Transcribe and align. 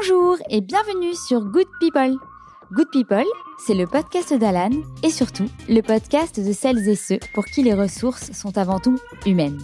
Bonjour 0.00 0.38
et 0.48 0.62
bienvenue 0.62 1.14
sur 1.14 1.44
Good 1.44 1.66
People. 1.78 2.16
Good 2.72 2.88
People, 2.90 3.26
c'est 3.58 3.74
le 3.74 3.86
podcast 3.86 4.32
d'Alan 4.32 4.70
et 5.02 5.10
surtout 5.10 5.44
le 5.68 5.82
podcast 5.82 6.40
de 6.40 6.52
celles 6.54 6.88
et 6.88 6.94
ceux 6.94 7.18
pour 7.34 7.44
qui 7.44 7.62
les 7.62 7.74
ressources 7.74 8.32
sont 8.32 8.56
avant 8.56 8.78
tout 8.78 8.98
humaines. 9.26 9.60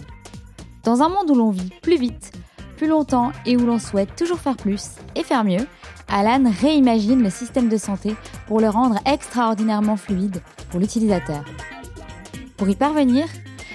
Dans 0.83 1.01
un 1.01 1.09
monde 1.09 1.31
où 1.31 1.33
l'on 1.33 1.49
vit 1.49 1.71
plus 1.81 1.97
vite, 1.97 2.33
plus 2.75 2.85
longtemps 2.85 3.31
et 3.47 3.57
où 3.57 3.65
l'on 3.65 3.79
souhaite 3.79 4.15
toujours 4.15 4.37
faire 4.37 4.57
plus 4.57 4.91
et 5.15 5.23
faire 5.23 5.43
mieux, 5.43 5.65
Alan 6.07 6.51
réimagine 6.61 7.23
le 7.23 7.31
système 7.31 7.67
de 7.67 7.77
santé 7.77 8.15
pour 8.45 8.59
le 8.59 8.69
rendre 8.69 8.99
extraordinairement 9.07 9.97
fluide 9.97 10.43
pour 10.69 10.79
l'utilisateur. 10.79 11.43
Pour 12.57 12.69
y 12.69 12.75
parvenir, 12.75 13.25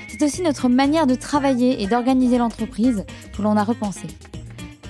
c'est 0.07 0.23
aussi 0.23 0.43
notre 0.43 0.69
manière 0.69 1.09
de 1.09 1.17
travailler 1.17 1.83
et 1.83 1.89
d'organiser 1.89 2.39
l'entreprise 2.39 3.05
que 3.37 3.43
l'on 3.43 3.57
a 3.57 3.65
repensé. 3.65 4.07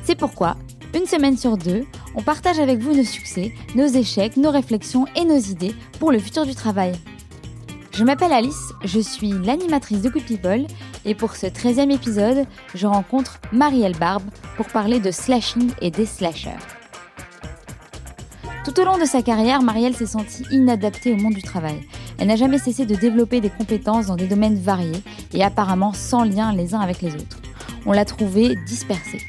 C'est 0.04 0.18
pourquoi, 0.18 0.56
une 0.94 1.06
semaine 1.06 1.38
sur 1.38 1.56
deux, 1.56 1.84
on 2.14 2.22
partage 2.22 2.58
avec 2.58 2.78
vous 2.78 2.94
nos 2.94 3.04
succès, 3.04 3.54
nos 3.74 3.86
échecs, 3.86 4.36
nos 4.36 4.50
réflexions 4.50 5.06
et 5.16 5.24
nos 5.24 5.38
idées 5.38 5.74
pour 5.98 6.12
le 6.12 6.18
futur 6.18 6.44
du 6.44 6.54
travail. 6.54 6.92
Je 7.94 8.04
m'appelle 8.04 8.32
Alice, 8.32 8.72
je 8.84 9.00
suis 9.00 9.32
l'animatrice 9.32 10.02
de 10.02 10.10
Good 10.10 10.24
People 10.24 10.66
et 11.04 11.14
pour 11.14 11.36
ce 11.36 11.46
13e 11.46 11.90
épisode, 11.90 12.46
je 12.74 12.86
rencontre 12.86 13.40
Marielle 13.52 13.96
Barbe 13.96 14.24
pour 14.56 14.66
parler 14.66 15.00
de 15.00 15.10
slashing 15.10 15.70
et 15.80 15.90
des 15.90 16.06
slashers. 16.06 16.50
Tout 18.64 18.78
au 18.80 18.84
long 18.84 18.98
de 18.98 19.04
sa 19.04 19.22
carrière, 19.22 19.62
Marielle 19.62 19.96
s'est 19.96 20.06
sentie 20.06 20.44
inadaptée 20.50 21.12
au 21.12 21.16
monde 21.16 21.34
du 21.34 21.42
travail. 21.42 21.80
Elle 22.18 22.28
n'a 22.28 22.36
jamais 22.36 22.58
cessé 22.58 22.86
de 22.86 22.94
développer 22.94 23.40
des 23.40 23.50
compétences 23.50 24.06
dans 24.06 24.16
des 24.16 24.28
domaines 24.28 24.58
variés 24.58 25.02
et 25.34 25.42
apparemment 25.42 25.92
sans 25.92 26.22
lien 26.22 26.52
les 26.54 26.74
uns 26.74 26.80
avec 26.80 27.02
les 27.02 27.14
autres. 27.14 27.38
On 27.84 27.92
l'a 27.92 28.04
trouvée 28.04 28.54
dispersée. 28.66 29.20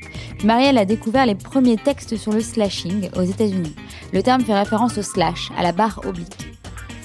Marielle 0.44 0.78
a 0.78 0.86
découvert 0.86 1.26
les 1.26 1.36
premiers 1.36 1.78
textes 1.78 2.18
sur 2.18 2.32
le 2.32 2.42
slashing 2.42 3.10
aux 3.16 3.24
États-Unis. 3.24 3.76
Le 4.12 4.22
terme 4.22 4.44
fait 4.44 4.58
référence 4.58 4.98
au 4.98 5.02
slash, 5.02 5.50
à 5.58 5.64
la 5.64 5.72
barre 5.72 6.02
oblique. 6.06 6.50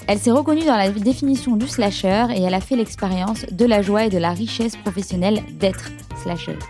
Elle 0.07 0.19
s'est 0.19 0.31
reconnue 0.31 0.65
dans 0.65 0.75
la 0.75 0.89
définition 0.89 1.55
du 1.55 1.67
slasher 1.67 2.25
et 2.35 2.41
elle 2.41 2.53
a 2.53 2.61
fait 2.61 2.75
l'expérience 2.75 3.45
de 3.51 3.65
la 3.65 3.81
joie 3.81 4.05
et 4.05 4.09
de 4.09 4.17
la 4.17 4.31
richesse 4.31 4.75
professionnelle 4.75 5.41
d'être 5.59 5.89
slasheuse. 6.21 6.63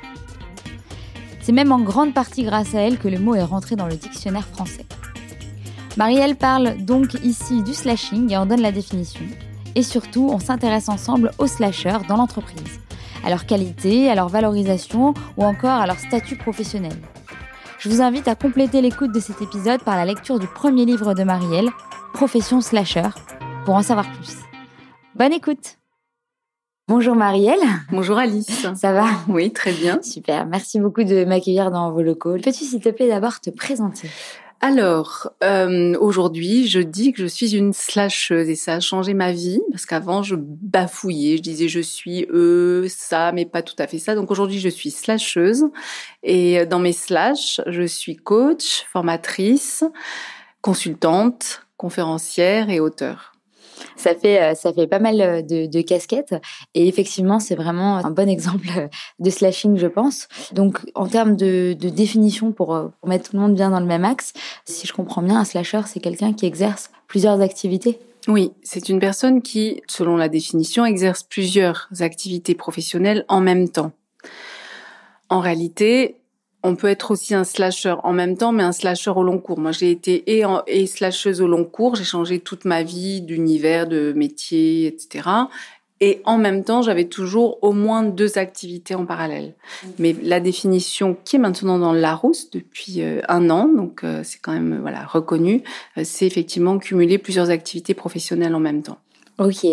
C'est 1.41 1.51
même 1.51 1.71
en 1.71 1.79
grande 1.79 2.13
partie 2.13 2.43
grâce 2.43 2.75
à 2.75 2.81
elle 2.81 2.99
que 2.99 3.07
le 3.07 3.17
mot 3.17 3.35
est 3.35 3.43
rentré 3.43 3.75
dans 3.75 3.87
le 3.87 3.95
dictionnaire 3.95 4.47
français. 4.47 4.85
Marielle 5.97 6.35
parle 6.35 6.77
donc 6.77 7.15
ici 7.23 7.63
du 7.63 7.73
slashing 7.73 8.31
et 8.31 8.37
en 8.37 8.45
donne 8.45 8.61
la 8.61 8.71
définition. 8.71 9.25
Et 9.75 9.83
surtout, 9.83 10.29
on 10.31 10.39
s'intéresse 10.39 10.89
ensemble 10.89 11.31
aux 11.37 11.47
slashers 11.47 12.05
dans 12.07 12.17
l'entreprise 12.17 12.79
à 13.25 13.29
leur 13.29 13.45
qualité, 13.45 14.09
à 14.09 14.15
leur 14.15 14.29
valorisation 14.29 15.13
ou 15.37 15.43
encore 15.43 15.81
à 15.81 15.87
leur 15.87 15.99
statut 15.99 16.37
professionnel. 16.37 16.93
Je 17.79 17.89
vous 17.89 18.01
invite 18.01 18.27
à 18.27 18.35
compléter 18.35 18.81
l'écoute 18.81 19.13
de 19.13 19.19
cet 19.19 19.41
épisode 19.41 19.81
par 19.83 19.95
la 19.95 20.05
lecture 20.05 20.39
du 20.39 20.47
premier 20.47 20.85
livre 20.85 21.13
de 21.13 21.23
Marielle, 21.23 21.69
Profession 22.13 22.59
Slasher, 22.59 23.09
pour 23.65 23.75
en 23.75 23.81
savoir 23.81 24.11
plus. 24.11 24.35
Bonne 25.15 25.33
écoute 25.33 25.77
Bonjour 26.89 27.15
Marielle. 27.15 27.59
Bonjour 27.91 28.17
Alice. 28.17 28.65
Ça 28.73 28.93
va? 28.93 29.05
Oui, 29.27 29.53
très 29.53 29.71
bien. 29.71 30.01
Super, 30.01 30.47
merci 30.47 30.79
beaucoup 30.79 31.03
de 31.03 31.23
m'accueillir 31.23 31.69
dans 31.69 31.91
vos 31.91 32.01
locaux. 32.01 32.37
Peux-tu 32.43 32.65
s'il 32.65 32.81
te 32.81 32.89
plaît 32.89 33.07
d'abord 33.07 33.39
te 33.39 33.51
présenter? 33.51 34.09
Alors, 34.61 35.31
euh, 35.41 35.95
aujourd'hui, 35.99 36.67
je 36.67 36.81
dis 36.81 37.13
que 37.13 37.21
je 37.21 37.27
suis 37.27 37.55
une 37.55 37.71
slasheuse 37.71 38.49
et 38.49 38.55
ça 38.55 38.73
a 38.73 38.79
changé 38.81 39.13
ma 39.13 39.31
vie 39.31 39.61
parce 39.71 39.85
qu'avant, 39.85 40.21
je 40.21 40.35
bafouillais, 40.37 41.37
je 41.37 41.41
disais 41.41 41.69
je 41.69 41.79
suis 41.79 42.27
eux, 42.29 42.87
ça, 42.89 43.31
mais 43.31 43.45
pas 43.45 43.61
tout 43.61 43.75
à 43.79 43.87
fait 43.87 43.99
ça. 43.99 44.15
Donc 44.15 44.31
aujourd'hui, 44.31 44.59
je 44.59 44.67
suis 44.67 44.91
slasheuse 44.91 45.65
et 46.23 46.65
dans 46.65 46.79
mes 46.79 46.91
slash, 46.91 47.61
je 47.67 47.83
suis 47.83 48.17
coach, 48.17 48.85
formatrice, 48.91 49.85
consultante, 50.61 51.65
conférencière 51.77 52.69
et 52.69 52.81
auteur 52.81 53.38
ça 53.95 54.15
fait 54.15 54.41
euh, 54.41 54.55
ça 54.55 54.73
fait 54.73 54.87
pas 54.87 54.99
mal 54.99 55.21
euh, 55.21 55.41
de, 55.41 55.81
casquettes 55.81 56.35
et 56.75 56.87
effectivement 56.87 57.39
c'est 57.39 57.55
vraiment 57.55 57.97
un 57.97 58.11
bon 58.11 58.29
exemple 58.35 58.67
de 59.19 59.29
slashing 59.29 59.77
je 59.77 59.87
pense. 59.87 60.27
Donc 60.53 60.79
en 60.95 61.07
termes 61.07 61.35
de, 61.35 61.73
définition 61.73 62.49
euh, 62.49 62.51
pour 62.51 62.91
mettre 63.05 63.29
tout 63.29 63.35
le 63.35 63.41
monde 63.41 63.55
bien 63.55 63.69
dans 63.69 63.79
le 63.79 63.85
même 63.85 64.05
axe, 64.05 64.33
si 64.65 64.87
je 64.87 64.93
comprends 64.93 65.21
bien, 65.21 65.39
un 65.39 65.45
slasher 65.45 65.81
c'est 65.85 65.99
quelqu'un 65.99 66.33
qui 66.33 66.45
exerce 66.45 66.91
plusieurs 67.07 67.41
activités. 67.41 67.99
Oui, 68.27 68.51
c'est 68.63 68.89
une 68.89 68.99
personne 68.99 69.41
qui, 69.41 69.81
selon 69.87 70.17
la 70.17 70.29
définition, 70.29 70.85
exerce 70.85 71.23
plusieurs 71.23 71.87
activités 72.01 72.53
professionnelles 72.53 73.25
en 73.27 73.39
même 73.39 73.69
temps. 73.69 73.91
En 75.29 75.39
réalité, 75.39 76.18
on 76.63 76.75
peut 76.75 76.87
être 76.87 77.11
aussi 77.11 77.33
un 77.33 77.43
slasher 77.43 77.95
en 78.03 78.11
même 78.11 78.35
temps, 78.35 78.51
mais 78.51 78.63
un 78.63 78.71
slasher 78.71 79.11
au 79.11 79.23
long 79.23 79.39
cours. 79.39 79.59
Moi, 79.59 79.71
j'ai 79.71 79.91
été 79.91 80.37
et, 80.37 80.45
en, 80.45 80.63
et 80.67 80.87
slasheuse 80.87 81.41
au 81.41 81.47
long 81.47 81.63
cours. 81.63 81.95
J'ai 81.95 82.03
changé 82.03 82.39
toute 82.39 82.65
ma 82.65 82.83
vie 82.83 83.21
d'univers, 83.21 83.87
de 83.87 84.13
métier, 84.13 84.87
etc. 84.87 85.29
Et 86.01 86.21
en 86.23 86.37
même 86.37 86.63
temps, 86.63 86.81
j'avais 86.81 87.05
toujours 87.05 87.59
au 87.61 87.73
moins 87.73 88.03
deux 88.03 88.37
activités 88.37 88.95
en 88.95 89.05
parallèle. 89.05 89.55
Mais 89.99 90.15
la 90.23 90.39
définition 90.39 91.17
qui 91.25 91.35
est 91.35 91.39
maintenant 91.39 91.77
dans 91.77 91.91
le 91.91 91.99
Larousse 91.99 92.49
depuis 92.51 93.01
euh, 93.01 93.21
un 93.27 93.49
an, 93.49 93.67
donc 93.67 94.03
euh, 94.03 94.21
c'est 94.23 94.39
quand 94.39 94.53
même 94.53 94.79
voilà 94.81 95.05
reconnu, 95.05 95.63
euh, 95.97 96.01
c'est 96.05 96.25
effectivement 96.25 96.77
cumuler 96.77 97.17
plusieurs 97.17 97.49
activités 97.49 97.93
professionnelles 97.93 98.55
en 98.55 98.61
même 98.61 98.81
temps. 98.81 98.99
Ok. 99.39 99.65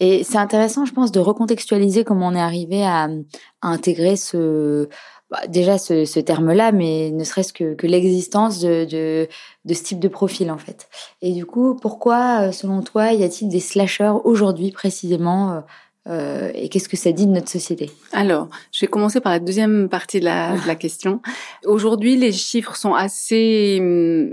Et 0.00 0.24
c'est 0.24 0.38
intéressant, 0.38 0.84
je 0.84 0.92
pense, 0.92 1.12
de 1.12 1.20
recontextualiser 1.20 2.04
comment 2.04 2.28
on 2.28 2.34
est 2.34 2.40
arrivé 2.40 2.84
à, 2.84 3.04
à 3.04 3.68
intégrer 3.68 4.16
ce 4.16 4.88
bah, 5.30 5.46
déjà 5.48 5.76
ce, 5.76 6.04
ce 6.04 6.20
terme-là, 6.20 6.70
mais 6.72 7.10
ne 7.10 7.24
serait-ce 7.24 7.52
que, 7.52 7.74
que 7.74 7.86
l'existence 7.86 8.60
de, 8.60 8.84
de, 8.84 9.28
de, 9.64 9.74
ce 9.74 9.82
type 9.82 9.98
de 9.98 10.08
profil 10.08 10.50
en 10.50 10.58
fait. 10.58 10.88
Et 11.20 11.32
du 11.32 11.44
coup, 11.44 11.74
pourquoi, 11.74 12.42
euh, 12.48 12.52
selon 12.52 12.82
toi, 12.82 13.12
y 13.12 13.24
a-t-il 13.24 13.48
des 13.48 13.60
slashers 13.60 14.14
aujourd'hui 14.24 14.70
précisément 14.70 15.64
euh, 16.08 16.50
et 16.54 16.68
qu'est-ce 16.68 16.88
que 16.88 16.96
ça 16.96 17.12
dit 17.12 17.26
de 17.26 17.32
notre 17.32 17.48
société? 17.48 17.90
Alors, 18.12 18.48
je 18.72 18.80
vais 18.80 18.86
commencer 18.86 19.20
par 19.20 19.32
la 19.32 19.40
deuxième 19.40 19.88
partie 19.88 20.20
de 20.20 20.24
la, 20.24 20.56
de 20.56 20.66
la 20.66 20.74
question. 20.74 21.20
Aujourd'hui, 21.64 22.16
les 22.16 22.32
chiffres 22.32 22.76
sont 22.76 22.94
assez 22.94 23.78
hum, 23.80 24.32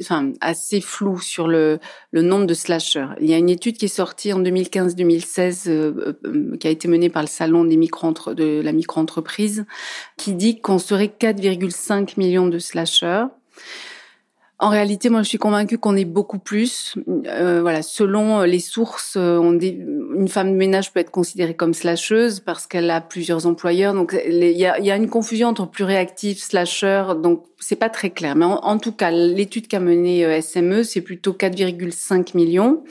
enfin 0.00 0.32
assez 0.40 0.80
flous 0.80 1.20
sur 1.20 1.48
le, 1.48 1.78
le 2.12 2.22
nombre 2.22 2.46
de 2.46 2.54
slashers. 2.54 3.08
Il 3.20 3.28
y 3.28 3.34
a 3.34 3.38
une 3.38 3.48
étude 3.48 3.76
qui 3.76 3.86
est 3.86 3.88
sortie 3.88 4.32
en 4.32 4.40
2015-2016 4.40 5.68
euh, 5.68 6.18
euh, 6.24 6.56
qui 6.58 6.66
a 6.66 6.70
été 6.70 6.88
menée 6.88 7.10
par 7.10 7.22
le 7.22 7.28
salon 7.28 7.64
des 7.64 7.76
micro 7.76 7.98
de 8.34 8.60
la 8.62 8.72
micro-entreprise 8.72 9.66
qui 10.16 10.34
dit 10.34 10.60
qu'on 10.60 10.78
serait 10.78 11.12
4,5 11.18 12.14
millions 12.16 12.46
de 12.46 12.58
slashers. 12.58 13.24
En 14.60 14.70
réalité, 14.70 15.08
moi, 15.08 15.22
je 15.22 15.28
suis 15.28 15.38
convaincue 15.38 15.78
qu'on 15.78 15.96
est 15.96 16.04
beaucoup 16.04 16.38
plus. 16.38 16.96
Euh, 17.26 17.60
voilà, 17.62 17.82
selon 17.82 18.42
les 18.42 18.58
sources, 18.58 19.16
dit, 19.16 19.78
une 20.16 20.28
femme 20.28 20.52
de 20.52 20.56
ménage 20.56 20.92
peut 20.92 20.98
être 20.98 21.12
considérée 21.12 21.54
comme 21.54 21.74
slasheuse 21.74 22.40
parce 22.40 22.66
qu'elle 22.66 22.90
a 22.90 23.00
plusieurs 23.00 23.46
employeurs. 23.46 23.94
Donc, 23.94 24.16
il 24.26 24.42
y 24.42 24.66
a, 24.66 24.96
une 24.96 25.08
confusion 25.08 25.48
entre 25.48 25.66
plus 25.66 25.84
réactif, 25.84 26.42
slasher. 26.42 27.04
Donc, 27.22 27.44
c'est 27.60 27.76
pas 27.76 27.88
très 27.88 28.10
clair. 28.10 28.34
Mais 28.34 28.46
en, 28.46 28.78
tout 28.78 28.92
cas, 28.92 29.12
l'étude 29.12 29.68
qu'a 29.68 29.80
menée 29.80 30.24
euh, 30.24 30.40
SME, 30.40 30.82
c'est 30.82 31.02
plutôt 31.02 31.32
4,5 31.32 32.36
millions 32.36 32.82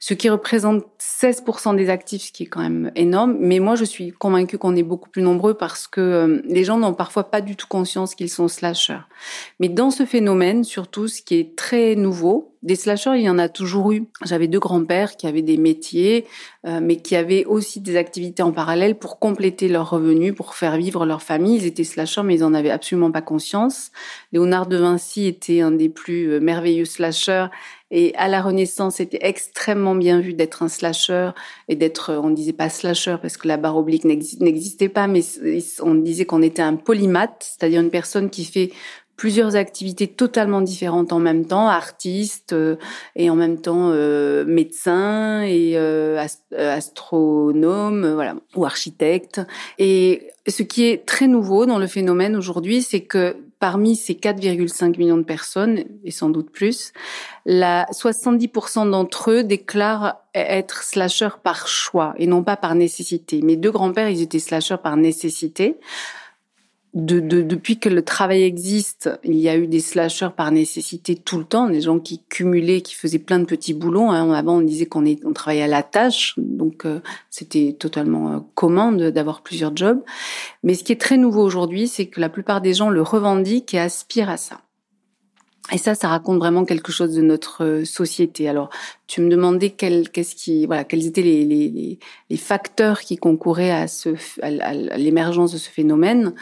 ce 0.00 0.14
qui 0.14 0.28
représente 0.28 0.84
16% 1.00 1.76
des 1.76 1.90
actifs, 1.90 2.22
ce 2.22 2.32
qui 2.32 2.44
est 2.44 2.46
quand 2.46 2.60
même 2.60 2.92
énorme. 2.94 3.36
Mais 3.40 3.58
moi, 3.58 3.74
je 3.74 3.84
suis 3.84 4.12
convaincue 4.12 4.56
qu'on 4.56 4.76
est 4.76 4.82
beaucoup 4.82 5.08
plus 5.08 5.22
nombreux 5.22 5.54
parce 5.54 5.88
que 5.88 6.00
euh, 6.00 6.42
les 6.44 6.64
gens 6.64 6.78
n'ont 6.78 6.94
parfois 6.94 7.30
pas 7.30 7.40
du 7.40 7.56
tout 7.56 7.66
conscience 7.66 8.14
qu'ils 8.14 8.30
sont 8.30 8.48
slashers. 8.48 9.00
Mais 9.58 9.68
dans 9.68 9.90
ce 9.90 10.06
phénomène, 10.06 10.62
surtout, 10.62 10.97
qui 11.06 11.36
est 11.36 11.56
très 11.56 11.94
nouveau, 11.94 12.54
des 12.62 12.74
slashers, 12.74 13.12
il 13.16 13.22
y 13.22 13.30
en 13.30 13.38
a 13.38 13.48
toujours 13.48 13.92
eu. 13.92 14.04
J'avais 14.24 14.48
deux 14.48 14.58
grands-pères 14.58 15.16
qui 15.16 15.28
avaient 15.28 15.42
des 15.42 15.56
métiers, 15.56 16.26
euh, 16.66 16.80
mais 16.82 16.96
qui 16.96 17.14
avaient 17.14 17.44
aussi 17.44 17.80
des 17.80 17.96
activités 17.96 18.42
en 18.42 18.50
parallèle 18.50 18.98
pour 18.98 19.20
compléter 19.20 19.68
leurs 19.68 19.90
revenus, 19.90 20.34
pour 20.34 20.54
faire 20.54 20.76
vivre 20.76 21.06
leur 21.06 21.22
famille. 21.22 21.56
Ils 21.56 21.66
étaient 21.66 21.84
slashers, 21.84 22.22
mais 22.24 22.34
ils 22.34 22.44
en 22.44 22.54
avaient 22.54 22.70
absolument 22.70 23.12
pas 23.12 23.22
conscience. 23.22 23.92
Léonard 24.32 24.66
de 24.66 24.76
Vinci 24.76 25.26
était 25.26 25.60
un 25.60 25.70
des 25.70 25.88
plus 25.88 26.32
euh, 26.32 26.40
merveilleux 26.40 26.84
slashers 26.84 27.46
et 27.90 28.14
à 28.16 28.28
la 28.28 28.42
Renaissance, 28.42 28.96
c'était 28.96 29.20
extrêmement 29.22 29.94
bien 29.94 30.20
vu 30.20 30.34
d'être 30.34 30.62
un 30.62 30.68
slasher 30.68 31.30
et 31.68 31.76
d'être, 31.76 32.12
on 32.22 32.28
disait 32.28 32.52
pas 32.52 32.68
slasher 32.68 33.16
parce 33.20 33.38
que 33.38 33.48
la 33.48 33.56
barre 33.56 33.78
oblique 33.78 34.04
n'existait 34.04 34.90
pas, 34.90 35.06
mais 35.06 35.22
on 35.80 35.94
disait 35.94 36.26
qu'on 36.26 36.42
était 36.42 36.60
un 36.60 36.76
polymath, 36.76 37.56
c'est-à-dire 37.56 37.80
une 37.80 37.90
personne 37.90 38.28
qui 38.28 38.44
fait 38.44 38.72
plusieurs 39.18 39.56
activités 39.56 40.06
totalement 40.06 40.60
différentes 40.60 41.12
en 41.12 41.18
même 41.18 41.44
temps, 41.44 41.66
artiste 41.68 42.52
euh, 42.52 42.76
et 43.16 43.28
en 43.28 43.34
même 43.34 43.60
temps 43.60 43.90
euh, 43.90 44.44
médecin 44.46 45.42
et 45.42 45.72
euh, 45.74 46.24
astronome, 46.56 48.14
voilà, 48.14 48.36
ou 48.54 48.64
architecte. 48.64 49.40
Et 49.78 50.28
ce 50.46 50.62
qui 50.62 50.86
est 50.86 51.04
très 51.04 51.26
nouveau 51.26 51.66
dans 51.66 51.78
le 51.78 51.88
phénomène 51.88 52.36
aujourd'hui, 52.36 52.80
c'est 52.80 53.00
que 53.00 53.36
parmi 53.58 53.96
ces 53.96 54.14
4,5 54.14 54.96
millions 54.98 55.16
de 55.16 55.24
personnes, 55.24 55.82
et 56.04 56.12
sans 56.12 56.30
doute 56.30 56.50
plus, 56.52 56.92
la 57.44 57.86
70% 57.86 58.88
d'entre 58.88 59.32
eux 59.32 59.42
déclarent 59.42 60.22
être 60.32 60.84
slasher 60.84 61.30
par 61.42 61.66
choix 61.66 62.14
et 62.18 62.28
non 62.28 62.44
pas 62.44 62.56
par 62.56 62.76
nécessité. 62.76 63.42
Mes 63.42 63.56
deux 63.56 63.72
grands-pères, 63.72 64.08
ils 64.08 64.22
étaient 64.22 64.38
slashers 64.38 64.76
par 64.80 64.96
nécessité 64.96 65.76
de, 66.98 67.20
depuis 67.42 67.78
que 67.78 67.88
le 67.88 68.02
travail 68.02 68.42
existe, 68.42 69.08
il 69.22 69.36
y 69.36 69.48
a 69.48 69.56
eu 69.56 69.68
des 69.68 69.78
slashers 69.78 70.30
par 70.36 70.50
nécessité 70.50 71.14
tout 71.14 71.38
le 71.38 71.44
temps, 71.44 71.68
des 71.68 71.80
gens 71.80 72.00
qui 72.00 72.22
cumulaient, 72.28 72.80
qui 72.80 72.94
faisaient 72.94 73.20
plein 73.20 73.38
de 73.38 73.44
petits 73.44 73.72
boulots. 73.72 74.10
Hein. 74.10 74.32
Avant, 74.32 74.56
on 74.56 74.62
disait 74.62 74.86
qu'on 74.86 75.04
on 75.24 75.32
travaillait 75.32 75.62
à 75.62 75.68
la 75.68 75.84
tâche, 75.84 76.34
donc 76.36 76.84
euh, 76.84 77.00
c'était 77.30 77.76
totalement 77.78 78.32
euh, 78.32 78.38
commun 78.56 78.90
d'avoir 78.90 79.42
plusieurs 79.42 79.76
jobs. 79.76 80.02
Mais 80.64 80.74
ce 80.74 80.82
qui 80.82 80.90
est 80.90 81.00
très 81.00 81.18
nouveau 81.18 81.42
aujourd'hui, 81.42 81.86
c'est 81.86 82.06
que 82.06 82.20
la 82.20 82.28
plupart 82.28 82.60
des 82.60 82.74
gens 82.74 82.90
le 82.90 83.02
revendiquent 83.02 83.74
et 83.74 83.78
aspirent 83.78 84.30
à 84.30 84.36
ça. 84.36 84.60
Et 85.70 85.78
ça, 85.78 85.94
ça 85.94 86.08
raconte 86.08 86.38
vraiment 86.38 86.64
quelque 86.64 86.90
chose 86.90 87.14
de 87.14 87.22
notre 87.22 87.62
euh, 87.62 87.84
société. 87.84 88.48
Alors, 88.48 88.70
tu 89.06 89.20
me 89.20 89.28
demandais 89.28 89.70
quel, 89.70 90.08
qu'est-ce 90.08 90.34
qui, 90.34 90.66
voilà, 90.66 90.82
quels 90.82 91.06
étaient 91.06 91.22
les, 91.22 91.44
les, 91.44 91.98
les 92.28 92.36
facteurs 92.36 93.02
qui 93.02 93.18
concouraient 93.18 93.70
à, 93.70 93.86
ce, 93.86 94.16
à 94.42 94.96
l'émergence 94.96 95.52
de 95.52 95.58
ce 95.58 95.68
phénomène. 95.68 96.34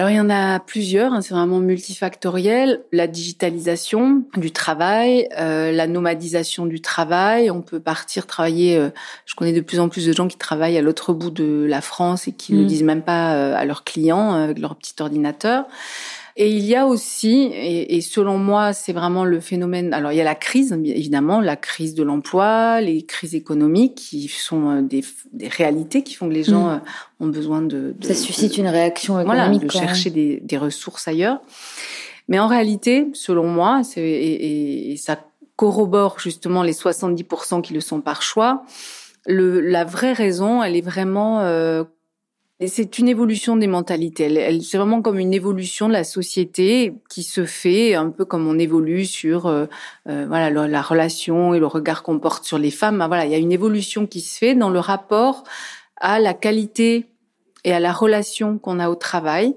Alors 0.00 0.08
il 0.08 0.16
y 0.16 0.20
en 0.20 0.30
a 0.30 0.60
plusieurs, 0.60 1.12
hein, 1.12 1.20
c'est 1.20 1.34
vraiment 1.34 1.58
multifactoriel. 1.58 2.80
La 2.90 3.06
digitalisation 3.06 4.22
du 4.34 4.50
travail, 4.50 5.28
euh, 5.38 5.72
la 5.72 5.86
nomadisation 5.86 6.64
du 6.64 6.80
travail. 6.80 7.50
On 7.50 7.60
peut 7.60 7.80
partir 7.80 8.26
travailler. 8.26 8.78
Euh, 8.78 8.88
je 9.26 9.34
connais 9.34 9.52
de 9.52 9.60
plus 9.60 9.78
en 9.78 9.90
plus 9.90 10.06
de 10.06 10.14
gens 10.14 10.26
qui 10.26 10.38
travaillent 10.38 10.78
à 10.78 10.80
l'autre 10.80 11.12
bout 11.12 11.28
de 11.28 11.66
la 11.68 11.82
France 11.82 12.28
et 12.28 12.32
qui 12.32 12.54
ne 12.54 12.62
mm. 12.62 12.66
disent 12.66 12.82
même 12.82 13.02
pas 13.02 13.34
euh, 13.34 13.54
à 13.54 13.66
leurs 13.66 13.84
clients 13.84 14.32
avec 14.32 14.58
leur 14.58 14.74
petit 14.74 14.94
ordinateur. 15.00 15.66
Et 16.36 16.50
il 16.50 16.64
y 16.64 16.76
a 16.76 16.86
aussi, 16.86 17.50
et, 17.52 18.00
selon 18.00 18.38
moi, 18.38 18.72
c'est 18.72 18.92
vraiment 18.92 19.24
le 19.24 19.40
phénomène. 19.40 19.92
Alors, 19.92 20.12
il 20.12 20.16
y 20.16 20.20
a 20.20 20.24
la 20.24 20.34
crise, 20.34 20.72
évidemment, 20.72 21.40
la 21.40 21.56
crise 21.56 21.94
de 21.94 22.02
l'emploi, 22.02 22.80
les 22.80 23.02
crises 23.02 23.34
économiques 23.34 23.96
qui 23.96 24.28
sont 24.28 24.70
euh, 24.70 24.82
des, 24.82 25.04
des, 25.32 25.48
réalités 25.48 26.02
qui 26.02 26.14
font 26.14 26.28
que 26.28 26.34
les 26.34 26.44
gens 26.44 26.68
mm. 26.68 26.72
euh, 26.72 27.24
ont 27.24 27.26
besoin 27.26 27.62
de, 27.62 27.94
de 27.98 28.06
ça 28.06 28.14
suscite 28.14 28.56
une 28.58 28.68
réaction 28.68 29.20
économique, 29.20 29.62
voilà, 29.62 29.82
de 29.82 29.86
chercher 29.86 30.10
des, 30.10 30.40
des, 30.42 30.56
ressources 30.56 31.08
ailleurs. 31.08 31.40
Mais 32.28 32.38
en 32.38 32.46
réalité, 32.46 33.08
selon 33.12 33.48
moi, 33.48 33.82
et, 33.96 34.00
et, 34.00 34.92
et 34.92 34.96
ça 34.96 35.18
corrobore 35.60 36.18
justement 36.18 36.62
les 36.62 36.72
70% 36.72 37.60
qui 37.60 37.74
le 37.74 37.82
sont 37.82 38.00
par 38.00 38.22
choix. 38.22 38.62
Le, 39.26 39.60
la 39.60 39.84
vraie 39.84 40.14
raison, 40.14 40.62
elle 40.62 40.74
est 40.74 40.80
vraiment 40.80 41.40
euh, 41.40 41.84
c'est 42.68 42.98
une 42.98 43.08
évolution 43.08 43.56
des 43.56 43.66
mentalités. 43.66 44.24
Elle, 44.24 44.62
c'est 44.62 44.76
vraiment 44.76 45.00
comme 45.00 45.18
une 45.18 45.32
évolution 45.32 45.88
de 45.88 45.94
la 45.94 46.04
société 46.04 46.92
qui 47.08 47.22
se 47.22 47.46
fait 47.46 47.94
un 47.94 48.10
peu 48.10 48.26
comme 48.26 48.46
on 48.46 48.58
évolue 48.58 49.06
sur 49.06 49.46
euh, 49.46 49.64
euh, 50.08 50.26
voilà 50.28 50.50
la, 50.50 50.82
relation 50.82 51.54
et 51.54 51.58
le 51.58 51.66
regard 51.66 52.02
qu'on 52.02 52.18
porte 52.18 52.44
sur 52.44 52.58
les 52.58 52.70
femmes. 52.70 52.98
Ben 52.98 53.08
voilà, 53.08 53.24
il 53.24 53.32
y 53.32 53.34
a 53.34 53.38
une 53.38 53.52
évolution 53.52 54.06
qui 54.06 54.20
se 54.20 54.36
fait 54.36 54.54
dans 54.54 54.68
le 54.68 54.78
rapport 54.78 55.44
à 55.96 56.20
la 56.20 56.34
qualité 56.34 57.06
et 57.64 57.72
à 57.72 57.80
la 57.80 57.92
relation 57.92 58.58
qu'on 58.58 58.78
a 58.78 58.90
au 58.90 58.94
travail 58.94 59.54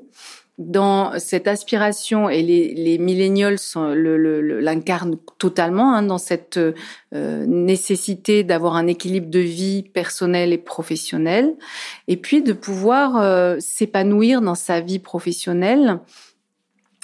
dans 0.59 1.17
cette 1.17 1.47
aspiration, 1.47 2.29
et 2.29 2.43
les, 2.43 2.75
les 2.75 2.99
millennials 2.99 3.57
l'incarnent 3.75 5.11
le, 5.11 5.19
totalement, 5.39 5.95
hein, 5.95 6.03
dans 6.03 6.19
cette 6.19 6.57
euh, 6.57 7.45
nécessité 7.47 8.43
d'avoir 8.43 8.75
un 8.75 8.85
équilibre 8.85 9.31
de 9.31 9.39
vie 9.39 9.81
personnelle 9.81 10.53
et 10.53 10.59
professionnelle, 10.59 11.55
et 12.07 12.17
puis 12.17 12.43
de 12.43 12.53
pouvoir 12.53 13.17
euh, 13.17 13.57
s'épanouir 13.59 14.41
dans 14.41 14.55
sa 14.55 14.79
vie 14.79 14.99
professionnelle 14.99 15.99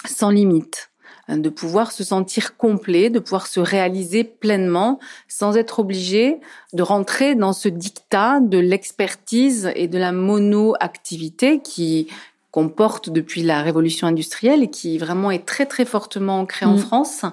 sans 0.05 0.29
limite 0.29 0.91
hein, 1.27 1.37
de 1.37 1.49
pouvoir 1.49 1.91
se 1.91 2.03
sentir 2.03 2.55
complet, 2.55 3.09
de 3.09 3.19
pouvoir 3.19 3.47
se 3.47 3.59
réaliser 3.59 4.23
pleinement 4.23 4.99
sans 5.27 5.57
être 5.57 5.79
obligé 5.79 6.39
de 6.73 6.83
rentrer 6.83 7.33
dans 7.33 7.53
ce 7.53 7.67
dictat 7.67 8.39
de 8.41 8.59
l'expertise 8.59 9.71
et 9.75 9.87
de 9.87 9.97
la 9.97 10.11
mono-activité 10.11 11.61
qui 11.61 12.07
qu'on 12.51 12.67
porte 12.67 13.11
depuis 13.11 13.43
la 13.43 13.61
révolution 13.61 14.07
industrielle 14.07 14.63
et 14.63 14.69
qui 14.69 14.97
vraiment 14.97 15.29
est 15.29 15.45
très 15.45 15.67
très 15.67 15.85
fortement 15.85 16.39
ancrée 16.39 16.65
en 16.65 16.75
mm. 16.75 16.79
France, 16.79 17.25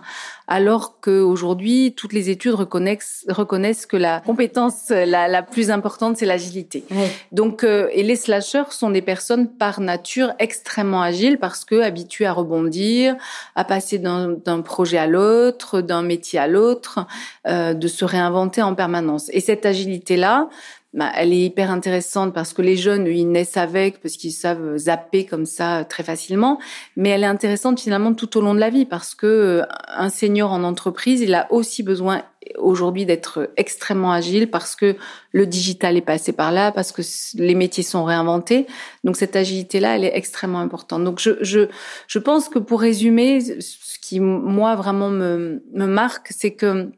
alors 0.46 1.00
qu'aujourd'hui 1.00 1.94
toutes 1.96 2.12
les 2.12 2.28
études 2.28 2.52
reconnaissent, 2.52 3.24
reconnaissent 3.28 3.86
que 3.86 3.96
la 3.96 4.20
compétence 4.20 4.90
la, 4.90 5.26
la 5.26 5.42
plus 5.42 5.70
importante 5.70 6.18
c'est 6.18 6.26
l'agilité. 6.26 6.84
Donc 7.32 7.64
euh, 7.64 7.88
et 7.92 8.02
les 8.02 8.16
slashers 8.16 8.70
sont 8.70 8.90
des 8.90 9.00
personnes 9.00 9.48
par 9.48 9.80
nature 9.80 10.34
extrêmement 10.38 11.00
agiles 11.00 11.38
parce 11.38 11.64
que 11.64 11.80
habituées 11.80 12.26
à 12.26 12.32
rebondir, 12.32 13.16
à 13.54 13.64
passer 13.64 13.98
d'un 13.98 14.60
projet 14.60 14.98
à 14.98 15.06
l'autre, 15.06 15.80
d'un 15.80 16.02
métier 16.02 16.38
à 16.38 16.46
l'autre, 16.46 17.06
euh, 17.46 17.72
de 17.72 17.88
se 17.88 18.04
réinventer 18.04 18.60
en 18.60 18.74
permanence. 18.74 19.30
Et 19.32 19.40
cette 19.40 19.64
agilité 19.64 20.16
là, 20.16 20.48
bah, 20.96 21.12
elle 21.14 21.34
est 21.34 21.40
hyper 21.40 21.70
intéressante 21.70 22.32
parce 22.32 22.54
que 22.54 22.62
les 22.62 22.76
jeunes, 22.76 23.06
ils 23.06 23.30
naissent 23.30 23.58
avec, 23.58 24.00
parce 24.00 24.16
qu'ils 24.16 24.32
savent 24.32 24.78
zapper 24.78 25.26
comme 25.26 25.44
ça 25.44 25.84
très 25.84 26.02
facilement. 26.02 26.58
Mais 26.96 27.10
elle 27.10 27.22
est 27.22 27.26
intéressante 27.26 27.78
finalement 27.78 28.14
tout 28.14 28.38
au 28.38 28.40
long 28.40 28.54
de 28.54 28.60
la 28.60 28.70
vie 28.70 28.86
parce 28.86 29.14
que 29.14 29.26
euh, 29.26 29.62
un 29.88 30.08
senior 30.08 30.50
en 30.52 30.64
entreprise, 30.64 31.20
il 31.20 31.34
a 31.34 31.52
aussi 31.52 31.82
besoin 31.82 32.22
aujourd'hui 32.56 33.04
d'être 33.04 33.50
extrêmement 33.58 34.10
agile 34.10 34.50
parce 34.50 34.74
que 34.74 34.96
le 35.32 35.46
digital 35.46 35.98
est 35.98 36.02
passé 36.02 36.32
par 36.32 36.50
là, 36.50 36.72
parce 36.72 36.92
que 36.92 37.02
les 37.34 37.54
métiers 37.54 37.82
sont 37.82 38.04
réinventés. 38.04 38.66
Donc 39.04 39.16
cette 39.16 39.36
agilité-là, 39.36 39.96
elle 39.96 40.04
est 40.04 40.16
extrêmement 40.16 40.60
importante. 40.60 41.04
Donc 41.04 41.20
je, 41.20 41.32
je, 41.42 41.68
je 42.06 42.18
pense 42.18 42.48
que 42.48 42.58
pour 42.58 42.80
résumer, 42.80 43.42
ce 43.42 43.98
qui 44.00 44.18
moi 44.20 44.74
vraiment 44.76 45.10
me, 45.10 45.62
me 45.74 45.86
marque, 45.86 46.28
c'est 46.30 46.52
que 46.52 46.90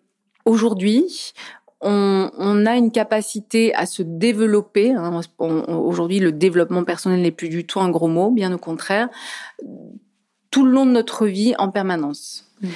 aujourd'hui, 0.44 1.32
on, 1.80 2.30
on, 2.36 2.66
a 2.66 2.76
une 2.76 2.90
capacité 2.90 3.74
à 3.74 3.86
se 3.86 4.02
développer. 4.02 4.92
Hein, 4.92 5.20
Aujourd'hui, 5.38 6.18
le 6.18 6.32
développement 6.32 6.84
personnel 6.84 7.22
n'est 7.22 7.30
plus 7.30 7.48
du 7.48 7.66
tout 7.66 7.80
un 7.80 7.90
gros 7.90 8.08
mot, 8.08 8.30
bien 8.30 8.52
au 8.52 8.58
contraire, 8.58 9.08
tout 10.50 10.64
le 10.64 10.72
long 10.72 10.86
de 10.86 10.90
notre 10.90 11.26
vie 11.26 11.54
en 11.58 11.70
permanence. 11.70 12.50
Mmh. 12.62 12.68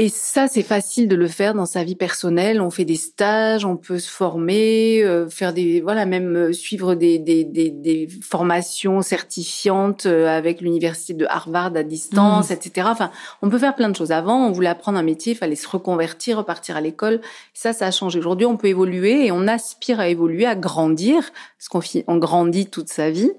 Et 0.00 0.10
ça, 0.10 0.46
c'est 0.46 0.62
facile 0.62 1.08
de 1.08 1.16
le 1.16 1.26
faire 1.26 1.54
dans 1.54 1.66
sa 1.66 1.82
vie 1.82 1.96
personnelle. 1.96 2.60
On 2.60 2.70
fait 2.70 2.84
des 2.84 2.94
stages, 2.94 3.64
on 3.64 3.76
peut 3.76 3.98
se 3.98 4.08
former, 4.08 5.02
euh, 5.02 5.28
faire 5.28 5.52
des, 5.52 5.80
voilà, 5.80 6.06
même 6.06 6.36
euh, 6.36 6.52
suivre 6.52 6.94
des, 6.94 7.18
des, 7.18 7.42
des, 7.42 7.70
des 7.70 8.08
formations 8.22 9.02
certifiantes 9.02 10.06
euh, 10.06 10.28
avec 10.28 10.60
l'université 10.60 11.14
de 11.14 11.26
Harvard 11.28 11.72
à 11.74 11.82
distance, 11.82 12.50
mmh. 12.50 12.52
etc. 12.52 12.86
Enfin, 12.92 13.10
on 13.42 13.50
peut 13.50 13.58
faire 13.58 13.74
plein 13.74 13.88
de 13.88 13.96
choses. 13.96 14.12
Avant, 14.12 14.46
on 14.46 14.52
voulait 14.52 14.68
apprendre 14.68 14.98
un 14.98 15.02
métier, 15.02 15.32
il 15.32 15.36
fallait 15.36 15.56
se 15.56 15.66
reconvertir, 15.66 16.36
repartir 16.36 16.76
à 16.76 16.80
l'école. 16.80 17.20
Ça, 17.52 17.72
ça 17.72 17.86
a 17.86 17.90
changé. 17.90 18.20
Aujourd'hui, 18.20 18.46
on 18.46 18.56
peut 18.56 18.68
évoluer 18.68 19.26
et 19.26 19.32
on 19.32 19.48
aspire 19.48 19.98
à 19.98 20.06
évoluer, 20.06 20.46
à 20.46 20.54
grandir, 20.54 21.32
parce 21.58 21.68
qu'on 21.68 22.04
on 22.06 22.18
grandit 22.18 22.66
toute 22.66 22.88
sa 22.88 23.10
vie, 23.10 23.32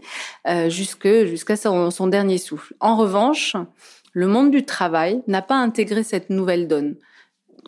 euh, 0.46 0.70
jusqu'à 0.70 1.56
son, 1.56 1.90
son 1.90 2.08
dernier 2.08 2.38
souffle. 2.38 2.74
En 2.82 2.98
revanche, 2.98 3.56
le 4.20 4.28
monde 4.28 4.52
du 4.52 4.66
travail 4.66 5.24
n'a 5.28 5.42
pas 5.42 5.56
intégré 5.56 6.04
cette 6.04 6.30
nouvelle 6.30 6.68
donne 6.68 6.96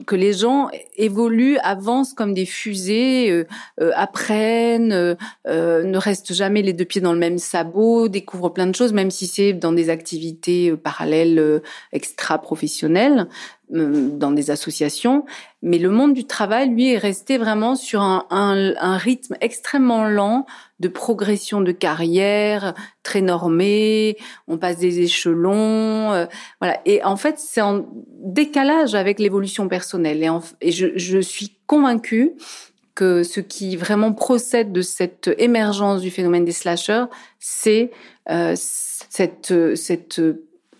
que 0.06 0.16
les 0.16 0.34
gens 0.34 0.70
évoluent, 0.96 1.58
avancent 1.64 2.14
comme 2.14 2.34
des 2.34 2.46
fusées, 2.46 3.30
euh, 3.30 3.46
euh, 3.80 3.92
apprennent, 3.96 4.92
euh, 4.94 5.16
ne 5.46 5.98
restent 5.98 6.34
jamais 6.34 6.62
les 6.62 6.74
deux 6.74 6.86
pieds 6.86 7.02
dans 7.02 7.14
le 7.14 7.20
même 7.20 7.38
sabot, 7.38 8.08
découvrent 8.08 8.50
plein 8.50 8.68
de 8.68 8.76
choses, 8.76 8.94
même 8.94 9.12
si 9.12 9.28
c'est 9.28 9.54
dans 9.54 9.72
des 9.72 9.90
activités 9.90 10.76
parallèles 10.76 11.62
extra-professionnelles. 11.92 13.28
Euh, 13.74 14.10
dans 14.18 14.32
des 14.32 14.52
associations, 14.52 15.24
mais 15.62 15.78
le 15.78 15.90
monde 15.90 16.14
du 16.14 16.26
travail, 16.26 16.70
lui, 16.70 16.92
est 16.92 16.98
resté 16.98 17.38
vraiment 17.38 17.76
sur 17.76 18.02
un, 18.02 18.98
rythme 18.98 19.38
extrêmement 19.40 20.04
lent 20.04 20.46
de 20.82 20.90
progression 20.90 21.62
de 21.62 21.72
carrière, 21.72 22.74
très 23.04 23.22
normé, 23.22 24.18
on 24.50 24.58
passe 24.58 24.78
des 24.78 25.00
échelons, 25.00 26.12
euh, 26.12 26.26
voilà. 26.60 26.82
Et 26.86 27.02
en 27.04 27.16
fait, 27.16 27.40
c'est 27.40 27.62
en 27.62 27.86
décalage 28.20 28.94
avec 28.94 29.20
l'évolution 29.20 29.70
personnelle. 29.70 30.28
Et, 30.60 30.72
je, 30.72 31.20
suis 31.20 31.58
convaincue 31.66 32.34
que 32.94 33.24
ce 33.24 33.40
qui 33.40 33.78
vraiment 33.78 34.12
procède 34.12 34.74
de 34.74 34.82
cette 34.82 35.30
émergence 35.38 36.02
du 36.02 36.12
phénomène 36.12 36.44
des 36.44 36.52
slashers, 36.52 37.06
c'est 37.40 37.92
euh, 38.30 38.54
cette 38.56 39.54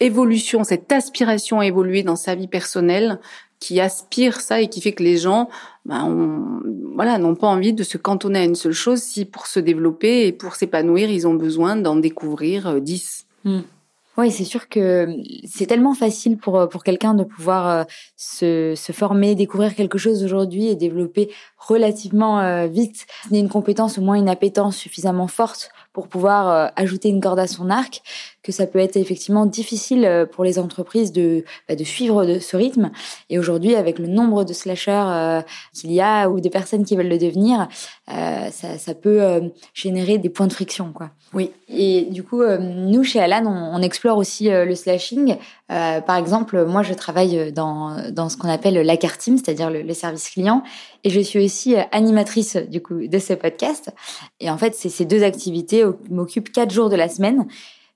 évolution, 0.02 0.64
cette 0.64 0.92
aspiration 0.92 1.60
à 1.60 1.66
évoluer 1.66 2.04
dans 2.04 2.16
sa 2.18 2.36
vie 2.36 2.48
personnelle 2.48 3.20
qui 3.62 3.80
aspire 3.80 4.42
ça 4.42 4.60
et 4.60 4.68
qui 4.68 4.82
fait 4.82 4.92
que 4.92 5.04
les 5.04 5.18
gens 5.18 5.48
ben, 5.86 6.62
voilà, 6.96 7.18
n'ont 7.18 7.36
pas 7.36 7.48
envie 7.48 7.74
de 7.74 7.84
se 7.84 7.98
cantonner 7.98 8.40
à 8.40 8.44
une 8.44 8.56
seule 8.56 8.74
chose 8.74 9.02
si 9.02 9.24
pour 9.24 9.48
se 9.48 9.60
développer 9.60 10.28
et 10.28 10.32
pour 10.34 10.56
s'épanouir, 10.56 11.10
ils 11.10 11.28
ont 11.28 11.36
besoin 11.36 11.76
d'en 11.76 11.96
découvrir 11.96 12.68
euh, 12.68 12.80
dix. 12.80 13.26
Hmm. 13.46 13.62
Oui, 14.18 14.30
c'est 14.30 14.44
sûr 14.44 14.68
que 14.68 15.08
c'est 15.48 15.68
tellement 15.68 15.94
facile 15.94 16.38
pour, 16.38 16.60
euh, 16.60 16.68
pour 16.68 16.84
quelqu'un 16.84 17.14
de 17.14 17.24
pouvoir 17.24 17.70
euh, 17.70 17.84
se, 18.18 18.74
se 18.76 18.92
former, 18.92 19.36
découvrir 19.36 19.74
quelque 19.74 19.98
chose 19.98 20.24
aujourd'hui 20.24 20.68
et 20.68 20.76
développer 20.76 21.30
relativement 21.58 22.68
vite 22.68 23.06
une 23.32 23.48
compétence, 23.48 24.00
au 24.00 24.02
moins 24.02 24.16
une 24.16 24.30
appétence 24.30 24.76
suffisamment 24.76 25.28
forte 25.28 25.70
pour 25.94 26.08
pouvoir 26.08 26.72
ajouter 26.76 27.10
une 27.10 27.22
corde 27.22 27.38
à 27.38 27.46
son 27.46 27.70
arc, 27.70 28.02
que 28.44 28.52
ça 28.52 28.68
peut 28.68 28.80
être 28.80 28.98
effectivement 28.98 29.46
difficile 29.46 30.28
pour 30.32 30.44
les 30.44 30.60
entreprises 30.60 31.12
de, 31.12 31.44
bah, 31.68 31.76
de 31.76 31.84
suivre 31.84 32.26
de 32.26 32.40
ce 32.40 32.58
rythme. 32.58 32.92
Et 33.30 33.38
aujourd'hui, 33.38 33.76
avec 33.76 34.00
le 34.00 34.08
nombre 34.08 34.44
de 34.44 34.54
slashers 34.54 35.42
qu'il 35.74 35.92
y 35.92 36.02
a 36.02 36.30
ou 36.30 36.40
des 36.40 36.50
personnes 36.50 36.84
qui 36.84 36.96
veulent 36.96 37.08
le 37.08 37.18
devenir, 37.18 37.68
ça, 38.08 38.78
ça, 38.78 38.94
peut 38.94 39.52
générer 39.74 40.18
des 40.18 40.30
points 40.30 40.48
de 40.48 40.54
friction, 40.54 40.92
quoi. 40.92 41.12
Oui. 41.34 41.52
Et 41.70 42.08
du 42.10 42.24
coup, 42.24 42.44
nous 42.44 43.04
chez 43.04 43.20
Alan, 43.20 43.46
on, 43.46 43.80
on 43.80 43.82
explore 43.82 44.18
aussi 44.18 44.50
le 44.50 44.76
slashing. 44.76 45.38
par 45.68 46.18
exemple, 46.18 46.66
moi, 46.66 46.84
je 46.84 46.94
travaille 46.94 47.54
dans, 47.54 47.96
dans 48.12 48.30
ce 48.30 48.38
qu'on 48.38 48.50
appelle 48.50 48.76
la 48.76 48.98
carte 48.98 49.22
team, 49.22 49.38
c'est-à-dire 49.38 49.70
le, 49.70 49.82
le 49.82 49.94
service 49.94 50.30
client, 50.30 50.64
et 51.04 51.10
je 51.10 51.20
suis 51.20 51.44
aussi 51.44 51.76
animatrice 51.92 52.56
du 52.56 52.82
coup 52.82 53.08
de 53.08 53.20
ce 53.20 53.34
podcast. 53.34 53.92
Et 54.40 54.50
en 54.50 54.58
fait, 54.58 54.76
ces 54.76 55.06
deux 55.06 55.24
activités 55.24 55.84
m'occupent 56.10 56.52
quatre 56.52 56.72
jours 56.72 56.90
de 56.90 56.96
la 56.96 57.10
semaine. 57.10 57.48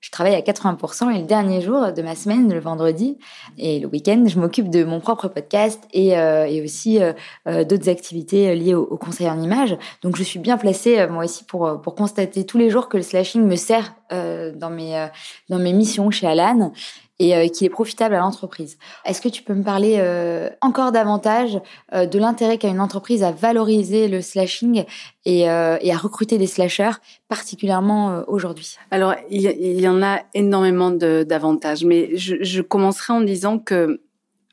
Je 0.06 0.12
travaille 0.12 0.36
à 0.36 0.40
80% 0.40 1.12
et 1.12 1.18
le 1.18 1.24
dernier 1.24 1.60
jour 1.60 1.92
de 1.92 2.00
ma 2.00 2.14
semaine, 2.14 2.52
le 2.54 2.60
vendredi 2.60 3.18
et 3.58 3.80
le 3.80 3.88
week-end, 3.88 4.22
je 4.28 4.38
m'occupe 4.38 4.70
de 4.70 4.84
mon 4.84 5.00
propre 5.00 5.26
podcast 5.26 5.82
et, 5.92 6.16
euh, 6.16 6.46
et 6.46 6.62
aussi 6.62 7.02
euh, 7.02 7.12
euh 7.48 7.64
d'autres 7.64 7.88
activités 7.88 8.54
liées 8.54 8.74
au, 8.74 8.84
au, 8.84 8.98
conseil 8.98 9.28
en 9.28 9.42
images. 9.42 9.76
Donc 10.02 10.14
je 10.14 10.22
suis 10.22 10.38
bien 10.38 10.58
placée 10.58 11.00
euh, 11.00 11.08
moi 11.08 11.24
aussi 11.24 11.42
pour, 11.42 11.82
pour 11.82 11.96
constater 11.96 12.46
tous 12.46 12.56
les 12.56 12.70
jours 12.70 12.88
que 12.88 12.96
le 12.96 13.02
slashing 13.02 13.42
me 13.42 13.56
sert 13.56 13.96
euh, 14.12 14.52
dans, 14.54 14.70
mes, 14.70 15.08
dans 15.48 15.58
mes 15.58 15.72
missions 15.72 16.08
chez 16.12 16.28
Alan 16.28 16.72
et 17.18 17.34
euh, 17.34 17.48
qui 17.48 17.64
est 17.64 17.70
profitable 17.70 18.14
à 18.14 18.18
l'entreprise. 18.18 18.78
Est-ce 19.04 19.20
que 19.20 19.28
tu 19.28 19.42
peux 19.42 19.54
me 19.54 19.62
parler 19.62 19.96
euh, 19.98 20.50
encore 20.60 20.92
davantage 20.92 21.58
euh, 21.94 22.06
de 22.06 22.18
l'intérêt 22.18 22.58
qu'a 22.58 22.68
une 22.68 22.80
entreprise 22.80 23.22
à 23.22 23.32
valoriser 23.32 24.08
le 24.08 24.20
slashing 24.20 24.84
et, 25.24 25.40
et 25.40 25.48
à 25.48 25.96
recruter 25.96 26.38
des 26.38 26.46
slashers, 26.46 26.98
particulièrement 27.28 28.22
aujourd'hui? 28.28 28.76
Alors, 28.92 29.14
il 29.28 29.40
y, 29.40 29.88
en 29.88 30.00
a 30.00 30.20
énormément 30.34 30.92
d'avantages, 30.92 31.84
mais 31.84 32.16
je, 32.16 32.36
je 32.42 32.62
commencerai 32.62 33.12
en 33.12 33.22
disant 33.22 33.58
que 33.58 34.00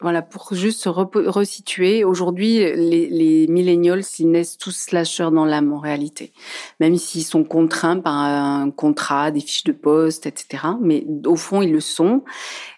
voilà, 0.04 0.22
pour 0.22 0.54
juste 0.54 0.82
se 0.82 0.90
resituer, 0.90 2.04
aujourd'hui, 2.04 2.58
les, 2.60 3.08
les 3.08 3.48
millennials, 3.48 4.04
ils 4.20 4.30
naissent 4.30 4.58
tous 4.58 4.76
slasheurs 4.76 5.32
dans 5.32 5.46
l'âme 5.46 5.72
en 5.72 5.80
réalité, 5.80 6.34
même 6.82 6.98
s'ils 6.98 7.24
sont 7.24 7.46
contraints 7.46 8.00
par 8.00 8.14
un 8.14 8.70
contrat, 8.70 9.32
des 9.32 9.40
fiches 9.40 9.64
de 9.64 9.72
poste, 9.72 10.26
etc. 10.26 10.66
Mais 10.82 11.06
au 11.26 11.38
fond, 11.38 11.62
ils 11.62 11.72
le 11.72 11.80
sont. 11.80 12.24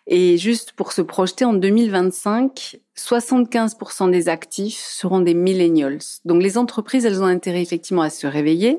Et 0.05 0.37
juste 0.37 0.73
pour 0.73 0.91
se 0.91 1.01
projeter 1.01 1.45
en 1.45 1.53
2025, 1.53 2.79
75% 2.95 4.11
des 4.11 4.29
actifs 4.29 4.77
seront 4.77 5.19
des 5.19 5.33
millennials. 5.33 5.97
Donc 6.25 6.43
les 6.43 6.59
entreprises, 6.59 7.05
elles 7.05 7.23
ont 7.23 7.25
intérêt 7.25 7.63
effectivement 7.63 8.03
à 8.03 8.11
se 8.11 8.27
réveiller, 8.27 8.77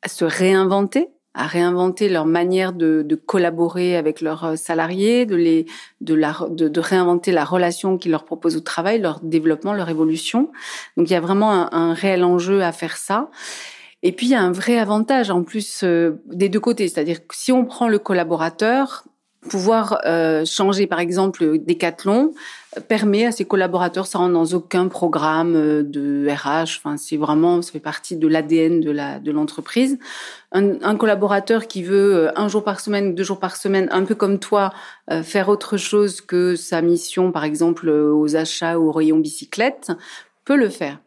à 0.00 0.08
se 0.08 0.24
réinventer, 0.24 1.10
à 1.36 1.46
réinventer 1.46 2.08
leur 2.08 2.24
manière 2.24 2.72
de, 2.72 3.02
de, 3.06 3.14
collaborer 3.14 3.96
avec 3.96 4.20
leurs 4.22 4.44
euh, 4.44 4.56
salariés, 4.56 5.26
de 5.26 5.36
les, 5.36 5.66
de, 6.00 6.14
la, 6.14 6.34
de, 6.50 6.68
de, 6.68 6.80
réinventer 6.80 7.30
la 7.30 7.44
relation 7.44 7.98
qu'ils 7.98 8.10
leur 8.10 8.24
proposent 8.24 8.56
au 8.56 8.60
travail, 8.60 9.00
leur 9.00 9.20
développement, 9.20 9.74
leur 9.74 9.90
évolution. 9.90 10.50
Donc 10.96 11.10
il 11.10 11.12
y 11.12 11.16
a 11.16 11.20
vraiment 11.20 11.52
un, 11.52 11.68
un 11.72 11.94
réel 11.94 12.24
enjeu 12.24 12.62
à 12.62 12.72
faire 12.72 12.96
ça. 12.96 13.30
Et 14.02 14.12
puis 14.12 14.26
il 14.26 14.30
y 14.30 14.34
a 14.34 14.40
un 14.40 14.52
vrai 14.52 14.78
avantage 14.78 15.30
en 15.30 15.42
plus 15.42 15.82
euh, 15.84 16.22
des 16.26 16.48
deux 16.48 16.60
côtés, 16.60 16.88
c'est-à-dire 16.88 17.26
que 17.26 17.34
si 17.36 17.52
on 17.52 17.66
prend 17.66 17.88
le 17.88 17.98
collaborateur, 17.98 19.04
pouvoir 19.48 19.98
euh, 20.06 20.44
changer 20.44 20.86
par 20.86 21.00
exemple 21.00 21.58
Decathlon 21.58 22.32
permet 22.80 23.26
à 23.26 23.32
ses 23.32 23.44
collaborateurs 23.44 24.06
ça 24.06 24.18
rentre 24.18 24.32
dans 24.32 24.56
aucun 24.56 24.88
programme 24.88 25.54
euh, 25.54 25.82
de 25.82 26.26
RH 26.28 26.78
enfin 26.78 26.96
c'est 26.96 27.16
vraiment 27.16 27.62
ça 27.62 27.72
fait 27.72 27.80
partie 27.80 28.16
de 28.16 28.28
l'ADN 28.28 28.80
de 28.80 28.90
la 28.90 29.18
de 29.18 29.30
l'entreprise. 29.32 29.98
Un, 30.52 30.80
un, 30.82 30.96
collaborateur 30.96 31.66
qui 31.66 31.82
veut 31.82 32.14
euh, 32.14 32.32
un 32.36 32.48
jour 32.48 32.64
par 32.64 32.80
semaine 32.80 33.14
deux 33.14 33.24
jours 33.24 33.40
par 33.40 33.56
semaine 33.56 33.88
un 33.90 34.04
peu 34.04 34.14
comme 34.14 34.38
toi 34.38 34.72
euh, 35.10 35.22
faire 35.22 35.48
autre 35.48 35.76
chose 35.76 36.20
que 36.20 36.56
sa 36.56 36.82
mission 36.82 37.32
par 37.32 37.44
exemple 37.44 37.88
aux 37.88 38.36
achats 38.36 38.78
ou 38.78 38.88
au 38.88 38.92
rayon 38.92 39.18
bicyclette 39.18 39.92
peut 40.44 40.56
le 40.56 40.68
faire 40.68 40.98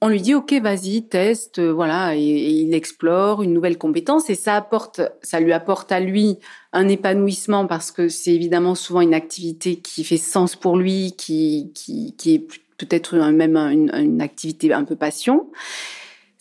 on 0.00 0.08
lui 0.08 0.20
dit 0.20 0.34
ok 0.34 0.52
vas-y 0.62 1.02
teste 1.02 1.60
voilà 1.60 2.14
et, 2.14 2.20
et, 2.20 2.50
il 2.50 2.74
explore 2.74 3.42
une 3.42 3.52
nouvelle 3.52 3.78
compétence. 3.78 4.30
Et 4.30 4.34
ça 4.34 4.56
apporte 4.56 5.00
ça 5.22 5.40
lui 5.40 5.52
apporte 5.52 5.90
à 5.92 6.00
lui 6.00 6.38
un 6.72 6.88
épanouissement 6.88 7.66
parce 7.66 7.90
que 7.90 8.08
c'est 8.08 8.34
évidemment 8.34 8.74
souvent 8.74 9.00
une 9.00 9.14
activité 9.14 9.76
qui 9.76 10.04
fait 10.04 10.16
sens 10.16 10.56
pour 10.56 10.76
lui 10.76 11.14
qui 11.16 11.72
qui, 11.74 12.14
qui 12.16 12.34
est 12.34 12.46
peut-être 12.78 13.16
même 13.16 13.56
une, 13.56 13.90
une 13.94 14.20
activité 14.22 14.72
un 14.72 14.84
peu 14.84 14.96
passion 14.96 15.48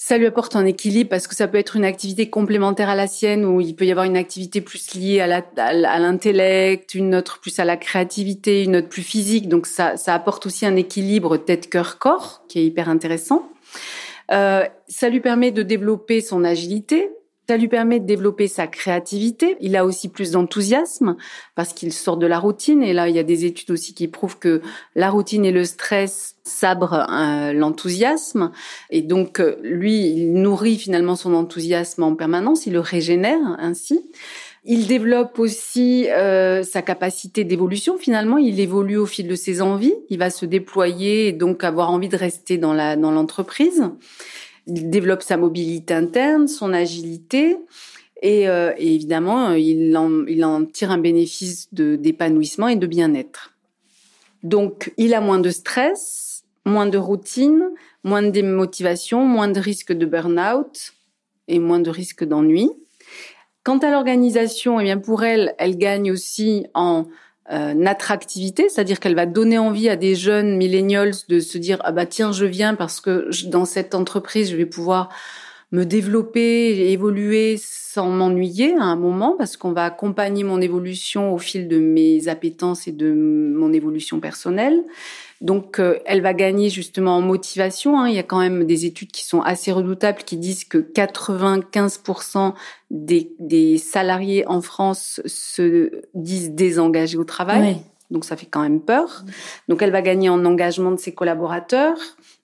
ça 0.08 0.18
lui 0.18 0.26
apporte 0.26 0.56
un 0.56 0.66
équilibre 0.66 1.10
parce 1.10 1.28
que 1.28 1.36
ça 1.36 1.50
peut 1.50 1.58
être 1.58 1.76
une 1.76 1.84
activité 1.84 2.30
complémentaire 2.30 2.88
à 2.88 2.96
la 2.96 3.08
sienne 3.08 3.44
où 3.44 3.60
il 3.60 3.76
peut 3.76 3.86
y 3.86 3.92
avoir 3.92 4.06
une 4.06 4.16
activité 4.16 4.62
plus 4.62 4.94
liée 4.94 5.20
à 5.20 6.00
l'intellect, 6.00 6.96
une 6.96 7.14
autre 7.14 7.42
plus 7.42 7.60
à 7.60 7.66
la 7.66 7.76
créativité, 7.76 8.64
une 8.64 8.78
autre 8.78 8.88
plus 8.88 9.02
physique. 9.02 9.50
Donc 9.50 9.68
ça, 9.68 9.98
ça 9.98 10.14
apporte 10.14 10.46
aussi 10.46 10.66
un 10.66 10.78
équilibre 10.78 11.36
tête-cœur-corps 11.36 12.42
qui 12.48 12.60
est 12.60 12.66
hyper 12.66 12.88
intéressant. 12.88 13.52
Euh, 14.32 14.64
ça 14.88 15.10
lui 15.10 15.20
permet 15.20 15.52
de 15.52 15.62
développer 15.62 16.22
son 16.22 16.46
agilité, 16.46 17.10
ça 17.48 17.56
lui 17.56 17.70
permet 17.70 18.02
de 18.02 18.06
développer 18.06 18.50
sa 18.50 18.68
créativité. 18.68 19.56
Il 19.62 19.78
a 19.78 19.86
aussi 19.86 20.10
plus 20.10 20.32
d'enthousiasme 20.32 21.16
parce 21.56 21.72
qu'il 21.72 21.94
sort 21.94 22.18
de 22.18 22.28
la 22.28 22.40
routine. 22.40 22.84
Et 22.84 22.92
là, 22.92 23.08
il 23.08 23.16
y 23.16 23.20
a 23.20 23.24
des 23.24 23.46
études 23.46 23.72
aussi 23.72 23.94
qui 23.94 24.10
prouvent 24.10 24.38
que 24.38 24.62
la 24.96 25.10
routine 25.10 25.46
et 25.46 25.54
le 25.54 25.64
stress 25.64 26.36
sabrent 26.44 27.08
euh, 27.10 27.54
l'enthousiasme. 27.54 28.52
Et 28.90 29.02
donc, 29.02 29.40
euh, 29.40 29.56
lui, 29.64 30.08
il 30.10 30.34
nourrit 30.34 30.78
finalement 30.78 31.16
son 31.16 31.34
enthousiasme 31.34 32.04
en 32.04 32.16
permanence. 32.16 32.66
Il 32.66 32.74
le 32.74 32.82
régénère 32.82 33.40
ainsi. 33.60 34.06
Il 34.66 34.88
développe 34.88 35.40
aussi 35.40 36.10
euh, 36.10 36.64
sa 36.64 36.82
capacité 36.82 37.46
d'évolution. 37.46 37.98
Finalement, 37.98 38.38
il 38.38 38.60
évolue 38.60 38.98
au 38.98 39.06
fil 39.06 39.26
de 39.26 39.36
ses 39.36 39.62
envies. 39.62 39.96
Il 40.10 40.20
va 40.20 40.30
se 40.30 40.46
déployer 40.46 41.30
et 41.30 41.32
donc 41.32 41.64
avoir 41.64 41.92
envie 41.92 42.10
de 42.10 42.18
rester 42.18 42.58
dans 42.58 42.74
la 42.74 42.98
dans 42.98 43.12
l'entreprise 43.12 43.90
il 44.68 44.90
développe 44.90 45.24
sa 45.24 45.38
mobilité 45.38 45.94
interne, 45.94 46.48
son 46.48 46.74
agilité. 46.74 47.58
Et, 48.22 48.50
euh, 48.50 48.72
évidemment, 48.78 49.52
il 49.52 49.96
en, 49.96 50.26
il 50.26 50.44
en, 50.44 50.66
tire 50.66 50.92
un 50.92 50.98
bénéfice 50.98 51.68
d'épanouissement 51.74 52.68
et 52.68 52.76
de 52.76 52.88
bien-être. 52.88 53.54
Donc, 54.44 54.94
il 54.98 55.14
a 55.14 55.22
moins 55.22 55.40
de 55.40 55.50
stress, 55.50 56.44
moins 56.66 56.86
de 56.86 56.98
routine, 56.98 57.70
moins 58.04 58.22
de 58.22 58.30
démotivation, 58.30 59.24
moins 59.24 59.48
de 59.48 59.60
risque 59.60 59.94
de 59.94 60.06
burn-out 60.06 60.94
et 61.48 61.60
moins 61.60 61.80
de 61.80 61.90
risque 61.90 62.24
d'ennui. 62.24 62.70
Quant 63.64 63.80
à 63.80 63.92
l'organisation, 63.92 64.80
eh 64.80 64.84
bien 64.84 64.98
pour 64.98 65.24
elle, 65.24 65.54
elle 65.58 65.78
gagne 65.78 66.12
aussi 66.12 66.68
en 66.74 67.06
euh, 67.52 67.86
attractivité, 67.86 68.68
c'est-à-dire 68.70 69.00
qu'elle 69.00 69.16
va 69.16 69.26
donner 69.26 69.58
envie 69.58 69.90
à 69.90 69.96
des 69.96 70.16
jeunes 70.16 70.58
millennials 70.58 71.14
de 71.30 71.40
se 71.40 71.58
dire 71.58 71.78
ah 71.84 71.92
bah 71.92 72.06
tiens 72.06 72.32
je 72.32 72.46
viens 72.46 72.76
parce 72.76 73.00
que 73.00 73.30
dans 73.48 73.66
cette 73.66 73.96
entreprise 73.96 74.52
je 74.52 74.58
vais 74.58 74.66
pouvoir 74.66 75.10
me 75.72 75.84
développer, 75.84 76.92
évoluer 76.92 77.58
sans 77.60 78.10
m'ennuyer 78.10 78.76
à 78.76 78.84
un 78.84 78.96
moment 78.96 79.36
parce 79.38 79.58
qu'on 79.58 79.72
va 79.72 79.86
accompagner 79.86 80.44
mon 80.44 80.62
évolution 80.62 81.34
au 81.34 81.38
fil 81.38 81.68
de 81.68 81.80
mes 81.80 82.28
appétences 82.28 82.88
et 82.88 82.92
de 82.92 83.12
mon 83.14 83.74
évolution 83.74 84.20
personnelle. 84.20 84.84
Donc, 85.42 85.80
euh, 85.80 86.00
elle 86.06 86.22
va 86.22 86.34
gagner 86.34 86.70
justement 86.70 87.18
en 87.18 87.22
motivation. 87.22 88.00
Hein. 88.00 88.10
Il 88.10 88.16
y 88.16 88.20
a 88.20 88.24
quand 88.24 88.40
même 88.40 88.66
des 88.66 88.86
études 88.86 89.12
qui 89.12 89.24
sont 89.24 89.42
assez 89.42 89.72
redoutables 89.72 90.24
qui 90.24 90.38
disent 90.38 90.64
que 90.64 90.78
95% 90.78 92.54
des, 92.90 93.32
des, 93.40 93.78
salariés 93.78 94.48
en 94.48 94.62
France 94.62 95.22
se 95.26 95.92
disent 96.14 96.52
désengagés 96.52 97.18
au 97.18 97.24
travail. 97.24 97.62
Oui. 97.62 97.82
Donc, 98.10 98.26
ça 98.26 98.36
fait 98.36 98.46
quand 98.46 98.62
même 98.62 98.82
peur. 98.82 99.26
Donc, 99.68 99.82
elle 99.82 99.92
va 99.92 100.02
gagner 100.02 100.30
en 100.30 100.44
engagement 100.46 100.92
de 100.92 100.98
ses 100.98 101.14
collaborateurs, 101.14 101.98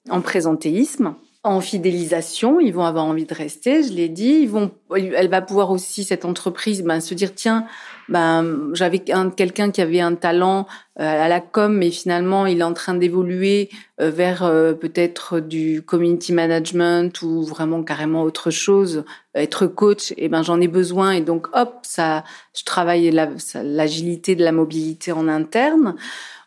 en 0.09 0.21
présentéisme 0.21 1.15
en 1.45 1.59
fidélisation, 1.59 2.61
ils 2.61 2.73
vont 2.73 2.85
avoir 2.85 3.03
envie 3.03 3.25
de 3.25 3.33
rester, 3.33 3.83
je 3.83 3.91
l'ai 3.91 4.07
dit. 4.07 4.39
Ils 4.43 4.49
vont, 4.49 4.71
elle 4.95 5.27
va 5.29 5.41
pouvoir 5.41 5.71
aussi 5.71 6.05
cette 6.05 6.23
entreprise 6.23 6.83
ben, 6.83 7.01
se 7.01 7.13
dire 7.13 7.35
tiens, 7.35 7.67
ben 8.07 8.69
j'avais 8.73 8.99
quelqu'un 8.99 9.69
qui 9.69 9.81
avait 9.81 9.99
un 9.99 10.15
talent 10.15 10.67
euh, 11.01 11.25
à 11.25 11.27
la 11.27 11.41
com, 11.41 11.75
mais 11.75 11.91
finalement 11.91 12.45
il 12.45 12.59
est 12.59 12.63
en 12.63 12.73
train 12.73 12.93
d'évoluer 12.93 13.69
euh, 13.99 14.09
vers 14.09 14.43
euh, 14.43 14.71
peut-être 14.71 15.41
du 15.41 15.81
community 15.81 16.31
management 16.31 17.21
ou 17.23 17.43
vraiment 17.43 17.83
carrément 17.83 18.23
autre 18.23 18.49
chose, 18.49 19.03
être 19.35 19.67
coach. 19.67 20.13
Et 20.15 20.29
ben 20.29 20.43
j'en 20.43 20.61
ai 20.61 20.69
besoin 20.69 21.11
et 21.11 21.21
donc 21.21 21.47
hop, 21.53 21.79
ça, 21.83 22.23
je 22.57 22.63
travaille 22.63 23.11
l'agilité 23.53 24.35
de 24.37 24.45
la 24.45 24.53
mobilité 24.53 25.11
en 25.11 25.27
interne. 25.27 25.95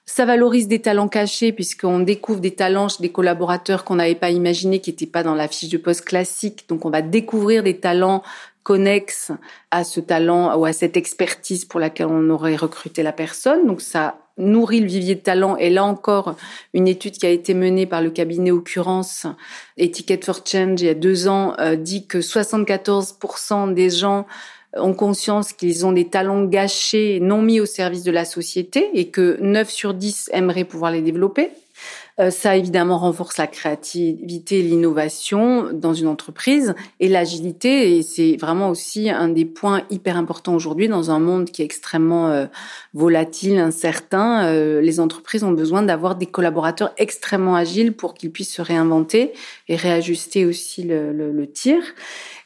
Ça 0.09 0.25
valorise 0.25 0.69
des 0.69 0.81
talents 0.81 1.09
cachés 1.09 1.53
puisqu'on 1.53 1.99
découvre 1.99 2.41
des 2.41 2.55
talents 2.55 2.89
chez 2.89 3.03
des 3.03 3.11
collaborateurs 3.11 3.85
qu'on 3.85 3.97
n'avait 3.97 4.15
pas 4.15 4.31
imaginé, 4.31 4.81
qui 4.81 4.91
n'étaient 4.91 5.05
pas 5.05 5.25
dans 5.25 5.35
la 5.35 5.49
fiche 5.49 5.69
de 5.69 5.79
poste 5.79 6.05
classique. 6.05 6.67
Donc 6.69 6.85
on 6.85 6.91
va 6.91 7.03
découvrir 7.03 7.65
des 7.65 7.79
talents 7.79 8.23
connexes 8.63 9.33
à 9.73 9.83
ce 9.83 9.99
talent 9.99 10.57
ou 10.57 10.65
à 10.65 10.73
cette 10.73 10.97
expertise 10.97 11.65
pour 11.65 11.81
laquelle 11.81 12.07
on 12.07 12.31
aurait 12.31 12.57
recruté 12.57 13.03
la 13.03 13.13
personne. 13.13 13.67
Donc 13.67 13.81
ça 13.81 14.19
nourrit 14.39 14.81
le 14.81 14.87
vivier 14.87 15.17
de 15.17 15.21
talent. 15.21 15.57
Et 15.57 15.71
là 15.71 15.85
encore, 15.85 16.37
une 16.73 16.87
étude 16.87 17.19
qui 17.19 17.27
a 17.27 17.31
été 17.31 17.55
menée 17.55 17.87
par 17.87 18.01
le 18.01 18.11
cabinet 18.11 18.51
Occurrence, 18.51 19.27
Etiquette 19.81 20.25
for 20.25 20.41
Change, 20.45 20.81
il 20.83 20.87
y 20.87 20.91
a 20.91 20.95
deux 20.95 21.27
ans, 21.27 21.55
euh, 21.59 21.75
dit 21.75 22.07
que 22.07 22.19
74% 22.19 23.73
des 23.73 23.91
gens 23.91 24.27
ont 24.79 24.95
conscience 24.95 25.53
qu'ils 25.53 25.87
ont 25.87 25.93
des 25.93 26.09
talents 26.09 26.45
gâchés, 26.45 27.21
non 27.21 27.43
mis 27.43 27.61
au 27.61 27.67
service 27.67 28.03
de 28.03 28.11
la 28.11 28.25
société, 28.25 28.91
et 28.95 29.09
que 29.09 29.39
9 29.41 29.71
sur 29.71 29.95
10 29.95 30.31
aimeraient 30.33 30.65
pouvoir 30.65 30.91
les 30.91 31.03
développer. 31.03 31.51
Euh, 32.19 32.31
ça 32.31 32.57
évidemment 32.57 32.99
renforce 32.99 33.37
la 33.37 33.47
créativité, 33.47 34.63
l'innovation 34.63 35.71
dans 35.73 35.93
une 35.93 36.07
entreprise 36.07 36.75
et 36.99 37.09
l'agilité. 37.09 37.97
Et 37.97 38.03
c'est 38.03 38.37
vraiment 38.37 38.71
aussi 38.71 39.11
un 39.11 39.29
des 39.29 39.45
points 39.45 39.83
hyper 39.91 40.17
importants 40.17 40.55
aujourd'hui 40.55 40.89
dans 40.89 41.11
un 41.11 41.19
monde 41.19 41.51
qui 41.51 41.61
est 41.61 41.65
extrêmement 41.67 42.29
euh, 42.29 42.47
volatile, 42.95 43.59
incertain. 43.59 44.47
Euh, 44.47 44.81
les 44.81 44.99
entreprises 44.99 45.45
ont 45.45 45.53
besoin 45.53 45.83
d'avoir 45.83 46.17
des 46.17 46.27
collaborateurs 46.27 46.93
extrêmement 46.97 47.55
agiles 47.55 47.93
pour 47.93 48.15
qu'ils 48.15 48.31
puissent 48.31 48.55
se 48.55 48.63
réinventer 48.63 49.33
et 49.69 49.77
réajuster 49.77 50.47
aussi 50.47 50.85
le, 50.85 51.13
le, 51.13 51.33
le 51.33 51.47
tir. 51.51 51.83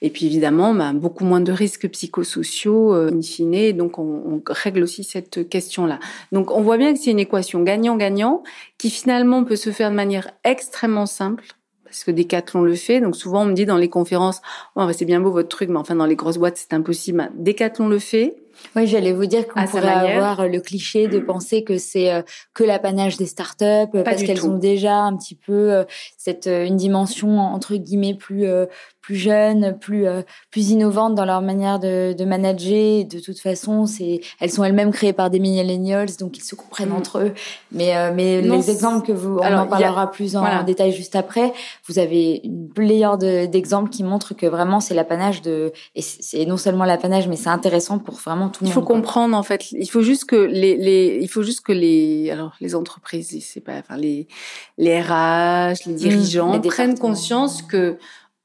Et 0.02 0.10
puis 0.10 0.26
évidemment, 0.26 0.74
bah, 0.74 0.92
beaucoup 0.92 1.24
moins 1.24 1.40
de 1.40 1.52
risques 1.52 1.88
psychosociaux 1.88 2.94
euh, 2.94 3.10
in 3.12 3.22
fine. 3.22 3.76
Donc 3.76 3.98
on, 3.98 4.02
on 4.02 4.42
règle 4.48 4.82
aussi 4.82 5.04
cette 5.04 5.48
question-là. 5.48 6.00
Donc 6.32 6.50
on 6.50 6.62
voit 6.62 6.76
bien 6.76 6.92
que 6.92 6.98
c'est 6.98 7.10
une 7.10 7.20
équation 7.20 7.62
gagnant-gagnant 7.62 8.42
qui 8.80 8.88
finalement 8.88 9.44
peut 9.44 9.56
se 9.56 9.72
faire 9.72 9.90
de 9.90 9.94
manière 9.94 10.30
extrêmement 10.42 11.04
simple 11.04 11.44
parce 11.84 12.04
que 12.04 12.12
Decathlon 12.12 12.62
le 12.62 12.76
fait. 12.76 13.00
Donc 13.00 13.14
souvent 13.14 13.42
on 13.42 13.46
me 13.46 13.52
dit 13.52 13.66
dans 13.66 13.76
les 13.76 13.90
conférences, 13.90 14.40
oh, 14.74 14.88
c'est 14.92 15.04
bien 15.04 15.20
beau 15.20 15.30
votre 15.30 15.48
truc, 15.48 15.68
mais 15.68 15.76
enfin 15.76 15.96
dans 15.96 16.06
les 16.06 16.16
grosses 16.16 16.38
boîtes 16.38 16.56
c'est 16.56 16.72
impossible. 16.72 17.30
Decathlon 17.34 17.88
le 17.88 17.98
fait. 17.98 18.36
Oui, 18.76 18.86
j'allais 18.86 19.12
vous 19.12 19.26
dire 19.26 19.46
qu'on 19.48 19.62
pourrait 19.66 19.88
avoir 19.88 20.48
le 20.48 20.60
cliché 20.60 21.08
de 21.08 21.18
penser 21.18 21.62
que 21.62 21.76
c'est 21.76 22.12
euh, 22.12 22.22
que 22.54 22.64
l'apanage 22.64 23.16
des 23.18 23.26
startups 23.26 23.90
parce 24.04 24.22
qu'elles 24.22 24.46
ont 24.46 24.56
déjà 24.56 24.96
un 24.96 25.16
petit 25.16 25.34
peu 25.34 25.72
euh, 25.72 25.84
cette 26.16 26.46
euh, 26.46 26.64
une 26.64 26.76
dimension 26.76 27.38
entre 27.38 27.76
guillemets 27.76 28.14
plus 28.14 28.46
plus 29.10 29.16
jeunes, 29.16 29.76
plus 29.80 30.06
euh, 30.06 30.22
plus 30.52 30.70
innovantes 30.70 31.16
dans 31.16 31.24
leur 31.24 31.42
manière 31.42 31.80
de, 31.80 32.14
de 32.16 32.24
manager. 32.24 33.04
De 33.04 33.18
toute 33.18 33.40
façon, 33.40 33.84
c'est 33.84 34.20
elles 34.38 34.52
sont 34.52 34.62
elles-mêmes 34.62 34.92
créées 34.92 35.12
par 35.12 35.30
des 35.30 35.40
millennials, 35.40 36.10
donc 36.20 36.38
ils 36.38 36.44
se 36.44 36.54
comprennent 36.54 36.90
mm. 36.90 36.96
entre 36.96 37.18
eux. 37.18 37.32
Mais 37.72 37.96
euh, 37.96 38.12
mais 38.14 38.40
les 38.40 38.70
exemples 38.70 39.04
que 39.04 39.10
vous, 39.10 39.38
on 39.38 39.58
en 39.58 39.66
parlera 39.66 40.12
plus 40.12 40.36
en, 40.36 40.62
détail 40.62 40.92
juste 40.92 41.16
après. 41.16 41.52
Vous 41.88 41.98
avez 41.98 42.40
une 42.44 42.68
pléiade 42.68 43.50
d'exemples 43.50 43.90
qui 43.90 44.04
montrent 44.04 44.34
que 44.34 44.46
vraiment 44.46 44.78
c'est 44.78 44.94
l'apanage 44.94 45.42
de 45.42 45.72
et 45.96 46.02
c'est 46.02 46.46
non 46.46 46.56
seulement 46.56 46.84
l'apanage, 46.84 47.26
mais 47.26 47.36
c'est 47.36 47.48
intéressant 47.48 47.98
pour 47.98 48.14
vraiment 48.14 48.48
tout 48.48 48.62
le 48.62 48.68
monde. 48.68 48.76
Il 48.76 48.80
faut 48.80 48.86
comprendre 48.86 49.36
en 49.36 49.42
fait. 49.42 49.72
Il 49.72 49.90
faut 49.90 50.02
juste 50.02 50.26
que 50.26 50.36
les, 50.36 50.76
les 50.76 51.18
il 51.20 51.28
faut 51.28 51.42
juste 51.42 51.62
que 51.62 51.72
les 51.72 52.30
alors 52.30 52.52
les 52.60 52.76
entreprises, 52.76 53.36
c'est 53.44 53.60
pas 53.60 53.78
enfin 53.78 53.96
les 53.96 54.28
les 54.78 55.00
RH, 55.00 55.86
les 55.86 55.94
mm. 55.94 55.96
dirigeants 55.96 56.60
prennent 56.60 56.96
conscience 56.96 57.62
que 57.62 57.98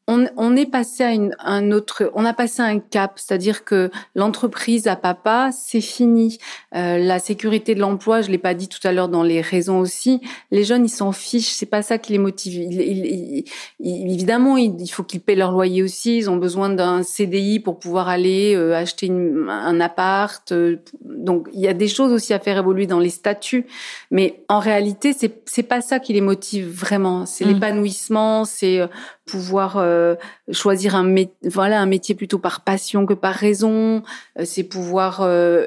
on, 0.07 0.27
on, 0.37 0.55
est 0.55 0.67
passé 0.67 1.03
à 1.03 1.11
une, 1.11 1.35
un 1.39 1.71
autre, 1.71 2.11
on 2.13 2.25
a 2.25 2.33
passé 2.33 2.61
un 2.61 2.79
cap, 2.79 3.13
c'est-à-dire 3.15 3.63
que 3.63 3.89
l'entreprise 4.13 4.85
à 4.87 4.95
papa, 4.95 5.49
c'est 5.51 5.81
fini. 5.81 6.37
Euh, 6.75 6.99
la 6.99 7.17
sécurité 7.17 7.73
de 7.73 7.79
l'emploi, 7.79 8.21
je 8.21 8.29
l'ai 8.29 8.37
pas 8.37 8.53
dit 8.53 8.67
tout 8.67 8.85
à 8.87 8.91
l'heure 8.91 9.09
dans 9.09 9.23
les 9.23 9.41
raisons 9.41 9.79
aussi. 9.79 10.21
Les 10.51 10.63
jeunes, 10.63 10.85
ils 10.85 10.89
s'en 10.89 11.11
fichent, 11.11 11.53
c'est 11.53 11.65
pas 11.65 11.81
ça 11.81 11.97
qui 11.97 12.11
les 12.11 12.19
motive. 12.19 12.53
Il, 12.53 13.45
évidemment, 13.79 14.57
il, 14.57 14.87
faut 14.89 15.03
qu'ils 15.03 15.21
paient 15.21 15.35
leur 15.35 15.51
loyer 15.51 15.81
aussi. 15.81 16.17
Ils 16.17 16.29
ont 16.29 16.37
besoin 16.37 16.69
d'un 16.69 17.01
CDI 17.01 17.59
pour 17.59 17.79
pouvoir 17.79 18.07
aller 18.07 18.55
euh, 18.55 18.75
acheter 18.75 19.09
un 19.09 19.79
appart. 19.79 20.51
Euh, 20.51 20.77
donc, 21.03 21.47
il 21.53 21.61
y 21.61 21.67
a 21.67 21.73
des 21.73 21.87
choses 21.87 22.11
aussi 22.11 22.33
à 22.33 22.39
faire 22.39 22.59
évoluer 22.59 22.85
dans 22.85 22.99
les 22.99 23.09
statuts, 23.09 23.65
mais 24.11 24.43
en 24.49 24.59
réalité, 24.59 25.13
c'est 25.13 25.41
c'est 25.45 25.63
pas 25.63 25.81
ça 25.81 25.99
qui 25.99 26.13
les 26.13 26.21
motive 26.21 26.67
vraiment. 26.67 27.25
C'est 27.25 27.45
mmh. 27.45 27.53
l'épanouissement, 27.53 28.45
c'est 28.45 28.79
euh, 28.79 28.87
pouvoir 29.25 29.77
euh, 29.77 30.15
choisir 30.51 30.95
un 30.95 31.15
voilà 31.43 31.81
un 31.81 31.87
métier 31.87 32.13
plutôt 32.13 32.37
par 32.37 32.61
passion 32.61 33.05
que 33.05 33.13
par 33.13 33.33
raison. 33.33 34.03
Euh, 34.39 34.45
c'est 34.45 34.63
pouvoir 34.63 35.21
euh, 35.21 35.65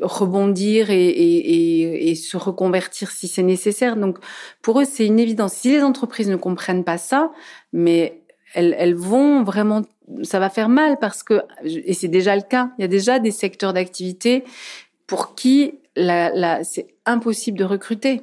rebondir 0.00 0.90
et, 0.90 1.08
et, 1.08 2.10
et, 2.10 2.14
se 2.14 2.36
reconvertir 2.36 3.10
si 3.10 3.26
c'est 3.28 3.42
nécessaire. 3.42 3.96
Donc 3.96 4.18
pour 4.62 4.80
eux, 4.80 4.84
c'est 4.84 5.06
une 5.06 5.18
évidence. 5.18 5.54
Si 5.54 5.70
les 5.70 5.82
entreprises 5.82 6.28
ne 6.28 6.36
comprennent 6.36 6.84
pas 6.84 6.98
ça, 6.98 7.32
mais 7.72 8.22
elles, 8.54 8.76
elles 8.78 8.94
vont 8.94 9.42
vraiment, 9.42 9.82
ça 10.22 10.38
va 10.38 10.48
faire 10.48 10.68
mal 10.68 10.98
parce 11.00 11.22
que 11.22 11.42
et 11.64 11.92
c'est 11.92 12.08
déjà 12.08 12.36
le 12.36 12.42
cas. 12.42 12.70
Il 12.78 12.82
y 12.82 12.84
a 12.84 12.88
déjà 12.88 13.18
des 13.18 13.32
secteurs 13.32 13.72
d'activité 13.72 14.44
pour 15.08 15.34
qui 15.34 15.74
la, 15.96 16.30
la, 16.30 16.62
c'est 16.62 16.86
impossible 17.04 17.58
de 17.58 17.64
recruter. 17.64 18.22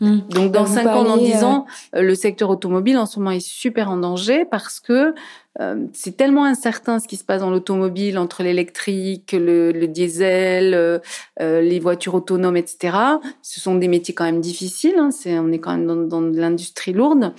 Mmh. 0.00 0.18
Donc 0.30 0.52
dans 0.52 0.66
cinq 0.66 0.86
ans, 0.86 1.04
dans 1.04 1.16
dix 1.16 1.42
ans, 1.42 1.66
euh, 1.94 2.02
le 2.02 2.14
secteur 2.14 2.50
automobile 2.50 2.98
en 2.98 3.06
ce 3.06 3.18
moment 3.18 3.32
est 3.32 3.46
super 3.46 3.90
en 3.90 3.96
danger 3.96 4.44
parce 4.44 4.80
que 4.80 5.14
euh, 5.60 5.86
c'est 5.92 6.16
tellement 6.16 6.44
incertain 6.44 7.00
ce 7.00 7.08
qui 7.08 7.16
se 7.16 7.24
passe 7.24 7.40
dans 7.40 7.50
l'automobile 7.50 8.16
entre 8.16 8.42
l'électrique, 8.44 9.32
le, 9.32 9.72
le, 9.72 9.88
diesel, 9.88 10.74
euh, 10.74 11.00
les 11.38 11.80
voitures 11.80 12.14
autonomes, 12.14 12.56
etc. 12.56 12.96
Ce 13.42 13.60
sont 13.60 13.74
des 13.74 13.88
métiers 13.88 14.14
quand 14.14 14.24
même 14.24 14.40
difficiles. 14.40 14.98
Hein, 14.98 15.10
on 15.26 15.50
est 15.50 15.58
quand 15.58 15.72
même 15.72 15.86
dans, 15.86 15.96
dans 15.96 16.22
de 16.22 16.38
l'industrie 16.38 16.92
lourde. 16.92 17.32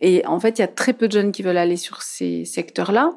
Et 0.00 0.24
en 0.26 0.38
fait, 0.38 0.58
il 0.58 0.60
y 0.60 0.64
a 0.64 0.68
très 0.68 0.92
peu 0.92 1.08
de 1.08 1.12
jeunes 1.12 1.32
qui 1.32 1.42
veulent 1.42 1.56
aller 1.56 1.76
sur 1.76 2.02
ces 2.02 2.44
secteurs-là. 2.44 3.12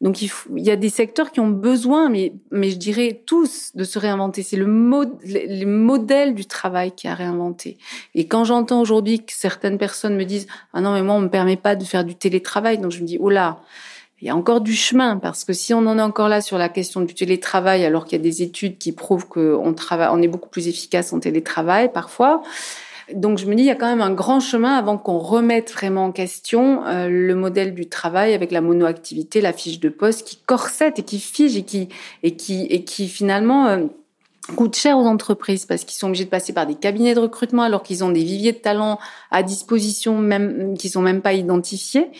Donc 0.00 0.22
il, 0.22 0.30
y 0.56 0.70
a 0.70 0.76
des 0.76 0.88
secteurs 0.88 1.30
qui 1.30 1.40
ont 1.40 1.50
besoin, 1.50 2.08
mais, 2.08 2.32
je 2.52 2.76
dirais 2.76 3.22
tous, 3.26 3.72
de 3.74 3.84
se 3.84 3.98
réinventer. 3.98 4.42
C'est 4.42 4.56
le, 4.56 4.64
le, 4.64 5.64
modèle 5.66 6.34
du 6.34 6.46
travail 6.46 6.92
qui 6.92 7.06
a 7.06 7.14
réinventé. 7.14 7.76
Et 8.14 8.26
quand 8.26 8.44
j'entends 8.44 8.80
aujourd'hui 8.80 9.24
que 9.24 9.32
certaines 9.32 9.76
personnes 9.76 10.16
me 10.16 10.24
disent 10.24 10.46
«Ah 10.72 10.80
non, 10.80 10.94
mais 10.94 11.02
moi, 11.02 11.16
on 11.16 11.20
me 11.20 11.28
permet 11.28 11.56
pas 11.56 11.76
de 11.76 11.84
faire 11.84 12.04
du 12.04 12.14
télétravail», 12.14 12.78
donc 12.80 12.92
je 12.92 13.00
me 13.00 13.06
dis 13.06 13.18
«Oh 13.20 13.28
là!» 13.28 13.60
Il 14.22 14.26
y 14.26 14.30
a 14.30 14.36
encore 14.36 14.60
du 14.60 14.74
chemin 14.74 15.16
parce 15.16 15.44
que 15.44 15.54
si 15.54 15.72
on 15.72 15.78
en 15.86 15.98
est 15.98 16.02
encore 16.02 16.28
là 16.28 16.42
sur 16.42 16.58
la 16.58 16.68
question 16.68 17.00
du 17.00 17.14
télétravail, 17.14 17.86
alors 17.86 18.04
qu'il 18.04 18.18
y 18.18 18.20
a 18.20 18.22
des 18.22 18.42
études 18.42 18.76
qui 18.76 18.92
prouvent 18.92 19.26
qu'on 19.26 19.72
travaille, 19.72 20.08
on 20.12 20.20
est 20.20 20.28
beaucoup 20.28 20.50
plus 20.50 20.68
efficace 20.68 21.14
en 21.14 21.20
télétravail 21.20 21.90
parfois, 21.90 22.42
donc 23.14 23.38
je 23.38 23.46
me 23.46 23.54
dis, 23.54 23.62
il 23.62 23.66
y 23.66 23.70
a 23.70 23.74
quand 23.74 23.88
même 23.88 24.00
un 24.00 24.12
grand 24.12 24.40
chemin 24.40 24.74
avant 24.74 24.98
qu'on 24.98 25.18
remette 25.18 25.72
vraiment 25.72 26.06
en 26.06 26.12
question 26.12 26.84
euh, 26.86 27.08
le 27.08 27.34
modèle 27.34 27.74
du 27.74 27.88
travail 27.88 28.34
avec 28.34 28.50
la 28.50 28.60
monoactivité, 28.60 29.40
la 29.40 29.52
fiche 29.52 29.80
de 29.80 29.88
poste 29.88 30.26
qui 30.26 30.36
corsette 30.36 30.98
et 30.98 31.02
qui 31.02 31.18
fige 31.18 31.56
et 31.56 31.62
qui 31.62 31.88
et 32.22 32.36
qui 32.36 32.66
et 32.66 32.84
qui 32.84 33.08
finalement 33.08 33.66
euh, 33.66 33.86
coûte 34.56 34.76
cher 34.76 34.98
aux 34.98 35.06
entreprises 35.06 35.66
parce 35.66 35.84
qu'ils 35.84 35.98
sont 35.98 36.08
obligés 36.08 36.24
de 36.24 36.30
passer 36.30 36.52
par 36.52 36.66
des 36.66 36.74
cabinets 36.74 37.14
de 37.14 37.20
recrutement 37.20 37.62
alors 37.62 37.82
qu'ils 37.82 38.02
ont 38.04 38.10
des 38.10 38.24
viviers 38.24 38.52
de 38.52 38.58
talents 38.58 38.98
à 39.30 39.42
disposition 39.42 40.18
même 40.18 40.76
qui 40.76 40.88
sont 40.88 41.02
même 41.02 41.22
pas 41.22 41.32
identifiés. 41.32 42.10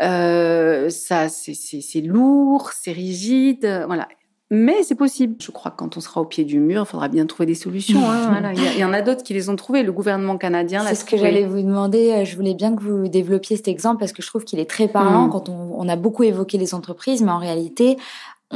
Euh, 0.00 0.90
ça 0.90 1.28
c'est 1.28 2.00
lourd, 2.00 2.70
c'est 2.72 2.92
rigide, 2.92 3.84
voilà. 3.86 4.08
Mais 4.50 4.82
c'est 4.82 4.94
possible. 4.94 5.36
Je 5.40 5.50
crois 5.50 5.70
que 5.70 5.76
quand 5.76 5.96
on 5.96 6.00
sera 6.00 6.20
au 6.20 6.26
pied 6.26 6.44
du 6.44 6.60
mur, 6.60 6.82
il 6.82 6.86
faudra 6.86 7.08
bien 7.08 7.24
trouver 7.26 7.46
des 7.46 7.54
solutions. 7.54 8.08
Hein, 8.08 8.28
voilà. 8.30 8.52
Il 8.52 8.78
y, 8.78 8.84
en 8.84 8.92
a 8.92 9.00
d'autres 9.00 9.22
qui 9.22 9.32
les 9.32 9.48
ont 9.48 9.56
trouvées. 9.56 9.82
Le 9.82 9.92
gouvernement 9.92 10.36
canadien. 10.36 10.84
C'est 10.86 10.94
ce 10.94 11.04
que 11.04 11.16
j'allais 11.16 11.44
vous 11.44 11.62
demander. 11.62 12.12
Euh, 12.12 12.24
je 12.24 12.36
voulais 12.36 12.54
bien 12.54 12.76
que 12.76 12.82
vous 12.82 13.08
développiez 13.08 13.56
cet 13.56 13.68
exemple 13.68 14.00
parce 14.00 14.12
que 14.12 14.22
je 14.22 14.28
trouve 14.28 14.44
qu'il 14.44 14.58
est 14.58 14.68
très 14.68 14.86
parlant. 14.86 15.26
Mmh. 15.26 15.30
Quand 15.30 15.48
on, 15.48 15.76
on, 15.78 15.88
a 15.88 15.96
beaucoup 15.96 16.24
évoqué 16.24 16.58
les 16.58 16.74
entreprises, 16.74 17.22
mais 17.22 17.32
en 17.32 17.38
réalité, 17.38 17.96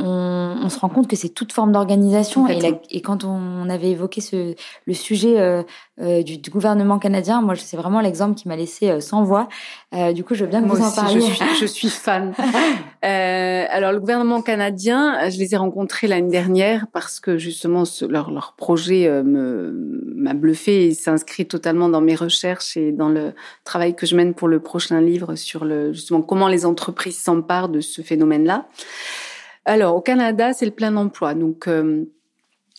on, 0.02 0.56
on, 0.62 0.68
se 0.68 0.78
rend 0.78 0.88
compte 0.88 1.08
que 1.08 1.16
c'est 1.16 1.28
toute 1.28 1.52
forme 1.52 1.72
d'organisation. 1.72 2.48
Et, 2.48 2.80
et, 2.90 3.00
quand 3.00 3.24
on 3.24 3.68
avait 3.68 3.90
évoqué 3.90 4.20
ce, 4.20 4.54
le 4.86 4.94
sujet 4.94 5.38
euh, 5.38 5.62
euh, 6.00 6.22
du, 6.22 6.38
du, 6.38 6.50
gouvernement 6.50 6.98
canadien, 6.98 7.42
moi, 7.42 7.54
c'est 7.56 7.76
vraiment 7.76 8.00
l'exemple 8.00 8.34
qui 8.34 8.48
m'a 8.48 8.56
laissé 8.56 8.90
euh, 8.90 9.00
sans 9.00 9.24
voix. 9.24 9.48
Du 10.14 10.22
coup, 10.22 10.34
je 10.34 10.44
veux 10.44 10.50
bien 10.50 10.62
que 10.62 10.68
vous 10.68 10.82
en 10.82 10.90
parliez. 10.90 11.20
Je 11.20 11.32
suis, 11.32 11.56
je 11.60 11.66
suis 11.66 11.88
fan. 11.88 12.34
Alors, 13.02 13.92
le 13.92 14.00
gouvernement 14.00 14.42
canadien, 14.42 15.28
je 15.30 15.38
les 15.38 15.54
ai 15.54 15.56
rencontrés 15.56 16.06
l'année 16.06 16.30
dernière 16.30 16.86
parce 16.92 17.20
que 17.20 17.38
justement, 17.38 17.84
ce, 17.84 18.04
leur, 18.04 18.30
leur 18.30 18.54
projet 18.54 19.10
m'a 19.24 20.34
bluffé 20.34 20.86
et 20.86 20.94
s'inscrit 20.94 21.46
totalement 21.46 21.88
dans 21.88 22.00
mes 22.00 22.14
recherches 22.14 22.76
et 22.76 22.92
dans 22.92 23.08
le 23.08 23.32
travail 23.64 23.94
que 23.94 24.06
je 24.06 24.14
mène 24.16 24.34
pour 24.34 24.48
le 24.48 24.60
prochain 24.60 25.00
livre 25.00 25.34
sur 25.36 25.64
le 25.64 25.92
justement 25.92 26.22
comment 26.22 26.48
les 26.48 26.66
entreprises 26.66 27.18
s'emparent 27.18 27.68
de 27.68 27.80
ce 27.80 28.02
phénomène-là. 28.02 28.66
Alors, 29.68 29.96
au 29.96 30.00
Canada, 30.00 30.54
c'est 30.54 30.64
le 30.64 30.72
plein 30.72 30.96
emploi. 30.96 31.34
Donc, 31.34 31.68
euh, 31.68 32.04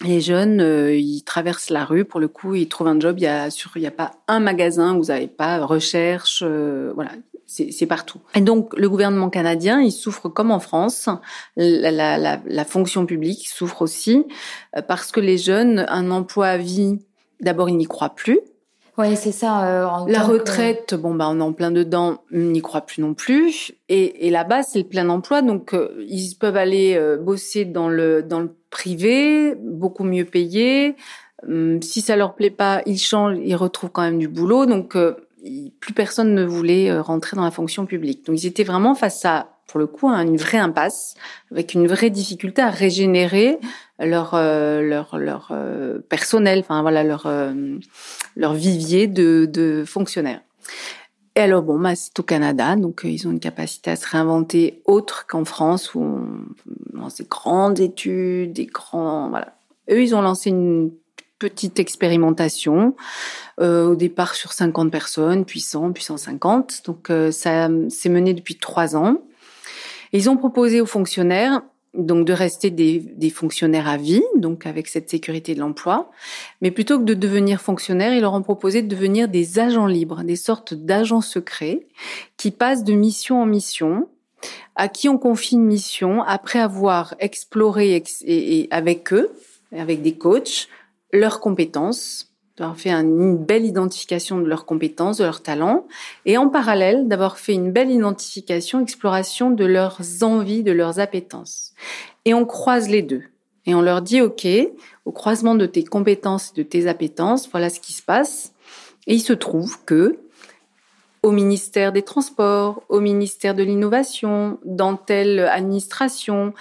les 0.04 0.22
jeunes, 0.22 0.60
euh, 0.60 0.96
ils 0.96 1.22
traversent 1.22 1.70
la 1.70 1.86
rue, 1.86 2.04
pour 2.04 2.20
le 2.20 2.28
coup, 2.28 2.56
ils 2.56 2.68
trouvent 2.68 2.88
un 2.88 3.00
job. 3.00 3.20
Il 3.20 3.24
y 3.24 3.28
a, 3.28 3.52
sur, 3.52 3.70
il 3.76 3.84
y 3.84 3.88
a 3.88 3.92
pas 3.92 4.14
un 4.28 4.40
magasin 4.40 4.96
où 4.96 5.04
vous 5.04 5.10
n'avez 5.10 5.28
pas 5.28 5.64
recherche, 5.64 6.42
euh, 6.44 6.92
voilà, 6.96 7.12
c'est 7.46 7.86
partout. 7.86 8.20
Et 8.34 8.42
donc, 8.42 8.76
le 8.76 8.90
gouvernement 8.90 9.30
canadien, 9.30 9.82
il 9.82 9.92
souffre 9.92 10.30
comme 10.30 10.50
en 10.50 10.60
France. 10.60 11.10
La, 11.56 11.92
la, 11.92 12.18
la, 12.18 12.42
la 12.44 12.66
fonction 12.66 13.06
publique 13.06 13.48
souffre 13.48 13.84
aussi 13.84 14.26
parce 14.88 15.12
que 15.12 15.20
les 15.20 15.38
jeunes, 15.38 15.86
un 15.90 16.10
emploi 16.10 16.48
à 16.48 16.58
vie, 16.58 17.00
d'abord, 17.40 17.70
ils 17.70 17.78
n'y 17.78 17.86
croient 17.86 18.16
plus. 18.16 18.40
Oui, 19.00 19.16
c'est 19.16 19.32
ça. 19.32 19.66
Euh, 19.66 19.88
la 20.08 20.24
retraite, 20.24 20.94
bon 20.94 21.16
bah 21.16 21.28
on 21.30 21.40
est 21.40 21.44
en 21.44 21.54
plein 21.54 21.72
dedans, 21.72 22.18
on 22.34 22.38
n'y 22.38 22.62
croit 22.62 22.82
plus 22.82 23.02
non 23.02 23.14
plus. 23.14 23.72
Et, 23.88 24.28
et 24.28 24.30
là-bas, 24.30 24.62
c'est 24.62 24.80
le 24.80 24.86
plein 24.86 25.08
emploi, 25.08 25.42
donc 25.42 25.74
euh, 25.74 26.06
ils 26.08 26.36
peuvent 26.36 26.58
aller 26.58 26.96
euh, 26.98 27.18
bosser 27.18 27.64
dans 27.64 27.88
le 27.88 28.22
dans 28.22 28.42
le 28.42 28.54
privé, 28.70 29.56
beaucoup 29.56 30.04
mieux 30.04 30.26
payé. 30.26 30.96
Hum, 31.48 31.82
si 31.82 32.02
ça 32.02 32.16
leur 32.16 32.36
plaît 32.36 32.50
pas, 32.50 32.82
ils 32.86 32.98
changent, 32.98 33.38
ils 33.44 33.56
retrouvent 33.56 33.92
quand 33.92 34.02
même 34.02 34.20
du 34.20 34.28
boulot. 34.28 34.66
Donc, 34.66 34.96
euh, 34.96 35.16
plus 35.80 35.94
personne 35.94 36.34
ne 36.34 36.44
voulait 36.44 36.90
euh, 36.90 37.02
rentrer 37.02 37.38
dans 37.38 37.44
la 37.44 37.52
fonction 37.52 37.86
publique. 37.86 38.26
Donc, 38.26 38.42
ils 38.42 38.48
étaient 38.48 38.64
vraiment 38.64 38.96
face 38.96 39.24
à, 39.26 39.59
pour 39.70 39.80
le 39.80 39.88
coup, 39.88 40.10
une 40.10 40.38
vraie 40.38 40.58
impasse, 40.58 41.16
avec 41.52 41.74
une 41.74 41.88
vraie 41.88 42.10
difficulté 42.10 42.62
à 42.62 42.70
régénérer 42.70 43.60
leur 44.00 44.34
euh, 44.34 44.82
leur 44.82 45.18
leur 45.18 45.54
personnel, 46.10 46.60
enfin 46.60 46.82
voilà 46.82 47.04
leur 47.04 47.32
leur 48.36 48.54
vivier 48.54 49.08
de, 49.08 49.48
de 49.52 49.84
fonctionnaires. 49.86 50.42
Et 51.36 51.42
alors 51.42 51.62
bon, 51.62 51.80
bah, 51.80 51.96
c'est 51.96 52.20
au 52.20 52.24
Canada, 52.24 52.76
donc 52.76 53.02
ils 53.04 53.28
ont 53.28 53.32
une 53.32 53.40
capacité 53.40 53.92
à 53.92 53.96
se 53.96 54.08
réinventer 54.08 54.82
autre 54.86 55.26
qu'en 55.28 55.46
France 55.46 55.94
où 55.96 56.02
on, 56.02 56.26
on 57.02 57.08
des 57.08 57.28
grandes 57.30 57.80
études, 57.80 58.54
des 58.54 58.66
grands 58.66 59.30
voilà. 59.30 59.54
Eux, 59.90 60.02
ils 60.02 60.16
ont 60.16 60.22
lancé 60.22 60.50
une 60.50 60.92
petite 61.40 61.80
expérimentation, 61.80 62.96
euh, 63.60 63.88
au 63.88 63.96
départ 63.96 64.36
sur 64.36 64.52
50 64.52 64.92
personnes, 64.92 65.46
puis 65.46 65.62
100, 65.62 65.94
puis 65.94 66.04
150. 66.04 66.82
Donc 66.86 67.10
euh, 67.10 67.32
ça 67.32 67.70
s'est 67.90 68.10
mené 68.10 68.34
depuis 68.34 68.56
trois 68.56 68.96
ans. 68.96 69.18
Ils 70.14 70.30
ont 70.30 70.38
proposé 70.38 70.82
aux 70.82 70.86
fonctionnaires 70.86 71.62
donc 71.96 72.26
de 72.26 72.34
rester 72.34 72.70
des, 72.70 73.00
des, 73.00 73.30
fonctionnaires 73.32 73.88
à 73.88 73.98
vie, 73.98 74.24
donc 74.36 74.68
avec 74.68 74.88
cette 74.88 75.10
sécurité 75.10 75.56
de 75.56 75.60
l'emploi, 75.60 76.12
mais 76.62 76.70
plutôt 76.70 77.00
que 77.00 77.04
de 77.04 77.16
devenir 77.16 77.62
fonctionnaires, 77.62 78.14
ils 78.14 78.22
leur 78.22 78.34
ont 78.34 78.44
proposé 78.44 78.84
de 78.84 78.88
devenir 78.88 79.28
des 79.28 79.58
agents 79.58 79.88
libres, 79.88 80.24
des 80.24 80.36
sortes 80.36 80.76
d'agents 80.76 81.22
secrets 81.22 81.88
qui 82.38 82.52
passent 82.52 82.84
de 82.84 82.94
mission 82.94 83.42
en 83.42 83.48
mission, 83.48 84.08
à 84.76 84.88
qui 84.88 85.10
on 85.10 85.18
confie 85.18 85.56
une 85.56 85.66
mission 85.66 86.22
après 86.22 86.60
avoir 86.60 87.16
exploré 87.20 88.04
et 88.22 88.68
avec 88.72 89.12
eux, 89.12 89.32
avec 89.76 90.02
des 90.02 90.14
coachs, 90.14 90.68
leurs 91.12 91.40
compétences, 91.40 92.29
d'avoir 92.60 92.78
fait 92.78 92.92
une 92.92 93.38
belle 93.38 93.66
identification 93.66 94.40
de 94.40 94.46
leurs 94.46 94.66
compétences, 94.66 95.18
de 95.18 95.24
leurs 95.24 95.42
talents, 95.42 95.88
et 96.26 96.38
en 96.38 96.50
parallèle 96.50 97.08
d'avoir 97.08 97.38
fait 97.38 97.54
une 97.54 97.72
belle 97.72 97.90
identification, 97.90 98.82
exploration 98.82 99.50
de 99.50 99.66
leurs 99.66 100.02
envies, 100.22 100.62
de 100.62 100.74
leurs 100.74 101.00
appétences. 101.00 101.74
Et 102.26 102.34
on 102.34 102.46
croise 102.46 102.90
les 102.90 103.02
deux. 103.02 103.24
Et 103.66 103.76
on 103.76 103.82
leur 103.82 104.02
dit, 104.02 104.22
OK, 104.22 104.48
au 105.06 105.12
croisement 105.12 105.56
de 105.56 105.66
tes 105.66 105.84
compétences 105.84 106.52
et 106.52 106.58
de 106.58 106.64
tes 106.64 106.88
appétences, 106.88 107.50
voilà 107.50 107.70
ce 107.70 107.80
qui 107.80 107.94
se 107.94 108.02
passe. 108.02 108.54
Et 109.08 109.16
il 109.16 109.22
se 109.22 109.34
trouve 109.34 109.84
que 109.86 110.20
au 111.24 111.32
ministère 111.32 111.92
des 111.92 112.02
Transports, 112.02 112.84
au 112.90 113.00
ministère 113.00 113.54
de 113.54 113.64
l'Innovation, 113.64 114.58
dans 114.64 114.96
telle 114.96 115.40
administration, 115.40 116.54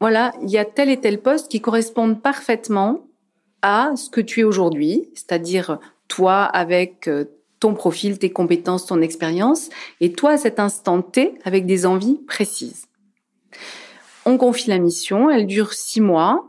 voilà, 0.00 0.32
il 0.42 0.50
y 0.50 0.58
a 0.58 0.64
tel 0.64 0.90
et 0.90 1.00
tel 1.00 1.20
poste 1.20 1.50
qui 1.50 1.60
correspondent 1.60 2.20
parfaitement 2.20 3.00
à 3.62 3.92
ce 3.96 4.10
que 4.10 4.20
tu 4.20 4.40
es 4.40 4.44
aujourd'hui, 4.44 5.08
c'est-à-dire 5.14 5.78
toi 6.08 6.44
avec 6.44 7.08
euh, 7.08 7.24
ton 7.60 7.74
profil, 7.74 8.18
tes 8.18 8.30
compétences, 8.30 8.86
ton 8.86 9.00
expérience, 9.00 9.70
et 10.00 10.12
toi 10.12 10.32
à 10.32 10.36
cet 10.36 10.60
instant 10.60 11.02
T 11.02 11.34
avec 11.44 11.66
des 11.66 11.86
envies 11.86 12.20
précises. 12.26 12.86
On 14.24 14.38
confie 14.38 14.70
la 14.70 14.78
mission, 14.78 15.30
elle 15.30 15.46
dure 15.46 15.72
six 15.72 16.00
mois, 16.00 16.48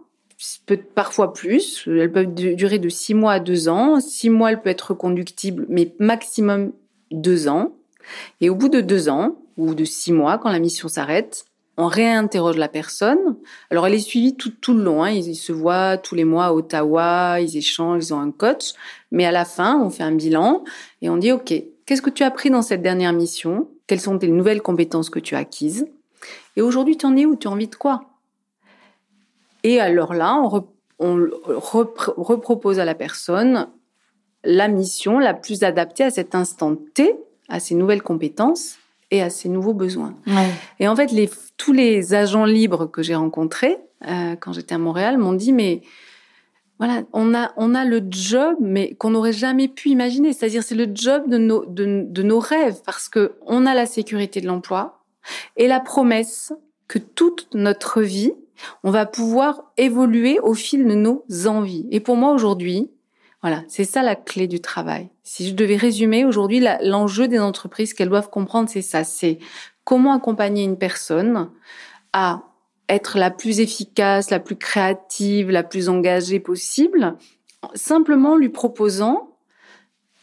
peut 0.65 0.77
parfois 0.77 1.33
plus, 1.33 1.83
elle 1.87 2.11
peut 2.11 2.25
durer 2.25 2.79
de 2.79 2.89
six 2.89 3.13
mois 3.13 3.33
à 3.33 3.39
deux 3.39 3.69
ans. 3.69 3.99
Six 3.99 4.29
mois, 4.29 4.51
elle 4.51 4.61
peut 4.61 4.69
être 4.69 4.91
reconductible, 4.91 5.65
mais 5.69 5.95
maximum 5.99 6.73
deux 7.11 7.47
ans. 7.47 7.73
Et 8.41 8.49
au 8.49 8.55
bout 8.55 8.69
de 8.69 8.81
deux 8.81 9.09
ans, 9.09 9.37
ou 9.57 9.73
de 9.73 9.85
six 9.85 10.11
mois, 10.11 10.37
quand 10.37 10.51
la 10.51 10.59
mission 10.59 10.87
s'arrête, 10.87 11.45
on 11.77 11.85
réinterroge 11.85 12.57
la 12.57 12.67
personne. 12.67 13.37
Alors, 13.69 13.85
elle 13.85 13.93
est 13.93 13.99
suivie 13.99 14.35
tout, 14.35 14.49
tout 14.49 14.73
le 14.73 14.83
long. 14.83 15.03
Hein. 15.03 15.11
Ils, 15.11 15.35
se 15.35 15.51
voient 15.51 15.97
tous 15.97 16.15
les 16.15 16.23
mois 16.23 16.45
à 16.45 16.53
Ottawa, 16.53 17.39
ils 17.39 17.55
échangent, 17.55 18.05
ils 18.05 18.13
ont 18.13 18.19
un 18.19 18.31
coach. 18.31 18.73
Mais 19.11 19.25
à 19.25 19.31
la 19.31 19.45
fin, 19.45 19.79
on 19.79 19.91
fait 19.91 20.03
un 20.03 20.11
bilan 20.11 20.63
et 21.03 21.09
on 21.09 21.17
dit, 21.17 21.31
OK, 21.31 21.53
qu'est-ce 21.85 22.01
que 22.01 22.09
tu 22.09 22.23
as 22.23 22.27
appris 22.27 22.49
dans 22.49 22.63
cette 22.63 22.81
dernière 22.81 23.13
mission? 23.13 23.69
Quelles 23.85 24.01
sont 24.01 24.17
tes 24.17 24.27
nouvelles 24.27 24.63
compétences 24.63 25.11
que 25.11 25.19
tu 25.19 25.35
as 25.35 25.39
acquises? 25.39 25.87
Et 26.55 26.61
aujourd'hui, 26.63 26.97
tu 26.97 27.05
en 27.05 27.15
es 27.15 27.25
où? 27.25 27.35
Tu 27.35 27.47
as 27.47 27.51
envie 27.51 27.67
de 27.67 27.75
quoi? 27.75 28.05
Et 29.63 29.79
alors 29.79 30.13
là, 30.15 30.35
on, 30.99 31.27
repropose 31.37 32.79
à 32.79 32.85
la 32.85 32.95
personne 32.95 33.67
la 34.43 34.67
mission 34.67 35.19
la 35.19 35.35
plus 35.35 35.63
adaptée 35.63 36.05
à 36.05 36.09
cet 36.09 36.33
instant 36.33 36.75
T, 36.75 37.13
à 37.49 37.59
ses 37.59 37.75
nouvelles 37.75 38.01
compétences 38.01 38.77
et 39.11 39.21
à 39.21 39.29
ses 39.29 39.49
nouveaux 39.49 39.73
besoins. 39.73 40.15
Et 40.79 40.87
en 40.87 40.95
fait, 40.95 41.11
les, 41.11 41.29
tous 41.57 41.73
les 41.73 42.13
agents 42.13 42.45
libres 42.45 42.85
que 42.85 43.01
j'ai 43.01 43.15
rencontrés 43.15 43.77
euh, 44.07 44.35
quand 44.35 44.53
j'étais 44.53 44.75
à 44.75 44.77
Montréal 44.77 45.17
m'ont 45.17 45.33
dit 45.33 45.53
mais 45.53 45.81
voilà, 46.77 47.01
on 47.13 47.33
a 47.33 47.51
on 47.57 47.73
a 47.73 47.85
le 47.85 48.01
job 48.09 48.55
mais 48.59 48.93
qu'on 48.95 49.11
n'aurait 49.11 49.33
jamais 49.33 49.67
pu 49.67 49.89
imaginer. 49.89 50.33
C'est-à-dire 50.33 50.63
c'est 50.63 50.75
le 50.75 50.87
job 50.93 51.29
de 51.29 51.37
nos 51.37 51.65
de, 51.65 52.05
de 52.07 52.23
nos 52.23 52.39
rêves 52.39 52.81
parce 52.85 53.09
que 53.09 53.35
on 53.45 53.65
a 53.65 53.73
la 53.73 53.85
sécurité 53.85 54.41
de 54.41 54.47
l'emploi 54.47 55.03
et 55.55 55.67
la 55.67 55.79
promesse 55.79 56.53
que 56.87 56.99
toute 56.99 57.47
notre 57.53 58.01
vie 58.01 58.33
on 58.83 58.91
va 58.91 59.05
pouvoir 59.05 59.71
évoluer 59.77 60.39
au 60.39 60.53
fil 60.53 60.87
de 60.87 60.95
nos 60.95 61.23
envies. 61.45 61.87
Et 61.91 61.99
pour 61.99 62.15
moi 62.15 62.31
aujourd'hui, 62.31 62.89
voilà, 63.41 63.63
c'est 63.67 63.83
ça 63.83 64.01
la 64.01 64.15
clé 64.15 64.47
du 64.47 64.59
travail. 64.61 65.09
Si 65.23 65.47
je 65.47 65.53
devais 65.53 65.75
résumer 65.75 66.25
aujourd'hui, 66.25 66.65
l'enjeu 66.81 67.27
des 67.27 67.39
entreprises 67.39 67.93
qu'elles 67.93 68.09
doivent 68.09 68.29
comprendre, 68.29 68.69
c'est 68.69 68.81
ça, 68.81 69.03
c'est 69.03 69.37
comment 69.83 70.13
accompagner 70.13 70.63
une 70.63 70.77
personne 70.77 71.51
à 72.13 72.43
être 72.89 73.17
la 73.17 73.29
plus 73.31 73.59
efficace, 73.59 74.29
la 74.29 74.39
plus 74.39 74.55
créative, 74.55 75.51
la 75.51 75.63
plus 75.63 75.89
engagée 75.89 76.39
possible, 76.39 77.15
simplement 77.75 78.35
lui 78.35 78.49
proposant 78.49 79.37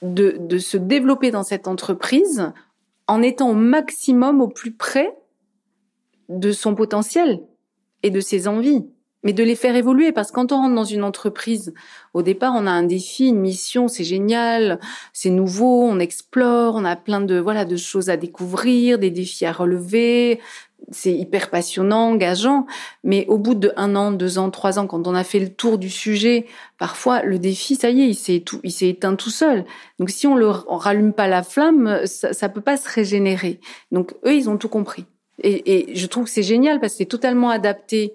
de, 0.02 0.36
de 0.38 0.58
se 0.58 0.76
développer 0.76 1.30
dans 1.30 1.42
cette 1.44 1.68
entreprise 1.68 2.52
en 3.06 3.22
étant 3.22 3.50
au 3.50 3.54
maximum 3.54 4.40
au 4.40 4.48
plus 4.48 4.72
près 4.72 5.16
de 6.28 6.52
son 6.52 6.74
potentiel 6.74 7.40
et 8.02 8.10
de 8.10 8.20
ses 8.20 8.48
envies 8.48 8.86
mais 9.24 9.32
de 9.32 9.42
les 9.42 9.56
faire 9.56 9.74
évoluer 9.74 10.12
parce 10.12 10.30
que 10.30 10.36
quand 10.36 10.52
on 10.52 10.58
rentre 10.58 10.74
dans 10.74 10.84
une 10.84 11.02
entreprise, 11.02 11.74
au 12.12 12.22
départ, 12.22 12.52
on 12.54 12.66
a 12.66 12.70
un 12.70 12.84
défi, 12.84 13.28
une 13.28 13.40
mission, 13.40 13.88
c'est 13.88 14.04
génial, 14.04 14.78
c'est 15.12 15.30
nouveau, 15.30 15.82
on 15.82 15.98
explore, 15.98 16.76
on 16.76 16.84
a 16.84 16.94
plein 16.94 17.20
de 17.20 17.38
voilà 17.38 17.64
de 17.64 17.76
choses 17.76 18.10
à 18.10 18.16
découvrir, 18.16 18.98
des 18.98 19.10
défis 19.10 19.46
à 19.46 19.52
relever, 19.52 20.40
c'est 20.90 21.12
hyper 21.12 21.50
passionnant, 21.50 22.10
engageant, 22.10 22.66
mais 23.02 23.24
au 23.28 23.38
bout 23.38 23.54
de 23.54 23.72
un 23.76 23.96
an, 23.96 24.12
deux 24.12 24.38
ans, 24.38 24.50
trois 24.50 24.78
ans, 24.78 24.86
quand 24.86 25.06
on 25.06 25.14
a 25.14 25.24
fait 25.24 25.40
le 25.40 25.48
tour 25.48 25.78
du 25.78 25.88
sujet, 25.88 26.46
parfois 26.78 27.22
le 27.22 27.38
défi, 27.38 27.76
ça 27.76 27.90
y 27.90 28.02
est, 28.02 28.08
il 28.08 28.14
s'est 28.14 28.40
tout, 28.40 28.60
il 28.62 28.72
s'est 28.72 28.88
éteint 28.88 29.14
tout 29.16 29.30
seul. 29.30 29.64
Donc 29.98 30.10
si 30.10 30.26
on 30.26 30.36
le 30.36 30.48
rallume 30.48 31.12
pas 31.12 31.28
la 31.28 31.42
flamme, 31.42 32.00
ça, 32.04 32.32
ça 32.32 32.48
peut 32.48 32.60
pas 32.60 32.76
se 32.76 32.88
régénérer. 32.88 33.60
Donc 33.92 34.14
eux, 34.26 34.34
ils 34.34 34.50
ont 34.50 34.58
tout 34.58 34.68
compris. 34.68 35.06
Et, 35.42 35.90
et 35.90 35.96
je 35.96 36.06
trouve 36.06 36.24
que 36.24 36.30
c'est 36.30 36.42
génial 36.42 36.80
parce 36.80 36.92
que 36.92 36.98
c'est 36.98 37.04
totalement 37.06 37.50
adapté 37.50 38.14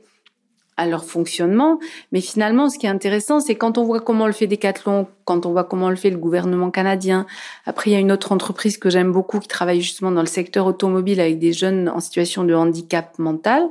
à 0.80 0.88
leur 0.88 1.04
fonctionnement. 1.04 1.78
Mais 2.14 2.22
finalement, 2.22 2.70
ce 2.70 2.80
qui 2.80 2.86
est 2.86 2.90
intéressant, 2.90 3.42
c'est 3.42 3.56
quand 3.56 3.78
on 3.78 3.84
voit 3.84 4.00
comment 4.00 4.28
le 4.28 4.32
fait 4.32 4.48
Decathlon, 4.48 5.08
quand 5.26 5.46
on 5.46 5.52
voit 5.52 5.66
comment 5.66 5.90
le 5.90 5.98
fait 5.98 6.10
le 6.10 6.18
gouvernement 6.18 6.72
canadien. 6.72 7.26
Après, 7.66 7.92
il 7.92 7.94
y 7.94 7.98
a 7.98 8.00
une 8.00 8.14
autre 8.14 8.32
entreprise 8.32 8.78
que 8.78 8.90
j'aime 8.90 9.12
beaucoup 9.12 9.40
qui 9.40 9.50
travaille 9.50 9.82
justement 9.82 10.12
dans 10.12 10.22
le 10.22 10.28
secteur 10.28 10.66
automobile 10.66 11.20
avec 11.20 11.38
des 11.38 11.52
jeunes 11.52 11.90
en 11.90 12.00
situation 12.00 12.46
de 12.46 12.54
handicap 12.54 13.20
mental. 13.20 13.68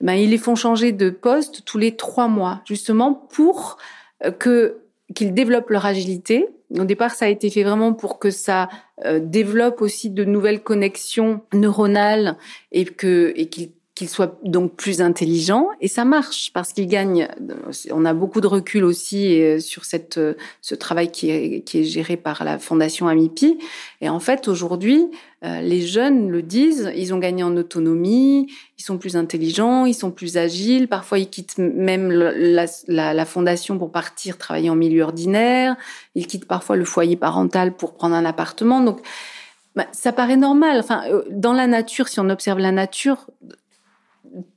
Ben, 0.00 0.14
ils 0.14 0.30
les 0.30 0.38
font 0.38 0.54
changer 0.54 0.92
de 0.92 1.10
poste 1.10 1.62
tous 1.66 1.76
les 1.76 1.94
trois 1.94 2.26
mois, 2.26 2.62
justement 2.64 3.12
pour 3.12 3.76
euh, 4.24 4.30
que 4.30 4.78
qu'ils 5.14 5.34
développent 5.34 5.70
leur 5.70 5.84
agilité. 5.84 6.46
Au 6.78 6.84
départ, 6.84 7.10
ça 7.10 7.24
a 7.26 7.28
été 7.28 7.50
fait 7.50 7.64
vraiment 7.64 7.92
pour 7.92 8.20
que 8.20 8.30
ça 8.30 8.68
euh, 9.04 9.18
développe 9.20 9.82
aussi 9.82 10.08
de 10.08 10.24
nouvelles 10.24 10.62
connexions 10.62 11.40
neuronales 11.52 12.38
et 12.72 12.84
que 12.84 13.32
et 13.36 13.48
qu'ils 13.48 13.72
qu'il 14.00 14.08
soit 14.08 14.40
donc 14.44 14.76
plus 14.76 15.02
intelligent 15.02 15.68
et 15.82 15.88
ça 15.88 16.06
marche 16.06 16.52
parce 16.54 16.72
qu'il 16.72 16.86
gagne. 16.86 17.28
On 17.90 18.06
a 18.06 18.14
beaucoup 18.14 18.40
de 18.40 18.46
recul 18.46 18.82
aussi 18.82 19.42
euh, 19.42 19.58
sur 19.60 19.84
cette 19.84 20.16
euh, 20.16 20.32
ce 20.62 20.74
travail 20.74 21.10
qui 21.12 21.30
est 21.30 21.84
géré 21.84 22.16
par 22.16 22.42
la 22.42 22.58
fondation 22.58 23.08
Amipi 23.08 23.58
et 24.00 24.08
en 24.08 24.18
fait 24.18 24.48
aujourd'hui 24.48 25.10
euh, 25.44 25.60
les 25.60 25.82
jeunes 25.86 26.30
le 26.30 26.40
disent, 26.40 26.90
ils 26.96 27.12
ont 27.12 27.18
gagné 27.18 27.42
en 27.42 27.54
autonomie, 27.58 28.50
ils 28.78 28.82
sont 28.82 28.96
plus 28.96 29.16
intelligents, 29.16 29.84
ils 29.84 29.94
sont 29.94 30.10
plus 30.10 30.38
agiles. 30.38 30.88
Parfois, 30.88 31.18
ils 31.18 31.28
quittent 31.28 31.58
même 31.58 32.10
la 32.10 33.24
fondation 33.26 33.78
pour 33.78 33.92
partir 33.92 34.38
travailler 34.38 34.70
en 34.70 34.76
milieu 34.76 35.02
ordinaire. 35.02 35.76
Ils 36.14 36.26
quittent 36.26 36.46
parfois 36.46 36.76
le 36.76 36.86
foyer 36.86 37.16
parental 37.16 37.76
pour 37.76 37.94
prendre 37.94 38.14
un 38.14 38.24
appartement. 38.24 38.80
Donc, 38.80 39.00
bah, 39.76 39.86
ça 39.92 40.12
paraît 40.12 40.36
normal. 40.36 40.78
Enfin, 40.78 41.04
dans 41.30 41.52
la 41.52 41.66
nature, 41.66 42.08
si 42.08 42.20
on 42.20 42.28
observe 42.28 42.58
la 42.58 42.72
nature, 42.72 43.26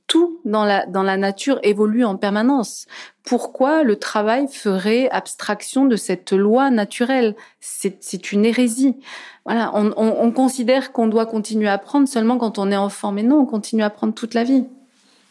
tout 0.06 0.40
dans 0.44 0.64
la, 0.64 0.86
dans 0.86 1.02
la 1.02 1.16
nature 1.16 1.58
évolue 1.62 2.04
en 2.04 2.16
permanence. 2.16 2.86
Pourquoi 3.24 3.82
le 3.82 3.96
travail 3.96 4.48
ferait 4.48 5.08
abstraction 5.10 5.86
de 5.86 5.96
cette 5.96 6.32
loi 6.32 6.70
naturelle? 6.70 7.34
C'est 7.60 8.32
une 8.32 8.44
hérésie. 8.44 8.96
Voilà, 9.44 9.72
on, 9.74 9.92
on, 9.96 10.16
on 10.20 10.30
considère 10.30 10.92
qu'on 10.92 11.06
doit 11.06 11.26
continuer 11.26 11.68
à 11.68 11.74
apprendre 11.74 12.08
seulement 12.08 12.38
quand 12.38 12.58
on 12.58 12.70
est 12.70 12.76
enfant, 12.76 13.12
mais 13.12 13.22
non, 13.22 13.40
on 13.40 13.46
continue 13.46 13.82
à 13.82 13.86
apprendre 13.86 14.14
toute 14.14 14.34
la 14.34 14.44
vie. 14.44 14.64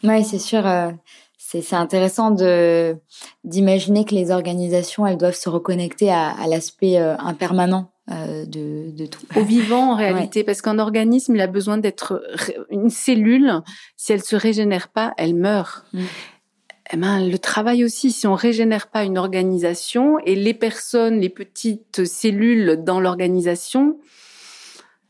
Oui, 0.02 0.24
c'est 0.24 0.38
sûr. 0.38 0.66
Euh, 0.66 0.90
C'est 1.38 1.76
intéressant 1.76 2.30
de 2.32 2.96
d'imaginer 3.44 4.04
que 4.04 4.14
les 4.14 4.30
organisations, 4.30 5.06
elles 5.06 5.18
doivent 5.18 5.36
se 5.36 5.48
reconnecter 5.48 6.10
à, 6.10 6.30
à 6.30 6.46
l'aspect 6.48 6.98
euh, 6.98 7.16
impermanent 7.18 7.90
euh, 8.10 8.44
de, 8.44 8.90
de, 8.90 9.06
tout. 9.06 9.24
Au 9.34 9.44
vivant 9.44 9.92
en 9.92 9.96
réalité, 9.96 10.44
parce 10.44 10.60
qu'un 10.60 10.78
organisme, 10.78 11.34
il 11.34 11.40
a 11.40 11.46
besoin 11.46 11.78
d'être 11.78 12.22
une 12.70 12.90
cellule. 12.90 13.62
Si 13.96 14.12
elle 14.12 14.22
se 14.22 14.36
régénère 14.36 14.88
pas, 14.88 15.14
elle 15.16 15.34
meurt. 15.34 15.86
Mm. 15.92 16.02
Eh 16.92 16.96
ben, 16.98 17.26
le 17.26 17.38
travail 17.38 17.82
aussi, 17.82 18.12
si 18.12 18.26
on 18.26 18.34
régénère 18.34 18.88
pas 18.88 19.04
une 19.04 19.16
organisation 19.16 20.18
et 20.18 20.34
les 20.34 20.52
personnes, 20.52 21.18
les 21.18 21.30
petites 21.30 22.04
cellules 22.04 22.82
dans 22.84 23.00
l'organisation, 23.00 23.98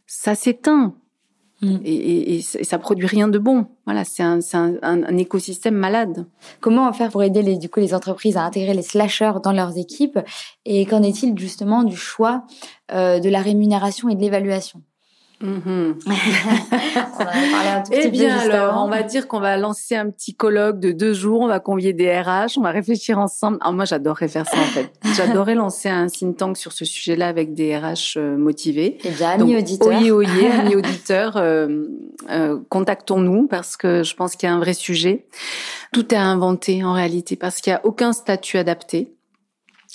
ça 0.06 0.36
s'éteint. 0.36 0.94
Mm. 1.62 1.76
Et, 1.84 2.36
et, 2.36 2.42
ça 2.42 2.78
produit 2.78 3.06
rien 3.06 3.28
de 3.28 3.38
bon. 3.38 3.66
Voilà, 3.86 4.04
c'est 4.04 4.22
un, 4.22 4.40
un, 4.52 4.76
un, 4.82 5.16
écosystème 5.16 5.74
malade. 5.74 6.26
Comment 6.60 6.92
faire 6.92 7.10
pour 7.10 7.22
aider 7.22 7.42
les, 7.42 7.58
du 7.58 7.68
coup, 7.68 7.80
les 7.80 7.94
entreprises 7.94 8.36
à 8.36 8.42
intégrer 8.42 8.74
les 8.74 8.82
slashers 8.82 9.34
dans 9.42 9.52
leurs 9.52 9.78
équipes? 9.78 10.18
Et 10.64 10.84
qu'en 10.86 11.02
est-il 11.02 11.38
justement 11.38 11.82
du 11.82 11.96
choix 11.96 12.44
euh, 12.92 13.20
de 13.20 13.28
la 13.28 13.40
rémunération 13.40 14.08
et 14.08 14.14
de 14.14 14.20
l'évaluation? 14.20 14.82
Mm-hmm. 15.44 15.94
on 16.06 17.76
un 17.76 17.82
tout 17.82 17.92
eh 17.92 18.08
bien 18.08 18.38
alors, 18.38 18.82
on 18.82 18.88
va 18.88 19.02
dire 19.02 19.28
qu'on 19.28 19.40
va 19.40 19.58
lancer 19.58 19.94
un 19.94 20.08
petit 20.08 20.34
colloque 20.34 20.80
de 20.80 20.90
deux 20.92 21.12
jours. 21.12 21.42
On 21.42 21.48
va 21.48 21.60
convier 21.60 21.92
des 21.92 22.18
RH, 22.18 22.56
on 22.56 22.62
va 22.62 22.70
réfléchir 22.70 23.18
ensemble. 23.18 23.58
Ah, 23.60 23.70
moi, 23.70 23.84
j'adorerais 23.84 24.28
faire 24.28 24.46
ça 24.46 24.56
en 24.56 24.64
fait. 24.64 24.90
J'adorerais 25.16 25.54
lancer 25.54 25.90
un 25.90 26.06
think 26.06 26.38
tank 26.38 26.56
sur 26.56 26.72
ce 26.72 26.86
sujet-là 26.86 27.28
avec 27.28 27.52
des 27.52 27.76
RH 27.76 28.16
euh, 28.16 28.38
motivés. 28.38 28.98
Eh 29.04 29.10
bien, 29.10 29.30
amis 29.30 29.56
auditeurs, 29.56 30.00
oui, 30.00 30.10
oui, 30.10 30.26
amis 30.58 30.76
auditeurs, 30.76 31.36
euh, 31.36 31.68
euh, 32.30 32.58
contactons-nous 32.70 33.46
parce 33.46 33.76
que 33.76 34.02
je 34.02 34.14
pense 34.14 34.36
qu'il 34.36 34.48
y 34.48 34.52
a 34.52 34.54
un 34.54 34.60
vrai 34.60 34.74
sujet. 34.74 35.26
Tout 35.92 36.14
est 36.14 36.18
à 36.18 36.24
inventer 36.24 36.82
en 36.84 36.94
réalité 36.94 37.36
parce 37.36 37.60
qu'il 37.60 37.72
n'y 37.72 37.76
a 37.76 37.84
aucun 37.84 38.14
statut 38.14 38.56
adapté. 38.56 39.13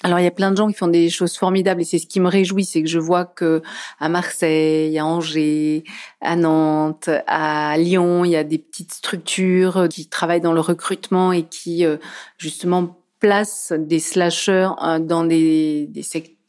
Alors 0.03 0.19
il 0.19 0.23
y 0.23 0.27
a 0.27 0.31
plein 0.31 0.51
de 0.51 0.57
gens 0.57 0.67
qui 0.67 0.75
font 0.75 0.87
des 0.87 1.09
choses 1.09 1.35
formidables 1.35 1.81
et 1.81 1.83
c'est 1.83 1.99
ce 1.99 2.07
qui 2.07 2.21
me 2.21 2.29
réjouit, 2.29 2.63
c'est 2.63 2.81
que 2.81 2.87
je 2.87 2.99
vois 2.99 3.25
que 3.25 3.61
à 3.99 4.07
Marseille, 4.07 4.97
à 4.97 5.05
Angers, 5.05 5.83
à 6.21 6.37
Nantes, 6.37 7.09
à 7.27 7.77
Lyon, 7.77 8.23
il 8.23 8.31
y 8.31 8.37
a 8.37 8.45
des 8.45 8.59
petites 8.59 8.93
structures 8.93 9.87
qui 9.89 10.07
travaillent 10.07 10.39
dans 10.39 10.53
le 10.53 10.61
recrutement 10.61 11.33
et 11.33 11.43
qui 11.43 11.85
euh, 11.85 11.97
justement 12.37 12.97
placent 13.19 13.73
des 13.77 13.99
slashers 13.99 14.69
euh, 14.81 14.99
dans 14.99 15.25
des, 15.25 15.89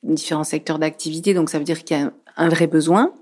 différents 0.05 0.45
secteurs 0.45 0.79
d'activité. 0.79 1.35
Donc 1.35 1.51
ça 1.51 1.59
veut 1.59 1.65
dire 1.65 1.83
qu'il 1.83 1.99
y 1.99 2.01
a 2.01 2.13
un 2.37 2.49
vrai 2.49 2.69
besoin 2.69 3.13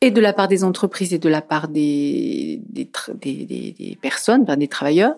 et 0.00 0.10
de 0.10 0.20
la 0.20 0.32
part 0.32 0.48
des 0.48 0.64
entreprises 0.64 1.14
et 1.14 1.18
de 1.18 1.28
la 1.28 1.42
part 1.42 1.68
des, 1.68 2.60
des, 2.68 2.90
des 3.22 3.98
personnes, 4.02 4.44
des 4.44 4.68
travailleurs. 4.68 5.14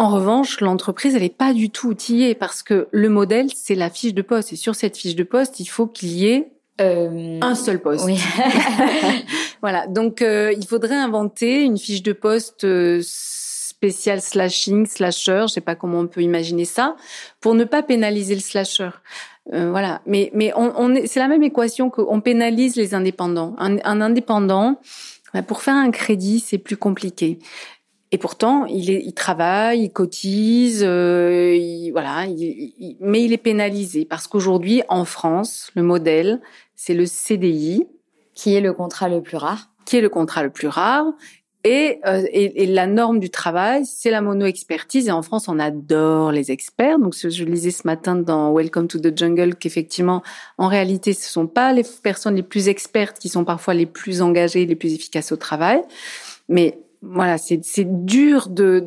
En 0.00 0.08
revanche, 0.08 0.62
l'entreprise, 0.62 1.14
elle 1.14 1.20
n'est 1.20 1.28
pas 1.28 1.52
du 1.52 1.68
tout 1.68 1.88
outillée 1.88 2.34
parce 2.34 2.62
que 2.62 2.88
le 2.90 3.10
modèle, 3.10 3.48
c'est 3.54 3.74
la 3.74 3.90
fiche 3.90 4.14
de 4.14 4.22
poste. 4.22 4.54
Et 4.54 4.56
sur 4.56 4.74
cette 4.74 4.96
fiche 4.96 5.14
de 5.14 5.24
poste, 5.24 5.60
il 5.60 5.66
faut 5.66 5.86
qu'il 5.86 6.08
y 6.08 6.26
ait 6.26 6.52
euh... 6.80 7.38
un 7.42 7.54
seul 7.54 7.82
poste. 7.82 8.06
Oui. 8.06 8.18
voilà. 9.60 9.86
Donc, 9.88 10.22
euh, 10.22 10.54
il 10.56 10.66
faudrait 10.66 10.94
inventer 10.94 11.60
une 11.60 11.76
fiche 11.76 12.02
de 12.02 12.14
poste 12.14 12.64
euh, 12.64 13.02
spéciale 13.04 14.22
slashing, 14.22 14.86
slasher, 14.86 15.42
je 15.48 15.52
sais 15.52 15.60
pas 15.60 15.74
comment 15.74 15.98
on 15.98 16.06
peut 16.06 16.22
imaginer 16.22 16.64
ça, 16.64 16.96
pour 17.42 17.54
ne 17.54 17.64
pas 17.64 17.82
pénaliser 17.82 18.34
le 18.34 18.40
slasher. 18.40 18.90
Euh, 19.52 19.70
voilà. 19.70 20.00
Mais, 20.06 20.30
mais 20.32 20.54
on, 20.56 20.72
on 20.80 20.94
c'est 21.04 21.20
la 21.20 21.28
même 21.28 21.42
équation 21.42 21.90
qu'on 21.90 22.22
pénalise 22.22 22.74
les 22.76 22.94
indépendants. 22.94 23.54
Un, 23.58 23.76
un 23.84 24.00
indépendant, 24.00 24.80
bah, 25.34 25.42
pour 25.42 25.60
faire 25.60 25.76
un 25.76 25.90
crédit, 25.90 26.40
c'est 26.40 26.56
plus 26.56 26.78
compliqué. 26.78 27.38
Et 28.12 28.18
pourtant, 28.18 28.66
il, 28.66 28.90
est, 28.90 29.02
il 29.04 29.12
travaille, 29.12 29.84
il 29.84 29.90
cotise, 29.90 30.82
euh, 30.84 31.54
il, 31.54 31.92
voilà, 31.92 32.26
il, 32.26 32.96
mais 33.00 33.22
il 33.22 33.32
est 33.32 33.38
pénalisé 33.38 34.04
parce 34.04 34.26
qu'aujourd'hui, 34.26 34.82
en 34.88 35.04
France, 35.04 35.70
le 35.76 35.82
modèle, 35.82 36.40
c'est 36.74 36.94
le 36.94 37.06
CDI. 37.06 37.86
Qui 38.34 38.54
est 38.54 38.60
le 38.60 38.72
contrat 38.72 39.08
le 39.08 39.20
plus 39.22 39.36
rare. 39.36 39.68
Qui 39.84 39.98
est 39.98 40.00
le 40.00 40.08
contrat 40.08 40.42
le 40.42 40.50
plus 40.50 40.68
rare. 40.68 41.04
Et, 41.62 42.00
euh, 42.06 42.22
et, 42.32 42.62
et, 42.62 42.66
la 42.66 42.86
norme 42.86 43.20
du 43.20 43.28
travail, 43.28 43.84
c'est 43.84 44.10
la 44.10 44.22
mono-expertise. 44.22 45.08
Et 45.08 45.10
en 45.10 45.20
France, 45.20 45.46
on 45.46 45.58
adore 45.58 46.32
les 46.32 46.50
experts. 46.50 46.98
Donc, 46.98 47.14
je 47.14 47.44
lisais 47.44 47.70
ce 47.70 47.86
matin 47.86 48.16
dans 48.16 48.54
Welcome 48.54 48.88
to 48.88 48.98
the 48.98 49.16
Jungle 49.16 49.56
qu'effectivement, 49.56 50.22
en 50.56 50.68
réalité, 50.68 51.12
ce 51.12 51.30
sont 51.30 51.46
pas 51.46 51.74
les 51.74 51.84
personnes 52.02 52.36
les 52.36 52.42
plus 52.42 52.68
expertes 52.68 53.18
qui 53.18 53.28
sont 53.28 53.44
parfois 53.44 53.74
les 53.74 53.84
plus 53.84 54.22
engagées, 54.22 54.64
les 54.64 54.76
plus 54.76 54.94
efficaces 54.94 55.32
au 55.32 55.36
travail. 55.36 55.82
Mais 56.48 56.78
voilà, 57.02 57.38
c'est 57.38 58.04
dur 58.04 58.48
de, 58.50 58.84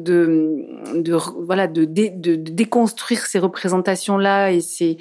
voilà 1.46 1.68
de, 1.68 1.84
déconstruire 1.86 3.26
ces 3.26 3.40
représentations 3.40 4.18
là 4.18 4.52
et 4.52 4.62
ces 4.62 4.98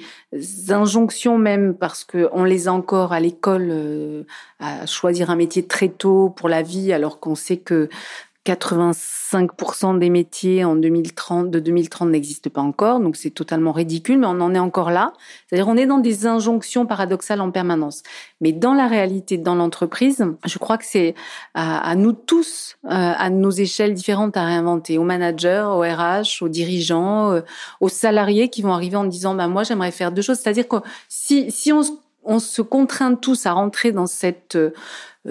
injonctions 0.69 1.37
même 1.37 1.75
parce 1.75 2.03
que 2.03 2.27
on 2.31 2.43
les 2.43 2.67
a 2.67 2.73
encore 2.73 3.13
à 3.13 3.19
l'école 3.19 3.67
euh, 3.69 4.23
à 4.59 4.87
choisir 4.87 5.29
un 5.29 5.35
métier 5.35 5.67
très 5.67 5.89
tôt 5.89 6.31
pour 6.31 6.49
la 6.49 6.63
vie 6.63 6.91
alors 6.91 7.19
qu'on 7.19 7.35
sait 7.35 7.57
que 7.57 7.87
85% 8.45 9.99
des 9.99 10.09
métiers 10.09 10.65
en 10.65 10.75
2030, 10.75 11.49
de 11.49 11.59
2030 11.59 12.09
n'existent 12.09 12.49
pas 12.49 12.61
encore, 12.61 12.99
donc 12.99 13.15
c'est 13.15 13.29
totalement 13.29 13.71
ridicule, 13.71 14.19
mais 14.19 14.27
on 14.27 14.41
en 14.41 14.53
est 14.53 14.59
encore 14.59 14.91
là. 14.91 15.13
C'est-à-dire 15.47 15.69
on 15.69 15.77
est 15.77 15.85
dans 15.85 15.99
des 15.99 16.27
injonctions 16.27 16.85
paradoxales 16.85 17.39
en 17.39 17.51
permanence. 17.51 18.03
Mais 18.41 18.51
dans 18.51 18.73
la 18.73 18.87
réalité, 18.87 19.37
dans 19.37 19.55
l'entreprise, 19.55 20.25
je 20.45 20.57
crois 20.57 20.77
que 20.77 20.83
c'est 20.85 21.15
à, 21.53 21.95
nous 21.95 22.11
tous, 22.11 22.75
euh, 22.85 22.89
à 22.89 23.29
nos 23.29 23.51
échelles 23.51 23.93
différentes, 23.93 24.35
à 24.35 24.43
réinventer, 24.43 24.97
aux 24.97 25.03
managers, 25.03 25.65
aux 25.69 25.79
RH, 25.79 26.41
aux 26.41 26.49
dirigeants, 26.49 27.31
euh, 27.31 27.41
aux 27.79 27.89
salariés 27.89 28.49
qui 28.49 28.61
vont 28.61 28.73
arriver 28.73 28.97
en 28.97 29.05
disant, 29.05 29.35
bah 29.35 29.47
moi 29.47 29.63
j'aimerais 29.63 29.91
faire 29.91 30.11
deux 30.11 30.21
choses. 30.21 30.39
C'est-à-dire 30.39 30.67
que 30.67 30.77
si, 31.07 31.49
si 31.49 31.71
on, 31.71 31.81
on 32.25 32.39
se 32.39 32.61
contraint 32.61 33.15
tous 33.15 33.45
à 33.45 33.53
rentrer 33.53 33.93
dans 33.93 34.07
cette 34.07 34.57
euh, 34.57 34.71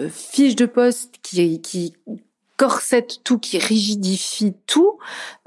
fiche 0.08 0.56
de 0.56 0.64
poste 0.64 1.16
qui, 1.22 1.60
qui 1.60 1.94
corsette 2.62 3.24
tout, 3.24 3.40
qui 3.40 3.58
rigidifie 3.58 4.54
tout, 4.68 4.96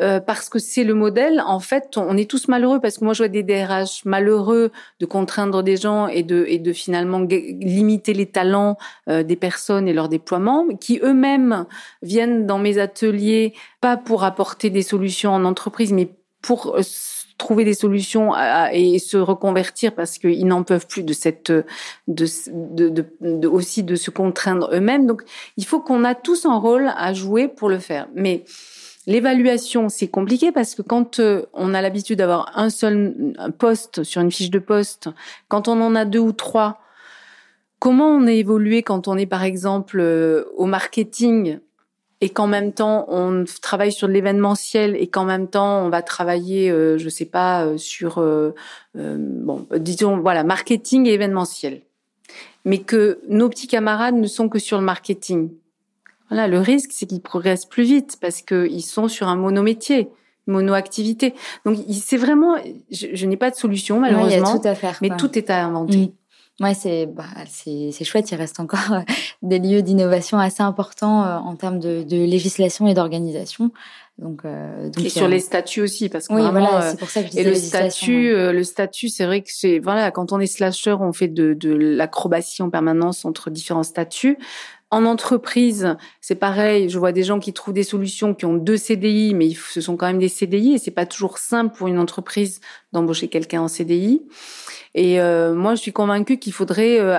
euh, 0.01 0.19
parce 0.19 0.49
que 0.49 0.60
c'est 0.60 0.84
le 0.84 0.93
modèle. 0.93 1.41
En 1.47 1.62
fait, 1.62 1.95
on 1.95 2.17
est 2.17 2.30
tous 2.30 2.49
malheureux 2.49 2.82
parce 2.82 2.97
que 2.97 3.06
moi, 3.06 3.13
je 3.13 3.19
vois 3.19 3.30
des 3.30 3.41
DRH 3.41 4.04
malheureux 4.04 4.73
de 4.99 5.06
contraindre 5.06 5.63
des 5.63 5.78
gens 5.78 6.10
et 6.10 6.23
de 6.23 6.43
et 6.49 6.60
de 6.60 6.73
finalement 6.73 7.21
limiter 7.21 8.13
les 8.13 8.25
talents 8.25 8.78
euh, 9.08 9.23
des 9.23 9.38
personnes 9.38 9.88
et 9.88 9.93
leur 9.93 10.10
déploiement, 10.10 10.67
qui 10.82 10.99
eux-mêmes 11.01 11.65
viennent 12.01 12.45
dans 12.45 12.60
mes 12.60 12.80
ateliers 12.80 13.54
pas 13.80 13.95
pour 13.95 14.25
apporter 14.25 14.69
des 14.69 14.82
solutions 14.82 15.32
en 15.34 15.45
entreprise, 15.45 15.93
mais 15.93 16.10
pour 16.41 16.75
euh, 16.75 16.82
trouver 17.38 17.65
des 17.65 17.74
solutions 17.74 18.34
et 18.71 19.00
se 19.00 19.17
reconvertir 19.17 19.93
parce 19.93 20.17
qu'ils 20.17 20.48
n'en 20.48 20.63
peuvent 20.63 20.88
plus 20.88 21.04
de 21.04 21.13
cette 21.13 21.52
de, 21.52 22.26
de, 22.48 23.06
de, 23.21 23.48
aussi 23.48 23.84
de 23.84 23.95
se 23.95 24.10
contraindre 24.10 24.69
eux-mêmes. 24.74 25.06
Donc 25.06 25.24
il 25.58 25.65
faut 25.65 25.80
qu'on 25.80 26.04
a 26.04 26.15
tous 26.15 26.45
un 26.45 26.58
rôle 26.58 26.91
à 26.95 27.13
jouer 27.13 27.48
pour 27.48 27.69
le 27.69 27.80
faire. 27.80 28.08
Mais 28.15 28.45
l'évaluation 29.06 29.89
c'est 29.89 30.08
compliqué 30.08 30.52
parce 30.52 30.76
que 30.76 30.82
quand 30.82 31.19
euh, 31.19 31.43
on 31.54 31.74
a 31.74 31.82
l'habitude 31.82 32.19
d'avoir 32.19 32.52
un 32.58 32.69
seul 32.69 33.34
poste 33.58 34.04
sur 34.04 34.21
une 34.21 34.32
fiche 34.32 34.50
de 34.52 34.60
poste, 34.60 35.10
quand 35.48 35.67
on 35.67 35.82
en 35.82 35.95
a 35.95 36.06
deux 36.06 36.19
ou 36.19 36.32
trois, 36.32 36.80
comment 37.80 38.08
on 38.08 38.28
est 38.28 38.38
évolué 38.38 38.82
quand 38.82 39.08
on 39.08 39.17
est 39.17 39.26
par 39.26 39.43
exemple 39.43 40.00
euh, 40.00 40.45
au 40.56 40.65
marketing 40.65 41.60
et 42.21 42.30
qu'en 42.30 42.47
même 42.47 42.71
temps 42.71 43.06
on 43.10 43.43
travaille 43.62 43.91
sur 43.91 44.08
l'événementiel 44.08 44.95
et 44.95 45.08
qu'en 45.08 45.25
même 45.25 45.47
temps 45.47 45.86
on 45.86 45.89
va 45.89 46.01
travailler, 46.01 46.69
euh, 46.71 46.97
je 46.97 47.10
sais 47.10 47.25
pas, 47.25 47.65
euh, 47.65 47.78
sur 47.78 48.19
euh, 48.19 48.54
euh, 48.97 49.17
bon, 49.19 49.67
disons 49.78 50.17
voilà, 50.19 50.43
marketing 50.43 51.08
et 51.08 51.13
événementiel, 51.13 51.82
mais 52.63 52.80
que 52.80 53.19
nos 53.28 53.49
petits 53.49 53.67
camarades 53.67 54.15
ne 54.15 54.28
sont 54.28 54.49
que 54.49 54.60
sur 54.60 54.78
le 54.78 54.84
marketing. 54.84 55.51
Voilà, 56.30 56.47
le 56.47 56.60
risque 56.60 56.91
c'est 56.93 57.06
qu'ils 57.06 57.21
progressent 57.21 57.67
plus 57.67 57.84
vite 57.84 58.17
parce 58.21 58.41
qu'ils 58.41 58.84
sont 58.84 59.08
sur 59.08 59.28
un 59.28 59.36
monométier 59.36 60.10
monoactivité. 60.47 61.34
Donc 61.65 61.80
c'est 61.91 62.17
vraiment, 62.17 62.56
je, 62.91 63.25
n'ai 63.25 63.38
pas 63.38 63.49
de 63.49 63.56
solution 63.56 63.99
malheureusement, 63.99 64.60
tout 64.60 64.67
à 64.67 64.75
faire, 64.75 64.97
mais 65.01 65.10
tout 65.17 65.38
est 65.38 65.49
à 65.49 65.65
inventer. 65.65 65.97
Mm. 65.97 66.12
Ouais, 66.62 66.74
c'est 66.74 67.06
bah, 67.06 67.26
c'est 67.48 68.04
chouette. 68.06 68.32
Il 68.32 68.36
reste 68.36 68.62
encore 68.62 68.94
euh, 68.94 69.02
des 69.41 69.60
lieux 69.60 69.82
d'innovation 69.82 70.39
assez 70.39 70.63
importants 70.63 71.26
euh, 71.26 71.36
en 71.38 71.56
termes 71.56 71.80
de, 71.80 72.04
de 72.04 72.15
législation 72.15 72.88
et 72.88 72.94
d'organisation. 72.94 73.72
Donc, 74.18 74.46
euh, 74.46 74.89
donc, 74.89 75.04
et 75.04 75.10
sur 75.10 75.28
les 75.28 75.41
statuts 75.41 75.82
aussi, 75.82 76.08
parce 76.08 76.30
que 76.30 76.34
oui, 76.34 76.41
voilà, 76.50 76.91
c'est 76.91 76.98
pour 76.98 77.10
ça 77.10 77.22
que 77.22 77.32
je 77.34 77.38
et 77.38 77.44
le 77.44 77.54
statut, 77.54 78.32
le 78.32 78.63
statut, 78.63 79.10
c'est 79.10 79.26
vrai 79.26 79.41
que 79.41 79.50
c'est 79.52 79.80
voilà, 79.80 80.10
quand 80.12 80.32
on 80.32 80.39
est 80.39 80.48
slasher, 80.48 80.96
on 81.02 81.12
fait 81.12 81.28
de, 81.28 81.54
de 81.54 81.74
l'acrobatie 81.74 82.62
en 82.62 82.70
permanence 82.70 83.26
entre 83.26 83.50
différents 83.50 83.84
statuts. 83.84 84.38
En 84.91 85.04
entreprise, 85.04 85.98
c'est 86.22 86.36
pareil. 86.36 86.88
Je 86.88 86.98
vois 86.98 87.12
des 87.12 87.24
gens 87.24 87.39
qui 87.39 87.52
trouvent 87.52 87.74
des 87.74 87.84
solutions 87.84 88.34
qui 88.34 88.46
ont 88.46 88.54
deux 88.54 88.78
CDI, 88.78 89.34
mais 89.34 89.50
ce 89.54 89.82
sont 89.82 89.98
quand 89.98 90.06
même 90.06 90.20
des 90.20 90.30
CDI 90.30 90.76
et 90.76 90.78
c'est 90.78 90.91
pas 90.91 91.06
toujours 91.06 91.38
simple 91.38 91.76
pour 91.76 91.88
une 91.88 92.00
entreprise 92.00 92.62
d'embaucher 92.95 93.27
quelqu'un 93.27 93.62
en 93.62 93.67
CDI. 93.67 94.21
Et 94.97 95.19
euh, 95.19 95.53
moi, 95.53 95.75
je 95.75 95.81
suis 95.81 95.91
convaincue 95.91 96.38
qu'il 96.38 96.53
faudrait 96.53 97.01
euh, 97.01 97.17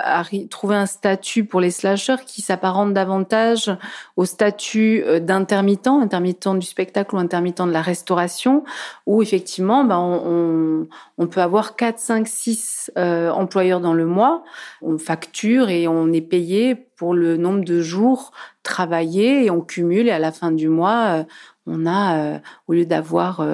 trouver 0.49 0.77
un 0.77 0.87
statut 0.87 1.45
pour 1.45 1.61
les 1.61 1.71
slashers 1.71 2.25
qui 2.27 2.41
s'apparente 2.41 2.95
davantage 2.95 3.71
au 4.17 4.25
statut 4.25 5.05
euh, 5.05 5.21
d'intermittent, 5.21 5.89
intermittent 5.89 6.49
du 6.57 6.67
spectacle 6.67 7.15
ou 7.15 7.19
intermittent 7.19 7.61
de 7.61 7.71
la 7.71 7.83
restauration, 7.83 8.65
où 9.05 9.21
effectivement, 9.21 9.87
on, 9.91 10.89
on, 11.19 11.27
peut 11.27 11.43
avoir 11.43 11.77
4, 11.77 11.99
5, 11.99 12.27
6 12.27 12.93
employeurs 12.97 13.81
dans 13.81 13.93
le 13.93 14.07
mois. 14.07 14.43
On 14.81 14.97
facture 14.97 15.69
et 15.69 15.87
on 15.87 16.11
est 16.15 16.23
payé 16.23 16.75
pour 16.97 17.13
le 17.13 17.37
nombre 17.37 17.63
de 17.63 17.83
jours 17.83 18.33
travaillés 18.63 19.45
et 19.45 19.51
on 19.51 19.61
cumule 19.61 20.09
et 20.09 20.13
à 20.13 20.19
la 20.19 20.33
fin 20.33 20.51
du 20.51 20.71
mois, 20.71 21.27
on 21.67 21.87
a, 21.87 22.41
au 22.69 22.73
lieu 22.73 22.87
d'avoir 22.87 23.47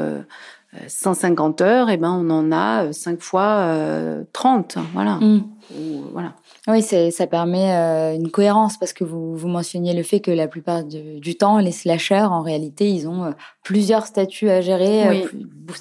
150 0.88 1.60
heures, 1.60 1.90
et 1.90 1.94
eh 1.94 1.96
ben 1.98 2.10
on 2.10 2.30
en 2.30 2.50
a 2.50 2.92
5 2.92 3.12
euh, 3.12 3.16
fois 3.20 4.24
30, 4.32 4.76
euh, 4.76 4.80
voilà. 4.94 5.16
Mm. 5.16 5.44
voilà. 6.12 6.32
Oui, 6.66 6.82
ça 6.82 7.26
permet 7.26 7.74
euh, 7.74 8.14
une 8.14 8.30
cohérence 8.30 8.78
parce 8.78 8.94
que 8.94 9.04
vous, 9.04 9.36
vous 9.36 9.48
mentionniez 9.48 9.92
le 9.92 10.02
fait 10.02 10.20
que 10.20 10.30
la 10.30 10.48
plupart 10.48 10.84
du 10.84 11.34
temps, 11.36 11.58
les 11.58 11.72
slashers, 11.72 12.22
en 12.22 12.40
réalité, 12.40 12.90
ils 12.90 13.06
ont 13.06 13.34
plusieurs 13.62 14.06
statuts 14.06 14.48
à 14.48 14.60
gérer. 14.62 15.28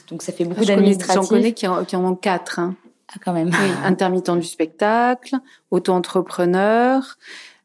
donc 0.10 0.22
ça 0.24 0.34
fait 0.34 0.44
beaucoup 0.44 0.66
d'administratifs. 0.66 1.22
J'en 1.22 1.28
connais 1.28 1.54
qui 1.54 1.68
en, 1.68 1.86
qui 1.86 1.96
en 1.96 2.04
ont 2.04 2.16
quatre. 2.16 2.60
Hein. 2.60 2.76
Ah, 3.14 3.20
quand 3.24 3.34
même. 3.34 3.48
Oui, 3.50 3.72
intermittent 3.86 4.32
du 4.32 4.44
spectacle, 4.44 5.36
auto-entrepreneur, 5.70 7.18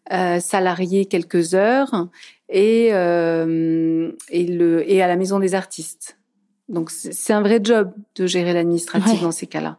salarié 0.09 1.07
quelques 1.07 1.55
heures 1.55 2.07
et, 2.49 2.87
et, 2.87 4.47
le, 4.47 4.91
et 4.91 5.03
à 5.03 5.09
la 5.09 5.17
maison 5.17 5.41
des 5.41 5.57
artistes. 5.57 6.17
Donc 6.69 6.91
c'est 6.91 7.33
un 7.33 7.43
vrai 7.43 7.61
job 7.63 7.93
de 8.17 8.27
gérer 8.27 8.53
l'administratif 8.53 9.23
dans 9.23 9.33
ces 9.33 9.47
cas-là. 9.47 9.77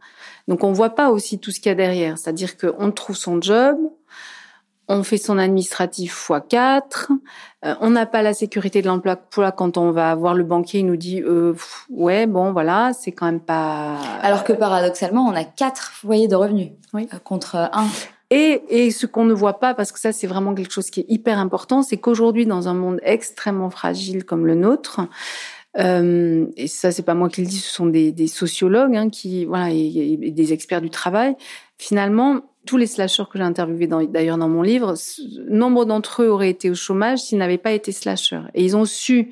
Donc 0.48 0.64
on 0.64 0.72
voit 0.72 0.92
pas 0.92 1.10
aussi 1.10 1.40
tout 1.40 1.52
ce 1.52 1.60
qu'il 1.60 1.70
y 1.70 1.74
a 1.74 1.76
derrière, 1.76 2.18
c'est-à-dire 2.18 2.58
qu'on 2.58 2.92
trouve 2.92 3.18
son 3.18 3.42
job, 3.42 3.78
on 4.88 5.04
fait 5.04 5.18
son 5.18 5.38
administratif 5.38 6.14
fois 6.14 6.40
4 6.40 7.12
euh, 7.66 7.74
on 7.82 7.90
n'a 7.90 8.06
pas 8.06 8.22
la 8.22 8.34
sécurité 8.34 8.82
de 8.82 8.88
l'emploi 8.88 9.18
quand 9.52 9.78
on 9.78 9.92
va 9.92 10.14
voir 10.16 10.36
le 10.36 10.44
banquier, 10.44 10.82
il 10.82 10.86
nous 10.86 10.96
dit 10.96 11.22
euh, 11.22 11.56
ouais 11.90 12.28
bon 12.28 12.54
voilà 12.54 12.92
c'est 12.94 13.12
quand 13.12 13.26
même 13.26 13.40
pas. 13.40 13.98
Alors 14.22 14.44
que 14.44 14.54
paradoxalement 14.54 15.26
on 15.26 15.36
a 15.36 15.44
quatre 15.44 15.92
foyers 15.92 16.28
de 16.28 16.36
revenus 16.36 16.70
oui. 16.94 17.10
Euh, 17.14 17.18
contre 17.20 17.56
un. 17.56 17.88
Et, 18.30 18.62
et 18.70 18.92
ce 18.92 19.06
qu'on 19.06 19.24
ne 19.24 19.34
voit 19.34 19.60
pas, 19.60 19.74
parce 19.74 19.92
que 19.92 20.00
ça 20.00 20.12
c'est 20.12 20.28
vraiment 20.28 20.54
quelque 20.54 20.72
chose 20.72 20.90
qui 20.90 21.00
est 21.00 21.06
hyper 21.08 21.40
important, 21.40 21.82
c'est 21.82 21.98
qu'aujourd'hui 21.98 22.46
dans 22.46 22.68
un 22.68 22.74
monde 22.74 23.00
extrêmement 23.02 23.70
fragile 23.70 24.24
comme 24.26 24.46
le 24.46 24.54
nôtre, 24.54 25.02
euh, 25.80 26.48
et 26.58 26.68
ça, 26.68 26.92
c'est 26.92 27.04
pas 27.04 27.14
moi 27.14 27.30
qui 27.30 27.42
le 27.42 27.48
dis, 27.48 27.60
ce 27.60 27.72
sont 27.72 27.86
des, 27.86 28.12
des 28.12 28.28
sociologues 28.28 28.96
hein, 28.96 29.10
qui, 29.10 29.46
voilà, 29.46 29.70
et, 29.72 30.18
des 30.18 30.54
experts 30.54 30.82
du 30.82 30.90
travail. 30.90 31.36
Finalement, 31.78 32.42
tous 32.66 32.78
les 32.78 32.88
slasheurs 32.88 33.30
que 33.30 33.38
j'ai 33.38 33.44
interviewés 33.44 33.88
d'ailleurs 33.88 34.38
dans 34.38 34.50
mon 34.50 34.62
livre, 34.62 34.96
nombre 35.50 35.86
d'entre 35.86 36.24
eux 36.24 36.30
auraient 36.30 36.50
été 36.50 36.70
au 36.70 36.76
chômage 36.76 37.20
s'ils 37.20 37.38
n'avaient 37.38 37.58
pas 37.58 37.72
été 37.72 37.92
slasheurs. 37.92 38.50
Et 38.56 38.64
ils 38.64 38.76
ont 38.76 38.86
su 38.86 39.32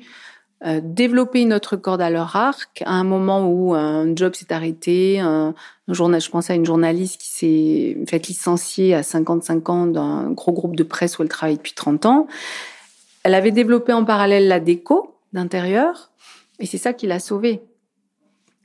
euh, 0.64 0.80
développer 0.82 1.42
une 1.42 1.52
autre 1.52 1.76
corde 1.76 2.00
à 2.00 2.08
leur 2.08 2.34
arc 2.36 2.82
à 2.86 2.92
un 2.92 3.04
moment 3.04 3.46
où 3.50 3.74
un 3.74 4.14
job 4.14 4.34
s'est 4.34 4.52
arrêté. 4.52 5.18
Un, 5.18 5.54
un 5.88 5.92
journal, 5.92 6.20
je 6.20 6.30
pense 6.30 6.48
à 6.48 6.54
une 6.54 6.64
journaliste 6.64 7.20
qui 7.20 7.28
s'est 7.28 7.98
faite 8.08 8.28
licencier 8.28 8.94
à 8.94 9.02
55 9.02 9.68
ans 9.68 9.86
d'un 9.86 10.30
gros 10.30 10.52
groupe 10.52 10.76
de 10.76 10.84
presse 10.84 11.18
où 11.18 11.22
elle 11.22 11.28
travaille 11.28 11.56
depuis 11.56 11.74
30 11.74 12.06
ans. 12.06 12.26
Elle 13.24 13.34
avait 13.34 13.50
développé 13.50 13.92
en 13.92 14.04
parallèle 14.04 14.46
la 14.46 14.60
déco 14.60 15.16
d'intérieur 15.32 16.10
et 16.58 16.66
c'est 16.66 16.78
ça 16.78 16.92
qui 16.92 17.06
l'a 17.06 17.18
sauvée. 17.18 17.62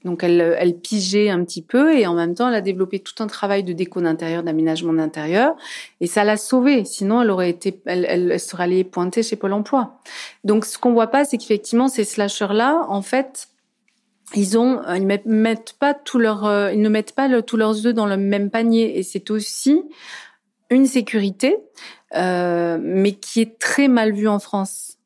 Donc 0.04 0.23
elle, 0.23 0.56
elle 0.58 0.80
pigeait 0.80 1.30
un 1.30 1.43
petit 1.43 1.62
peu 1.62 1.95
et 1.95 2.08
en 2.08 2.15
même 2.15 2.34
temps 2.34 2.49
elle 2.49 2.56
a 2.56 2.62
développé 2.62 2.99
tout 2.99 3.21
un 3.21 3.27
travail 3.27 3.63
de 3.63 3.71
déco 3.71 4.01
d'intérieur, 4.01 4.41
d'aménagement 4.41 4.93
d'intérieur 4.93 5.56
et 5.99 6.08
ça 6.08 6.23
l'a 6.23 6.38
sauvée. 6.38 6.86
Sinon 6.86 7.21
elle 7.21 7.30
aurait 7.30 7.51
été, 7.51 7.80
elle, 7.86 8.06
elle 8.10 8.39
serait 8.39 8.63
allée 8.63 8.84
pointer 8.84 9.21
chez 9.21 9.36
Pôle 9.36 9.54
Emploi. 9.54 9.99
Donc 10.43 10.65
ce 10.65 10.80
qu'on 10.80 10.93
voit 10.93 11.08
pas, 11.08 11.23
c'est 11.23 11.38
qu'effectivement 11.38 11.88
ces 11.88 12.04
slashers 12.04 12.54
là, 12.54 12.84
en 12.88 13.04
fait, 13.04 13.49
ils 14.34 14.58
ont, 14.58 14.82
ils 14.95 15.06
mettent 15.06 15.73
pas 15.73 15.93
tout 15.93 16.17
leur, 16.17 16.45
euh, 16.45 16.71
ils 16.71 16.82
ne 16.82 16.89
mettent 16.89 17.13
pas 17.13 17.41
tous 17.41 17.58
leurs 17.58 17.86
œufs 17.86 17.93
dans 17.93 18.08
le 18.08 18.17
même 18.17 18.49
panier 18.49 18.97
et 18.97 19.04
c'est 19.04 19.30
aussi 19.30 19.84
une 20.69 20.86
sécurité, 20.86 21.58
euh, 22.15 22.77
mais 22.82 23.12
qui 23.12 23.41
est 23.41 23.60
très 23.60 23.88
mal 23.88 24.13
vue 24.13 24.30
en 24.30 24.39
France. 24.39 24.97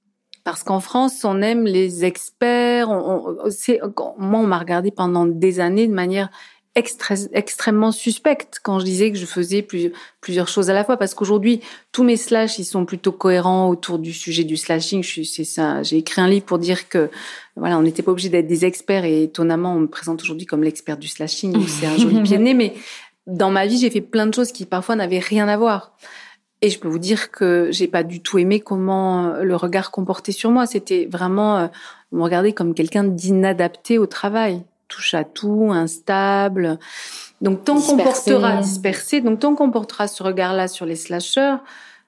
Parce 0.45 0.63
qu'en 0.63 0.79
France, 0.79 1.25
on 1.25 1.41
aime 1.41 1.65
les 1.65 2.05
experts. 2.05 2.89
On, 2.89 3.36
on, 3.43 4.15
moi, 4.19 4.39
on 4.39 4.47
m'a 4.47 4.60
regardé 4.60 4.91
pendant 4.91 5.25
des 5.25 5.60
années 5.60 5.88
de 5.88 5.93
manière 5.93 6.29
extrêmement 6.75 7.91
suspecte 7.91 8.60
quand 8.62 8.79
je 8.79 8.86
disais 8.86 9.12
que 9.12 9.17
je 9.17 9.25
faisais 9.25 9.62
plusieurs, 9.62 9.93
plusieurs 10.21 10.47
choses 10.47 10.69
à 10.69 10.73
la 10.73 10.84
fois. 10.84 10.97
Parce 10.97 11.15
qu'aujourd'hui, 11.15 11.62
tous 11.91 12.03
mes 12.03 12.15
slash, 12.15 12.60
ils 12.60 12.65
sont 12.65 12.86
plutôt 12.86 13.12
cohérents 13.12 13.69
autour 13.69 13.97
du 13.97 14.13
sujet 14.13 14.43
du 14.43 14.55
slashing. 14.55 15.01
C'est 15.01 15.45
ça. 15.45 15.81
J'ai 15.81 15.97
écrit 15.97 16.21
un 16.21 16.27
livre 16.27 16.45
pour 16.45 16.60
dire 16.60 16.89
que 16.89 17.10
voilà, 17.55 17.79
on 17.79 17.81
n'était 17.81 18.03
pas 18.03 18.12
obligé 18.12 18.29
d'être 18.29 18.47
des 18.47 18.65
experts. 18.65 19.05
Et 19.05 19.23
étonnamment, 19.23 19.73
on 19.73 19.79
me 19.79 19.88
présente 19.88 20.21
aujourd'hui 20.21 20.45
comme 20.45 20.63
l'expert 20.63 20.97
du 20.97 21.08
slashing. 21.08 21.67
C'est 21.67 21.88
un 21.88 21.97
joli 21.97 22.21
pied 22.23 22.38
de 22.38 22.43
nez. 22.43 22.53
Mais 22.53 22.75
dans 23.25 23.49
ma 23.49 23.65
vie, 23.65 23.79
j'ai 23.79 23.89
fait 23.89 24.01
plein 24.01 24.27
de 24.27 24.34
choses 24.36 24.51
qui 24.51 24.67
parfois 24.67 24.95
n'avaient 24.95 25.17
rien 25.17 25.47
à 25.47 25.58
voir. 25.58 25.97
Et 26.65 26.71
je 26.71 26.80
peux 26.80 26.88
vous 26.88 26.97
dire 26.97 27.30
que 27.30 27.69
j'ai 27.69 27.88
pas 27.88 28.01
du 28.01 28.21
tout 28.21 28.39
aimé 28.39 28.60
comment 28.60 29.28
euh, 29.28 29.43
le 29.43 29.56
regard 29.56 29.91
comportait 29.91 30.32
sur 30.32 30.49
moi. 30.49 30.65
C'était 30.65 31.08
vraiment 31.12 31.60
euh, 31.60 31.67
me 32.12 32.23
regarder 32.23 32.54
comme 32.54 32.73
quelqu'un 32.73 33.04
d'inadapté 33.04 33.99
au 33.99 34.08
travail, 34.08 34.63
touche 34.88 35.13
à 35.13 35.23
tout, 35.23 35.69
instable. 35.71 36.80
Donc 37.39 37.65
tant 37.65 37.80
qu'on 37.80 37.97
portera 37.97 38.58
dispersé, 38.58 39.21
donc 39.21 39.41
tant 39.41 39.54
qu'on 39.54 39.69
portera 39.69 40.08
ce 40.08 40.23
regard-là 40.23 40.67
sur 40.67 40.88
les 40.88 40.95
slashers, 40.95 41.58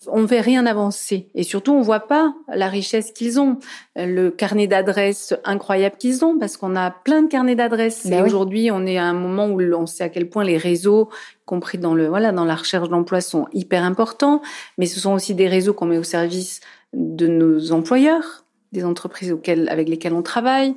on 0.05 0.21
ne 0.21 0.27
fait 0.27 0.41
rien 0.41 0.65
avancer. 0.65 1.29
Et 1.33 1.43
surtout, 1.43 1.73
on 1.73 1.81
voit 1.81 2.07
pas 2.07 2.33
la 2.53 2.67
richesse 2.67 3.11
qu'ils 3.11 3.39
ont, 3.39 3.57
le 3.95 4.29
carnet 4.29 4.67
d'adresses 4.67 5.33
incroyable 5.43 5.97
qu'ils 5.97 6.23
ont, 6.23 6.37
parce 6.37 6.57
qu'on 6.57 6.75
a 6.75 6.91
plein 6.91 7.23
de 7.23 7.27
carnets 7.27 7.55
d'adresses. 7.55 8.05
Ben 8.05 8.19
et 8.19 8.21
aujourd'hui, 8.21 8.69
on 8.71 8.85
est 8.85 8.97
à 8.97 9.05
un 9.05 9.13
moment 9.13 9.47
où 9.47 9.59
on 9.61 9.85
sait 9.87 10.03
à 10.03 10.09
quel 10.09 10.29
point 10.29 10.43
les 10.43 10.57
réseaux, 10.57 11.09
compris 11.45 11.77
dans 11.77 11.95
le 11.95 12.07
voilà 12.07 12.31
dans 12.31 12.45
la 12.45 12.55
recherche 12.55 12.89
d'emploi, 12.89 13.21
sont 13.21 13.47
hyper 13.53 13.83
importants. 13.83 14.41
Mais 14.77 14.85
ce 14.85 14.99
sont 14.99 15.13
aussi 15.13 15.33
des 15.33 15.47
réseaux 15.47 15.73
qu'on 15.73 15.87
met 15.87 15.97
au 15.97 16.03
service 16.03 16.61
de 16.93 17.27
nos 17.27 17.71
employeurs 17.71 18.43
des 18.73 18.83
entreprises 18.83 19.31
auxquelles, 19.31 19.69
avec 19.69 19.87
lesquelles 19.87 20.13
on 20.13 20.21
travaille. 20.21 20.75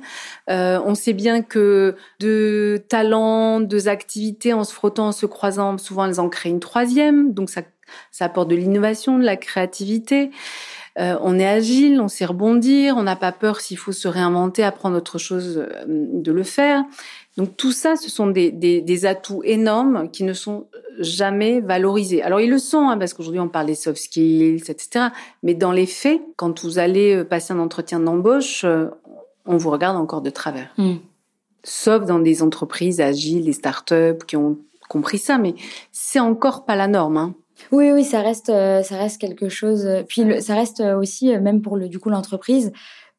Euh, 0.49 0.79
on 0.85 0.95
sait 0.95 1.13
bien 1.13 1.41
que 1.41 1.95
de 2.21 2.81
talents, 2.87 3.59
de 3.59 3.87
activités, 3.87 4.53
en 4.53 4.63
se 4.63 4.73
frottant, 4.73 5.07
en 5.07 5.11
se 5.11 5.25
croisant, 5.25 5.77
souvent 5.77 6.05
elles 6.05 6.19
en 6.19 6.29
créent 6.29 6.49
une 6.49 6.61
troisième. 6.61 7.33
Donc 7.33 7.49
ça 7.49 7.63
ça 8.11 8.25
apporte 8.25 8.49
de 8.49 8.55
l'innovation, 8.55 9.17
de 9.17 9.23
la 9.23 9.37
créativité. 9.37 10.31
Euh, 10.99 11.17
on 11.21 11.39
est 11.39 11.47
agile, 11.47 12.01
on 12.01 12.09
sait 12.09 12.25
rebondir, 12.25 12.97
on 12.97 13.03
n'a 13.03 13.15
pas 13.15 13.31
peur 13.31 13.61
s'il 13.61 13.77
faut 13.77 13.93
se 13.93 14.07
réinventer, 14.07 14.63
apprendre 14.63 14.97
autre 14.97 15.17
chose, 15.17 15.57
euh, 15.57 15.83
de 15.87 16.31
le 16.31 16.43
faire. 16.43 16.83
Donc 17.37 17.55
tout 17.55 17.71
ça, 17.71 17.95
ce 17.95 18.09
sont 18.09 18.27
des, 18.27 18.51
des, 18.51 19.05
atouts 19.05 19.41
énormes 19.45 20.09
qui 20.11 20.25
ne 20.25 20.33
sont 20.33 20.67
jamais 20.99 21.61
valorisés. 21.61 22.21
Alors 22.21 22.41
ils 22.41 22.49
le 22.49 22.59
sont, 22.59 22.89
hein, 22.89 22.97
parce 22.97 23.13
qu'aujourd'hui 23.13 23.39
on 23.39 23.47
parle 23.47 23.67
des 23.67 23.75
soft 23.75 24.01
skills, 24.01 24.63
etc. 24.67 25.07
Mais 25.43 25.53
dans 25.53 25.71
les 25.71 25.85
faits, 25.85 26.21
quand 26.35 26.61
vous 26.63 26.77
allez 26.77 27.15
euh, 27.15 27.23
passer 27.23 27.53
un 27.53 27.59
entretien 27.59 28.01
d'embauche, 28.01 28.65
on 29.45 29.57
vous 29.57 29.69
regarde 29.69 29.95
encore 29.95 30.21
de 30.21 30.29
travers. 30.29 30.73
Hmm. 30.77 30.95
Sauf 31.63 32.03
dans 32.03 32.19
des 32.19 32.43
entreprises 32.43 32.99
agiles, 32.99 33.45
des 33.45 33.53
startups 33.53 34.25
qui 34.27 34.35
ont 34.35 34.57
compris 34.89 35.19
ça, 35.19 35.37
mais 35.37 35.55
c'est 35.93 36.19
encore 36.19 36.65
pas 36.65 36.75
la 36.75 36.87
norme. 36.87 37.15
Hein. 37.15 37.35
Oui, 37.71 37.91
oui, 37.91 38.03
ça 38.03 38.21
reste, 38.21 38.49
euh, 38.49 38.83
ça 38.83 38.97
reste 38.97 39.19
quelque 39.19 39.49
chose. 39.49 39.85
Euh, 39.85 40.03
puis 40.03 40.41
ça 40.41 40.55
reste 40.55 40.81
euh, 40.81 40.97
aussi, 40.97 41.37
même 41.37 41.61
pour 41.61 41.77
le, 41.77 41.87
du 41.87 41.99
coup 41.99 42.09
l'entreprise, 42.09 42.71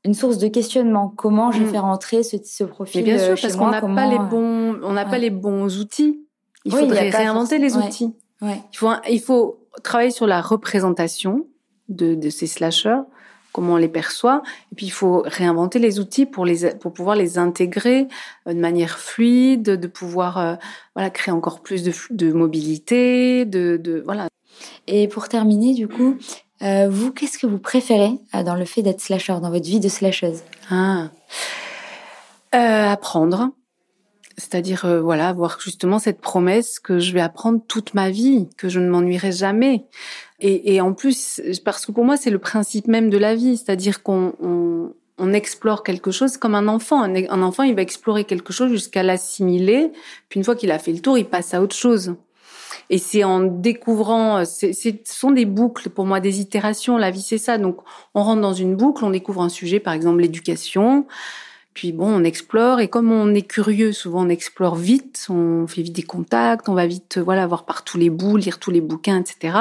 une 0.05 0.15
source 0.15 0.39
de 0.39 0.49
questionnement. 0.49 1.13
Comment 1.17 1.53
je 1.53 1.63
mm. 1.63 1.67
fais 1.67 1.79
rentrer 1.79 2.23
ce, 2.23 2.37
ce 2.43 2.65
profil 2.65 3.03
Mais 3.05 3.15
bien 3.15 3.19
sûr, 3.19 3.41
parce 3.41 3.57
qu'on 3.57 3.71
n'a 3.71 3.81
pas 3.81 4.07
les 4.09 4.19
bons, 4.19 4.79
on 4.83 4.93
n'a 4.93 5.05
pas 5.05 5.19
les 5.19 5.31
bons 5.31 5.79
outils. 5.79 6.21
Il 6.65 6.73
faudrait 6.73 7.11
réinventer 7.11 7.59
les 7.59 7.77
outils. 7.77 8.15
Ouais. 8.41 8.61
Il 8.73 8.77
faut, 8.77 8.91
il 9.09 9.21
faut 9.21 9.67
travailler 9.83 10.11
sur 10.11 10.27
la 10.27 10.41
représentation 10.41 11.47
de, 11.89 12.15
de 12.15 12.31
ces 12.31 12.47
slashers 12.47 13.03
comment 13.53 13.75
on 13.75 13.77
les 13.77 13.89
perçoit. 13.89 14.43
Et 14.73 14.75
puis 14.75 14.87
il 14.87 14.93
faut 14.93 15.23
réinventer 15.25 15.79
les 15.79 16.01
outils 16.01 16.27
pour 16.27 16.45
les 16.45 16.75
pour 16.75 16.93
pouvoir 16.93 17.17
les 17.17 17.39
intégrer 17.39 18.09
de 18.47 18.55
manière 18.55 18.99
fluide, 18.99 19.63
de 19.63 19.87
pouvoir 19.87 20.59
voilà 20.95 21.11
créer 21.11 21.33
encore 21.33 21.61
plus 21.61 21.83
de, 21.83 21.93
de 22.11 22.33
mobilité, 22.33 23.45
de, 23.45 23.77
de 23.77 24.03
voilà. 24.05 24.29
Et 24.87 25.09
pour 25.09 25.29
terminer, 25.29 25.75
du 25.75 25.89
coup, 25.89 26.17
euh, 26.63 26.89
vous, 26.89 27.13
qu'est-ce 27.13 27.39
que 27.39 27.47
vous 27.47 27.59
préférez 27.59 28.13
euh, 28.35 28.43
dans 28.43 28.55
le 28.55 28.65
fait 28.65 28.83
d'être 28.83 29.01
slasher, 29.01 29.35
dans 29.43 29.51
votre 29.51 29.65
vie 29.65 29.81
de 29.81 29.89
slasheuse? 29.89 30.43
Ah. 30.71 31.09
Euh, 32.55 32.89
apprendre. 32.89 33.51
C'est-à-dire, 34.37 34.87
voilà, 35.03 35.29
avoir 35.29 35.61
justement 35.61 35.99
cette 35.99 36.21
promesse 36.21 36.79
que 36.79 36.99
je 36.99 37.13
vais 37.13 37.21
apprendre 37.21 37.61
toute 37.69 37.95
ma 37.95 38.11
vie, 38.11 38.49
que 38.57 38.69
je 38.69 38.81
ne 38.81 38.89
m'ennuierai 38.89 39.33
jamais. 39.33 39.85
Et, 40.41 40.75
et, 40.75 40.81
en 40.81 40.93
plus, 40.93 41.41
parce 41.65 41.87
que 41.87 41.93
pour 41.93 42.05
moi, 42.05 42.17
c'est 42.17 42.31
le 42.31 42.39
principe 42.39 42.89
même 42.89 43.11
de 43.11 43.19
la 43.19 43.35
vie, 43.35 43.57
c'est-à-dire 43.57 44.03
qu'on 44.03 44.35
on, 44.41 44.93
on 45.19 45.33
explore 45.33 45.83
quelque 45.85 46.11
chose 46.11 46.37
comme 46.37 46.55
un 46.55 46.69
enfant. 46.69 47.03
Un, 47.03 47.43
enfant, 47.43 47.63
il 47.63 47.75
va 47.75 47.83
explorer 47.83 48.25
quelque 48.25 48.53
chose 48.53 48.71
jusqu'à 48.71 49.03
l'assimiler. 49.03 49.93
Puis 50.29 50.39
une 50.39 50.45
fois 50.45 50.57
qu'il 50.57 50.71
a 50.73 50.79
fait 50.79 50.93
le 50.93 51.01
tour, 51.01 51.17
il 51.17 51.27
passe 51.27 51.55
à 51.55 51.63
autre 51.63 51.77
chose. 51.77 52.17
Et 52.91 52.99
c'est 52.99 53.23
en 53.23 53.41
découvrant, 53.41 54.45
ce 54.45 54.73
sont 55.05 55.31
des 55.31 55.45
boucles 55.45 55.91
pour 55.91 56.07
moi, 56.07 56.21
des 56.21 56.41
itérations. 56.41 56.97
La 56.97 57.11
vie, 57.11 57.23
c'est 57.23 57.39
ça. 57.39 57.57
Donc, 57.57 57.79
on 58.15 58.23
rentre 58.23 58.41
dans 58.41 58.53
une 58.53 58.75
boucle, 58.75 59.05
on 59.05 59.11
découvre 59.11 59.43
un 59.43 59.49
sujet, 59.49 59.79
par 59.79 59.93
exemple 59.93 60.21
l'éducation. 60.21 61.07
Puis 61.75 61.93
bon, 61.93 62.07
on 62.07 62.25
explore 62.25 62.81
et 62.81 62.89
comme 62.89 63.11
on 63.11 63.35
est 63.35 63.47
curieux, 63.47 63.93
souvent 63.93 64.27
on 64.27 64.29
explore 64.29 64.77
vite, 64.77 65.27
on 65.31 65.67
fait 65.67 65.83
vite 65.83 65.97
des 65.97 66.03
contacts, 66.03 66.69
on 66.69 66.75
va 66.75 66.87
vite 66.87 67.19
voilà 67.19 67.47
voir 67.47 67.65
par 67.65 67.83
tous 67.83 67.97
les 67.97 68.11
bouts, 68.11 68.37
lire 68.37 68.59
tous 68.59 68.71
les 68.71 68.83
bouquins, 68.83 69.21
etc. 69.21 69.57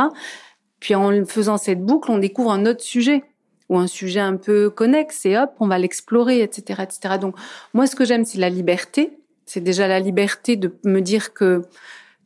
Puis 0.82 0.94
en 0.96 1.26
faisant 1.26 1.58
cette 1.58 1.82
boucle, 1.82 2.12
on 2.12 2.18
découvre 2.18 2.52
un 2.52 2.66
autre 2.66 2.82
sujet 2.82 3.24
ou 3.70 3.78
un 3.78 3.88
sujet 3.88 4.20
un 4.20 4.36
peu 4.36 4.70
connexe 4.70 5.26
et 5.26 5.38
hop, 5.38 5.52
on 5.62 5.68
va 5.68 5.78
l'explorer, 5.78 6.42
etc., 6.42 6.84
etc. 6.84 7.16
Donc 7.22 7.36
moi, 7.74 7.88
ce 7.88 7.96
que 7.96 8.04
j'aime, 8.04 8.26
c'est 8.26 8.40
la 8.40 8.50
liberté. 8.50 9.18
C'est 9.46 9.62
déjà 9.62 9.88
la 9.88 10.00
liberté 10.00 10.58
de 10.58 10.76
me 10.84 11.00
dire 11.00 11.34
que 11.34 11.62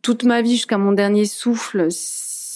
toute 0.01 0.23
ma 0.23 0.41
vie 0.41 0.55
jusqu'à 0.55 0.77
mon 0.77 0.91
dernier 0.91 1.25
souffle, 1.25 1.87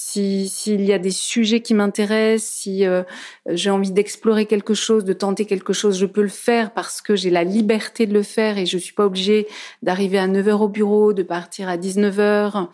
s'il 0.09 0.81
y 0.81 0.93
a 0.93 0.99
des 0.99 1.11
sujets 1.11 1.61
qui 1.61 1.73
m'intéressent, 1.73 2.49
si 2.49 2.85
euh, 2.85 3.03
j'ai 3.47 3.69
envie 3.69 3.91
d'explorer 3.91 4.45
quelque 4.45 4.73
chose, 4.73 5.05
de 5.05 5.13
tenter 5.13 5.45
quelque 5.45 5.73
chose, 5.73 5.97
je 5.97 6.05
peux 6.05 6.21
le 6.21 6.27
faire 6.27 6.73
parce 6.73 7.01
que 7.01 7.15
j'ai 7.15 7.29
la 7.29 7.43
liberté 7.43 8.05
de 8.05 8.13
le 8.13 8.23
faire 8.23 8.57
et 8.57 8.65
je 8.65 8.77
suis 8.77 8.93
pas 8.93 9.05
obligée 9.05 9.47
d'arriver 9.83 10.17
à 10.17 10.27
9 10.27 10.47
heures 10.47 10.61
au 10.61 10.69
bureau, 10.69 11.13
de 11.13 11.23
partir 11.23 11.69
à 11.69 11.77
19 11.77 12.19
heures 12.19 12.71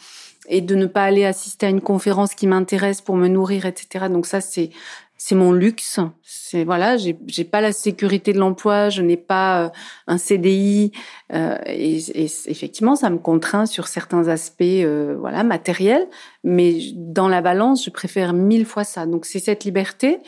et 0.48 0.62
de 0.62 0.76
ne 0.76 0.86
pas 0.86 1.04
aller 1.04 1.26
assister 1.26 1.66
à 1.66 1.70
une 1.70 1.82
conférence 1.82 2.36
qui 2.36 2.48
m'intéresse 2.48 3.02
pour 3.02 3.16
me 3.16 3.28
nourrir, 3.28 3.66
etc. 3.66 4.06
Donc 4.10 4.26
ça, 4.26 4.42
c'est 4.42 4.70
c'est 5.18 5.36
mon 5.36 5.52
luxe. 5.52 6.00
C'est 6.24 6.64
voilà, 6.64 6.98
j'ai 6.98 7.44
pas 7.44 7.62
la 7.62 7.72
sécurité 7.72 8.34
de 8.34 8.40
l'emploi, 8.40 8.90
je 8.90 9.02
n'ai 9.02 9.18
pas 9.18 9.66
euh, 9.66 9.70
un 10.08 10.18
CDI 10.18 10.92
euh, 11.34 11.58
et, 11.66 11.98
et, 11.98 12.26
effectivement, 12.48 12.96
ça 12.96 13.10
me 13.10 13.18
contraint 13.18 13.66
sur 13.66 13.88
certains 13.88 14.28
aspects 14.28 14.62
euh, 14.62 15.16
voilà 15.20 15.44
matériels, 15.44 16.08
mais 16.44 16.78
dans 16.96 17.28
la 17.28 17.42
balance, 17.42 17.86
je 17.86 17.90
préfère 17.90 18.34
mille 18.34 18.66
fois 18.66 18.84
ça. 18.84 19.06
Donc 19.06 19.26
c'est 19.26 19.40
cette 19.40 19.64
liberté, 19.64 20.20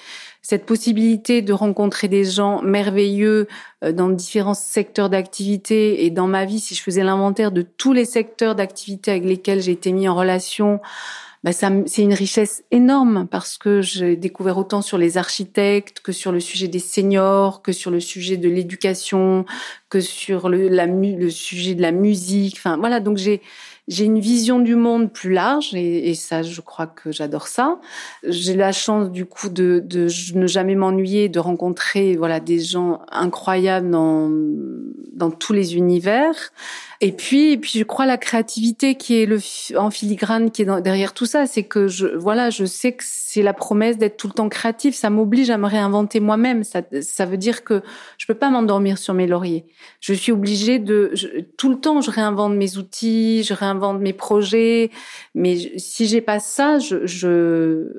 cette 0.47 0.65
possibilité 0.65 1.41
de 1.41 1.51
rencontrer 1.51 2.07
des 2.07 2.23
gens 2.23 2.61
merveilleux 2.61 3.47
euh, 3.83 3.91
dans 3.91 4.07
différents 4.07 4.53
secteurs 4.53 5.09
d'activité 5.09 6.05
et 6.05 6.09
dans 6.09 6.27
ma 6.27 6.45
vie, 6.45 6.61
si 6.61 6.73
je 6.73 6.81
faisais 6.81 7.03
l'inventaire 7.03 7.51
de 7.51 7.63
tous 7.63 7.91
les 7.91 8.05
secteurs 8.05 8.55
d'activité 8.55 9.11
avec 9.11 9.25
lesquels 9.25 9.61
j'ai 9.61 9.73
été 9.73 9.91
mis 9.91 10.07
en 10.07 10.15
relation 10.15 10.79
bah, 11.43 11.51
c'est 11.53 12.01
une 12.01 12.13
richesse 12.13 12.63
énorme 12.71 13.27
parce 13.29 13.57
que 13.57 13.81
j'ai 13.81 14.15
découvert 14.15 14.57
autant 14.57 14.81
sur 14.81 14.97
les 14.97 15.17
architectes 15.17 15.99
que 15.99 16.11
sur 16.11 16.31
le 16.31 16.39
sujet 16.39 16.67
des 16.67 16.79
seniors, 16.79 17.61
que 17.61 17.71
sur 17.71 17.91
le 17.91 17.99
sujet 17.99 18.37
de 18.37 18.49
l'éducation, 18.49 19.45
que 19.89 19.99
sur 20.01 20.49
le, 20.49 20.67
le 20.69 21.29
sujet 21.29 21.75
de 21.75 21.81
la 21.81 21.91
musique. 21.91 22.55
Enfin 22.57 22.77
voilà, 22.77 22.99
donc 22.99 23.17
j'ai 23.17 23.41
j'ai 23.87 24.03
une 24.03 24.19
vision 24.19 24.59
du 24.59 24.75
monde 24.75 25.13
plus 25.13 25.31
large 25.31 25.73
et, 25.73 26.09
et 26.09 26.13
ça, 26.15 26.43
je 26.43 26.59
crois 26.59 26.87
que 26.87 27.11
j'adore 27.13 27.47
ça. 27.47 27.79
J'ai 28.27 28.53
la 28.53 28.73
chance 28.73 29.09
du 29.11 29.25
coup 29.25 29.47
de, 29.47 29.81
de 29.83 30.09
ne 30.35 30.45
jamais 30.47 30.75
m'ennuyer, 30.75 31.29
de 31.29 31.39
rencontrer 31.39 32.17
voilà 32.17 32.41
des 32.41 32.59
gens 32.59 32.99
incroyables 33.11 33.89
dans 33.89 34.29
dans 35.13 35.31
tous 35.31 35.53
les 35.53 35.75
univers. 35.75 36.35
Et 36.99 37.11
puis, 37.11 37.51
et 37.51 37.57
puis 37.57 37.77
je 37.77 37.83
crois 37.83 38.07
la 38.07 38.17
créativité 38.17 38.95
qui 38.95 39.21
est 39.21 39.27
le 39.27 39.39
en 39.77 39.91
filigrane 39.91 40.49
qui 40.49 40.63
est 40.63 40.81
derrière 40.81 41.13
tout 41.13 41.27
ça, 41.27 41.45
c'est 41.45 41.61
que 41.61 41.87
je 41.87 42.07
voilà, 42.07 42.49
je 42.49 42.65
sais 42.65 42.93
que 42.93 43.03
c'est 43.05 43.43
la 43.43 43.53
promesse 43.53 43.99
d'être 43.99 44.17
tout 44.17 44.27
le 44.27 44.33
temps 44.33 44.49
créatif. 44.49 44.95
Ça 44.95 45.11
m'oblige 45.11 45.51
à 45.51 45.59
me 45.59 45.67
réinventer 45.67 46.19
moi-même. 46.19 46.63
Ça, 46.63 46.81
ça 47.01 47.25
veut 47.25 47.37
dire 47.37 47.63
que 47.63 47.83
je 48.17 48.25
peux 48.25 48.33
pas 48.33 48.49
m'endormir 48.49 48.97
sur 48.97 49.13
mes 49.13 49.27
lauriers. 49.27 49.65
Je 49.99 50.13
suis 50.13 50.31
obligée 50.31 50.79
de 50.79 51.13
tout 51.57 51.69
le 51.69 51.79
temps, 51.79 52.01
je 52.01 52.09
réinvente 52.09 52.55
mes 52.55 52.77
outils, 52.77 53.43
je 53.43 53.53
réinvente 53.53 53.99
mes 54.01 54.13
projets. 54.13 54.89
Mais 55.35 55.55
si 55.77 56.07
j'ai 56.07 56.21
pas 56.21 56.39
ça, 56.39 56.79
je, 56.79 57.05
je 57.05 57.93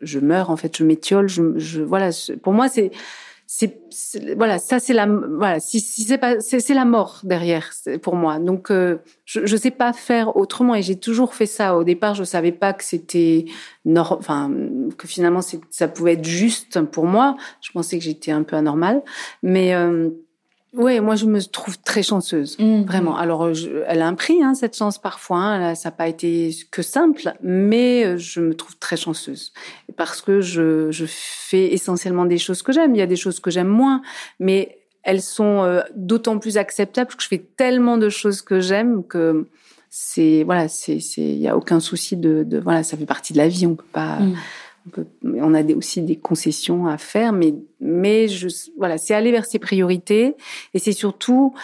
je, 0.00 0.18
meurs 0.18 0.48
en 0.48 0.56
fait, 0.56 0.76
je 0.76 0.84
m'étiole. 0.84 1.28
Je, 1.28 1.58
je 1.58 1.82
voilà, 1.82 2.10
pour 2.42 2.54
moi 2.54 2.68
c'est 2.68 2.90
c'est 3.46 3.80
voilà 4.36 4.58
ça 4.58 4.80
c'est 4.80 4.94
la 4.94 5.06
voilà 5.06 5.60
si, 5.60 5.80
si 5.80 6.02
c'est 6.04 6.18
pas 6.18 6.40
c'est 6.40 6.74
la 6.74 6.84
mort 6.84 7.20
derrière 7.24 7.70
pour 8.02 8.16
moi. 8.16 8.38
Donc 8.38 8.70
euh, 8.70 8.98
je 9.24 9.44
je 9.46 9.56
sais 9.56 9.70
pas 9.70 9.92
faire 9.92 10.36
autrement 10.36 10.74
et 10.74 10.82
j'ai 10.82 10.96
toujours 10.96 11.34
fait 11.34 11.46
ça. 11.46 11.76
Au 11.76 11.84
départ 11.84 12.14
je 12.14 12.24
savais 12.24 12.52
pas 12.52 12.72
que 12.72 12.84
c'était 12.84 13.44
enfin 13.96 14.50
que 14.96 15.06
finalement 15.06 15.40
ça 15.70 15.88
pouvait 15.88 16.14
être 16.14 16.24
juste 16.24 16.80
pour 16.82 17.06
moi. 17.06 17.36
Je 17.60 17.70
pensais 17.72 17.98
que 17.98 18.04
j'étais 18.04 18.32
un 18.32 18.42
peu 18.42 18.56
anormale. 18.56 19.02
Mais 19.42 19.74
euh, 19.74 20.10
oui, 20.76 20.98
moi 21.00 21.14
je 21.14 21.26
me 21.26 21.40
trouve 21.40 21.78
très 21.78 22.02
chanceuse, 22.02 22.58
mmh. 22.58 22.82
vraiment. 22.82 23.16
Alors, 23.16 23.48
elle 23.86 24.02
a 24.02 24.08
un 24.08 24.14
prix, 24.14 24.42
hein, 24.42 24.54
cette 24.54 24.76
chance 24.76 24.98
parfois. 24.98 25.38
Hein, 25.38 25.74
ça 25.74 25.90
n'a 25.90 25.96
pas 25.96 26.08
été 26.08 26.50
que 26.70 26.82
simple, 26.82 27.32
mais 27.42 28.04
euh, 28.04 28.16
je 28.16 28.40
me 28.40 28.54
trouve 28.54 28.76
très 28.78 28.96
chanceuse 28.96 29.52
parce 29.96 30.20
que 30.20 30.40
je, 30.40 30.90
je 30.90 31.04
fais 31.08 31.72
essentiellement 31.72 32.24
des 32.24 32.38
choses 32.38 32.62
que 32.62 32.72
j'aime. 32.72 32.94
Il 32.94 32.98
y 32.98 33.02
a 33.02 33.06
des 33.06 33.16
choses 33.16 33.38
que 33.38 33.50
j'aime 33.50 33.68
moins, 33.68 34.02
mais 34.40 34.78
elles 35.04 35.22
sont 35.22 35.62
euh, 35.62 35.82
d'autant 35.94 36.38
plus 36.38 36.56
acceptables 36.56 37.14
que 37.14 37.22
je 37.22 37.28
fais 37.28 37.46
tellement 37.56 37.96
de 37.96 38.08
choses 38.08 38.42
que 38.42 38.58
j'aime 38.58 39.04
que 39.04 39.46
c'est 39.90 40.42
voilà, 40.42 40.66
c'est 40.66 40.98
c'est 40.98 41.22
il 41.22 41.38
y 41.38 41.46
a 41.46 41.56
aucun 41.56 41.78
souci 41.78 42.16
de, 42.16 42.42
de 42.42 42.58
voilà, 42.58 42.82
ça 42.82 42.96
fait 42.96 43.06
partie 43.06 43.32
de 43.32 43.38
la 43.38 43.46
vie. 43.46 43.66
On 43.66 43.76
peut 43.76 43.84
pas. 43.92 44.18
Mmh 44.18 44.34
on, 45.22 45.54
a 45.54 45.62
aussi 45.74 46.02
des 46.02 46.16
concessions 46.16 46.86
à 46.86 46.98
faire, 46.98 47.32
mais, 47.32 47.54
mais 47.80 48.28
je, 48.28 48.48
voilà, 48.76 48.98
c'est 48.98 49.14
aller 49.14 49.32
vers 49.32 49.46
ses 49.46 49.58
priorités 49.58 50.36
et 50.74 50.78
c'est 50.78 50.92
surtout 50.92 51.54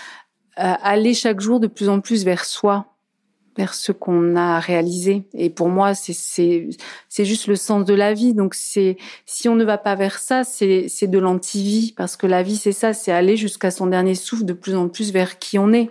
euh, 0.58 0.74
aller 0.82 1.14
chaque 1.14 1.40
jour 1.40 1.60
de 1.60 1.66
plus 1.66 1.88
en 1.88 2.00
plus 2.00 2.24
vers 2.24 2.44
soi, 2.44 2.86
vers 3.56 3.74
ce 3.74 3.92
qu'on 3.92 4.36
a 4.36 4.58
réalisé. 4.58 5.24
Et 5.34 5.50
pour 5.50 5.68
moi, 5.68 5.94
c'est 5.94 6.70
juste 7.18 7.46
le 7.46 7.56
sens 7.56 7.84
de 7.84 7.94
la 7.94 8.14
vie. 8.14 8.34
Donc 8.34 8.54
c'est 8.54 8.96
si 9.26 9.48
on 9.48 9.54
ne 9.54 9.64
va 9.64 9.78
pas 9.78 9.94
vers 9.94 10.18
ça, 10.18 10.44
c'est 10.44 10.86
c'est 10.88 11.08
de 11.08 11.18
l'antivie 11.18 11.92
parce 11.96 12.16
que 12.16 12.26
la 12.26 12.42
vie 12.42 12.56
c'est 12.56 12.72
ça, 12.72 12.92
c'est 12.92 13.12
aller 13.12 13.36
jusqu'à 13.36 13.70
son 13.70 13.86
dernier 13.86 14.14
souffle 14.14 14.44
de 14.44 14.52
plus 14.52 14.74
en 14.74 14.88
plus 14.88 15.12
vers 15.12 15.38
qui 15.38 15.58
on 15.58 15.72
est. 15.72 15.90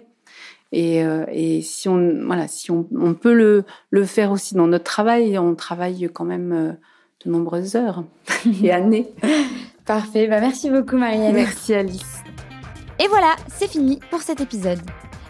Et, 0.71 1.03
euh, 1.03 1.25
et 1.31 1.61
si 1.61 1.89
on 1.89 2.25
voilà, 2.25 2.47
si 2.47 2.69
on, 2.69 2.87
on 2.95 3.13
peut 3.13 3.33
le 3.33 3.65
le 3.89 4.03
faire 4.05 4.31
aussi 4.31 4.55
dans 4.55 4.67
notre 4.67 4.83
travail, 4.83 5.37
on 5.39 5.55
travaille 5.55 6.09
quand 6.13 6.25
même 6.25 6.51
euh, 6.51 6.73
de 7.25 7.31
nombreuses 7.31 7.75
heures 7.75 8.03
et 8.63 8.71
années. 8.71 9.07
Parfait, 9.85 10.27
bah 10.27 10.39
merci 10.39 10.69
beaucoup 10.69 10.97
Marielle. 10.97 11.33
Merci 11.33 11.73
Alice. 11.73 12.19
Et 12.99 13.07
voilà, 13.07 13.35
c'est 13.47 13.69
fini 13.69 13.99
pour 14.09 14.21
cet 14.21 14.41
épisode. 14.41 14.79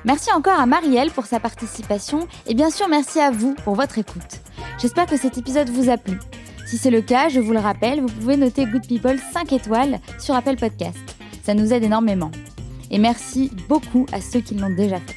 Merci 0.06 0.32
encore 0.32 0.60
à 0.60 0.66
Marielle 0.66 1.12
pour 1.12 1.26
sa 1.26 1.40
participation 1.40 2.28
et 2.48 2.54
bien 2.54 2.70
sûr 2.70 2.88
merci 2.88 3.20
à 3.20 3.32
vous 3.32 3.54
pour 3.64 3.76
votre 3.76 3.98
écoute. 3.98 4.42
J'espère 4.80 5.08
que 5.08 5.18
cet 5.18 5.38
épisode 5.38 5.70
vous 5.70 5.90
a 5.90 5.98
plu. 5.98 6.20
Si 6.66 6.78
c'est 6.78 6.92
le 6.92 7.02
cas, 7.02 7.30
je 7.30 7.40
vous 7.40 7.52
le 7.52 7.60
rappelle, 7.60 8.02
vous 8.02 8.08
pouvez 8.08 8.38
noter 8.38 8.66
Good 8.66 8.88
People 8.88 9.20
5 9.34 9.52
étoiles 9.54 10.00
sur 10.20 10.36
Apple 10.36 10.56
Podcast. 10.56 10.98
Ça 11.44 11.54
nous 11.54 11.74
aide 11.74 11.84
énormément. 11.84 12.32
Et 12.92 13.00
merci 13.00 13.52
beaucoup 13.68 14.06
à 14.12 14.22
ceux 14.22 14.40
qui 14.40 14.56
l'ont 14.56 14.74
déjà 14.74 15.00
fait. 15.00 15.16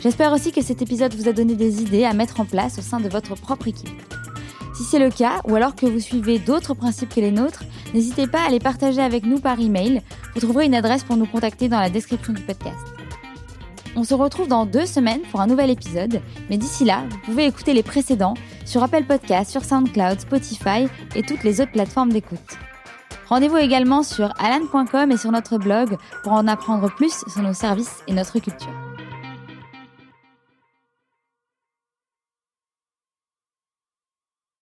J'espère 0.00 0.32
aussi 0.32 0.50
que 0.50 0.62
cet 0.62 0.82
épisode 0.82 1.14
vous 1.14 1.28
a 1.28 1.32
donné 1.32 1.54
des 1.54 1.82
idées 1.82 2.04
à 2.04 2.12
mettre 2.12 2.40
en 2.40 2.44
place 2.44 2.78
au 2.78 2.82
sein 2.82 3.00
de 3.00 3.08
votre 3.08 3.34
propre 3.34 3.68
équipe. 3.68 3.88
Si 4.82 4.88
c'est 4.88 4.98
le 4.98 5.10
cas, 5.10 5.40
ou 5.44 5.54
alors 5.54 5.76
que 5.76 5.86
vous 5.86 6.00
suivez 6.00 6.40
d'autres 6.40 6.74
principes 6.74 7.14
que 7.14 7.20
les 7.20 7.30
nôtres, 7.30 7.62
n'hésitez 7.94 8.26
pas 8.26 8.42
à 8.44 8.50
les 8.50 8.58
partager 8.58 9.00
avec 9.00 9.24
nous 9.24 9.38
par 9.38 9.60
email. 9.60 10.02
Vous 10.34 10.40
trouverez 10.40 10.64
une 10.64 10.74
adresse 10.74 11.04
pour 11.04 11.16
nous 11.16 11.24
contacter 11.24 11.68
dans 11.68 11.78
la 11.78 11.88
description 11.88 12.32
du 12.32 12.42
podcast. 12.42 12.84
On 13.94 14.02
se 14.02 14.12
retrouve 14.12 14.48
dans 14.48 14.66
deux 14.66 14.84
semaines 14.84 15.20
pour 15.30 15.40
un 15.40 15.46
nouvel 15.46 15.70
épisode, 15.70 16.20
mais 16.50 16.56
d'ici 16.56 16.84
là, 16.84 17.04
vous 17.08 17.18
pouvez 17.18 17.46
écouter 17.46 17.74
les 17.74 17.84
précédents 17.84 18.34
sur 18.64 18.82
Apple 18.82 19.04
Podcasts, 19.04 19.52
sur 19.52 19.64
SoundCloud, 19.64 20.18
Spotify 20.18 20.88
et 21.14 21.22
toutes 21.22 21.44
les 21.44 21.60
autres 21.60 21.70
plateformes 21.70 22.10
d'écoute. 22.10 22.40
Rendez-vous 23.28 23.58
également 23.58 24.02
sur 24.02 24.34
alan.com 24.40 25.12
et 25.12 25.16
sur 25.16 25.30
notre 25.30 25.58
blog 25.58 25.96
pour 26.24 26.32
en 26.32 26.48
apprendre 26.48 26.92
plus 26.92 27.22
sur 27.32 27.42
nos 27.42 27.54
services 27.54 28.02
et 28.08 28.14
notre 28.14 28.40
culture. 28.40 28.91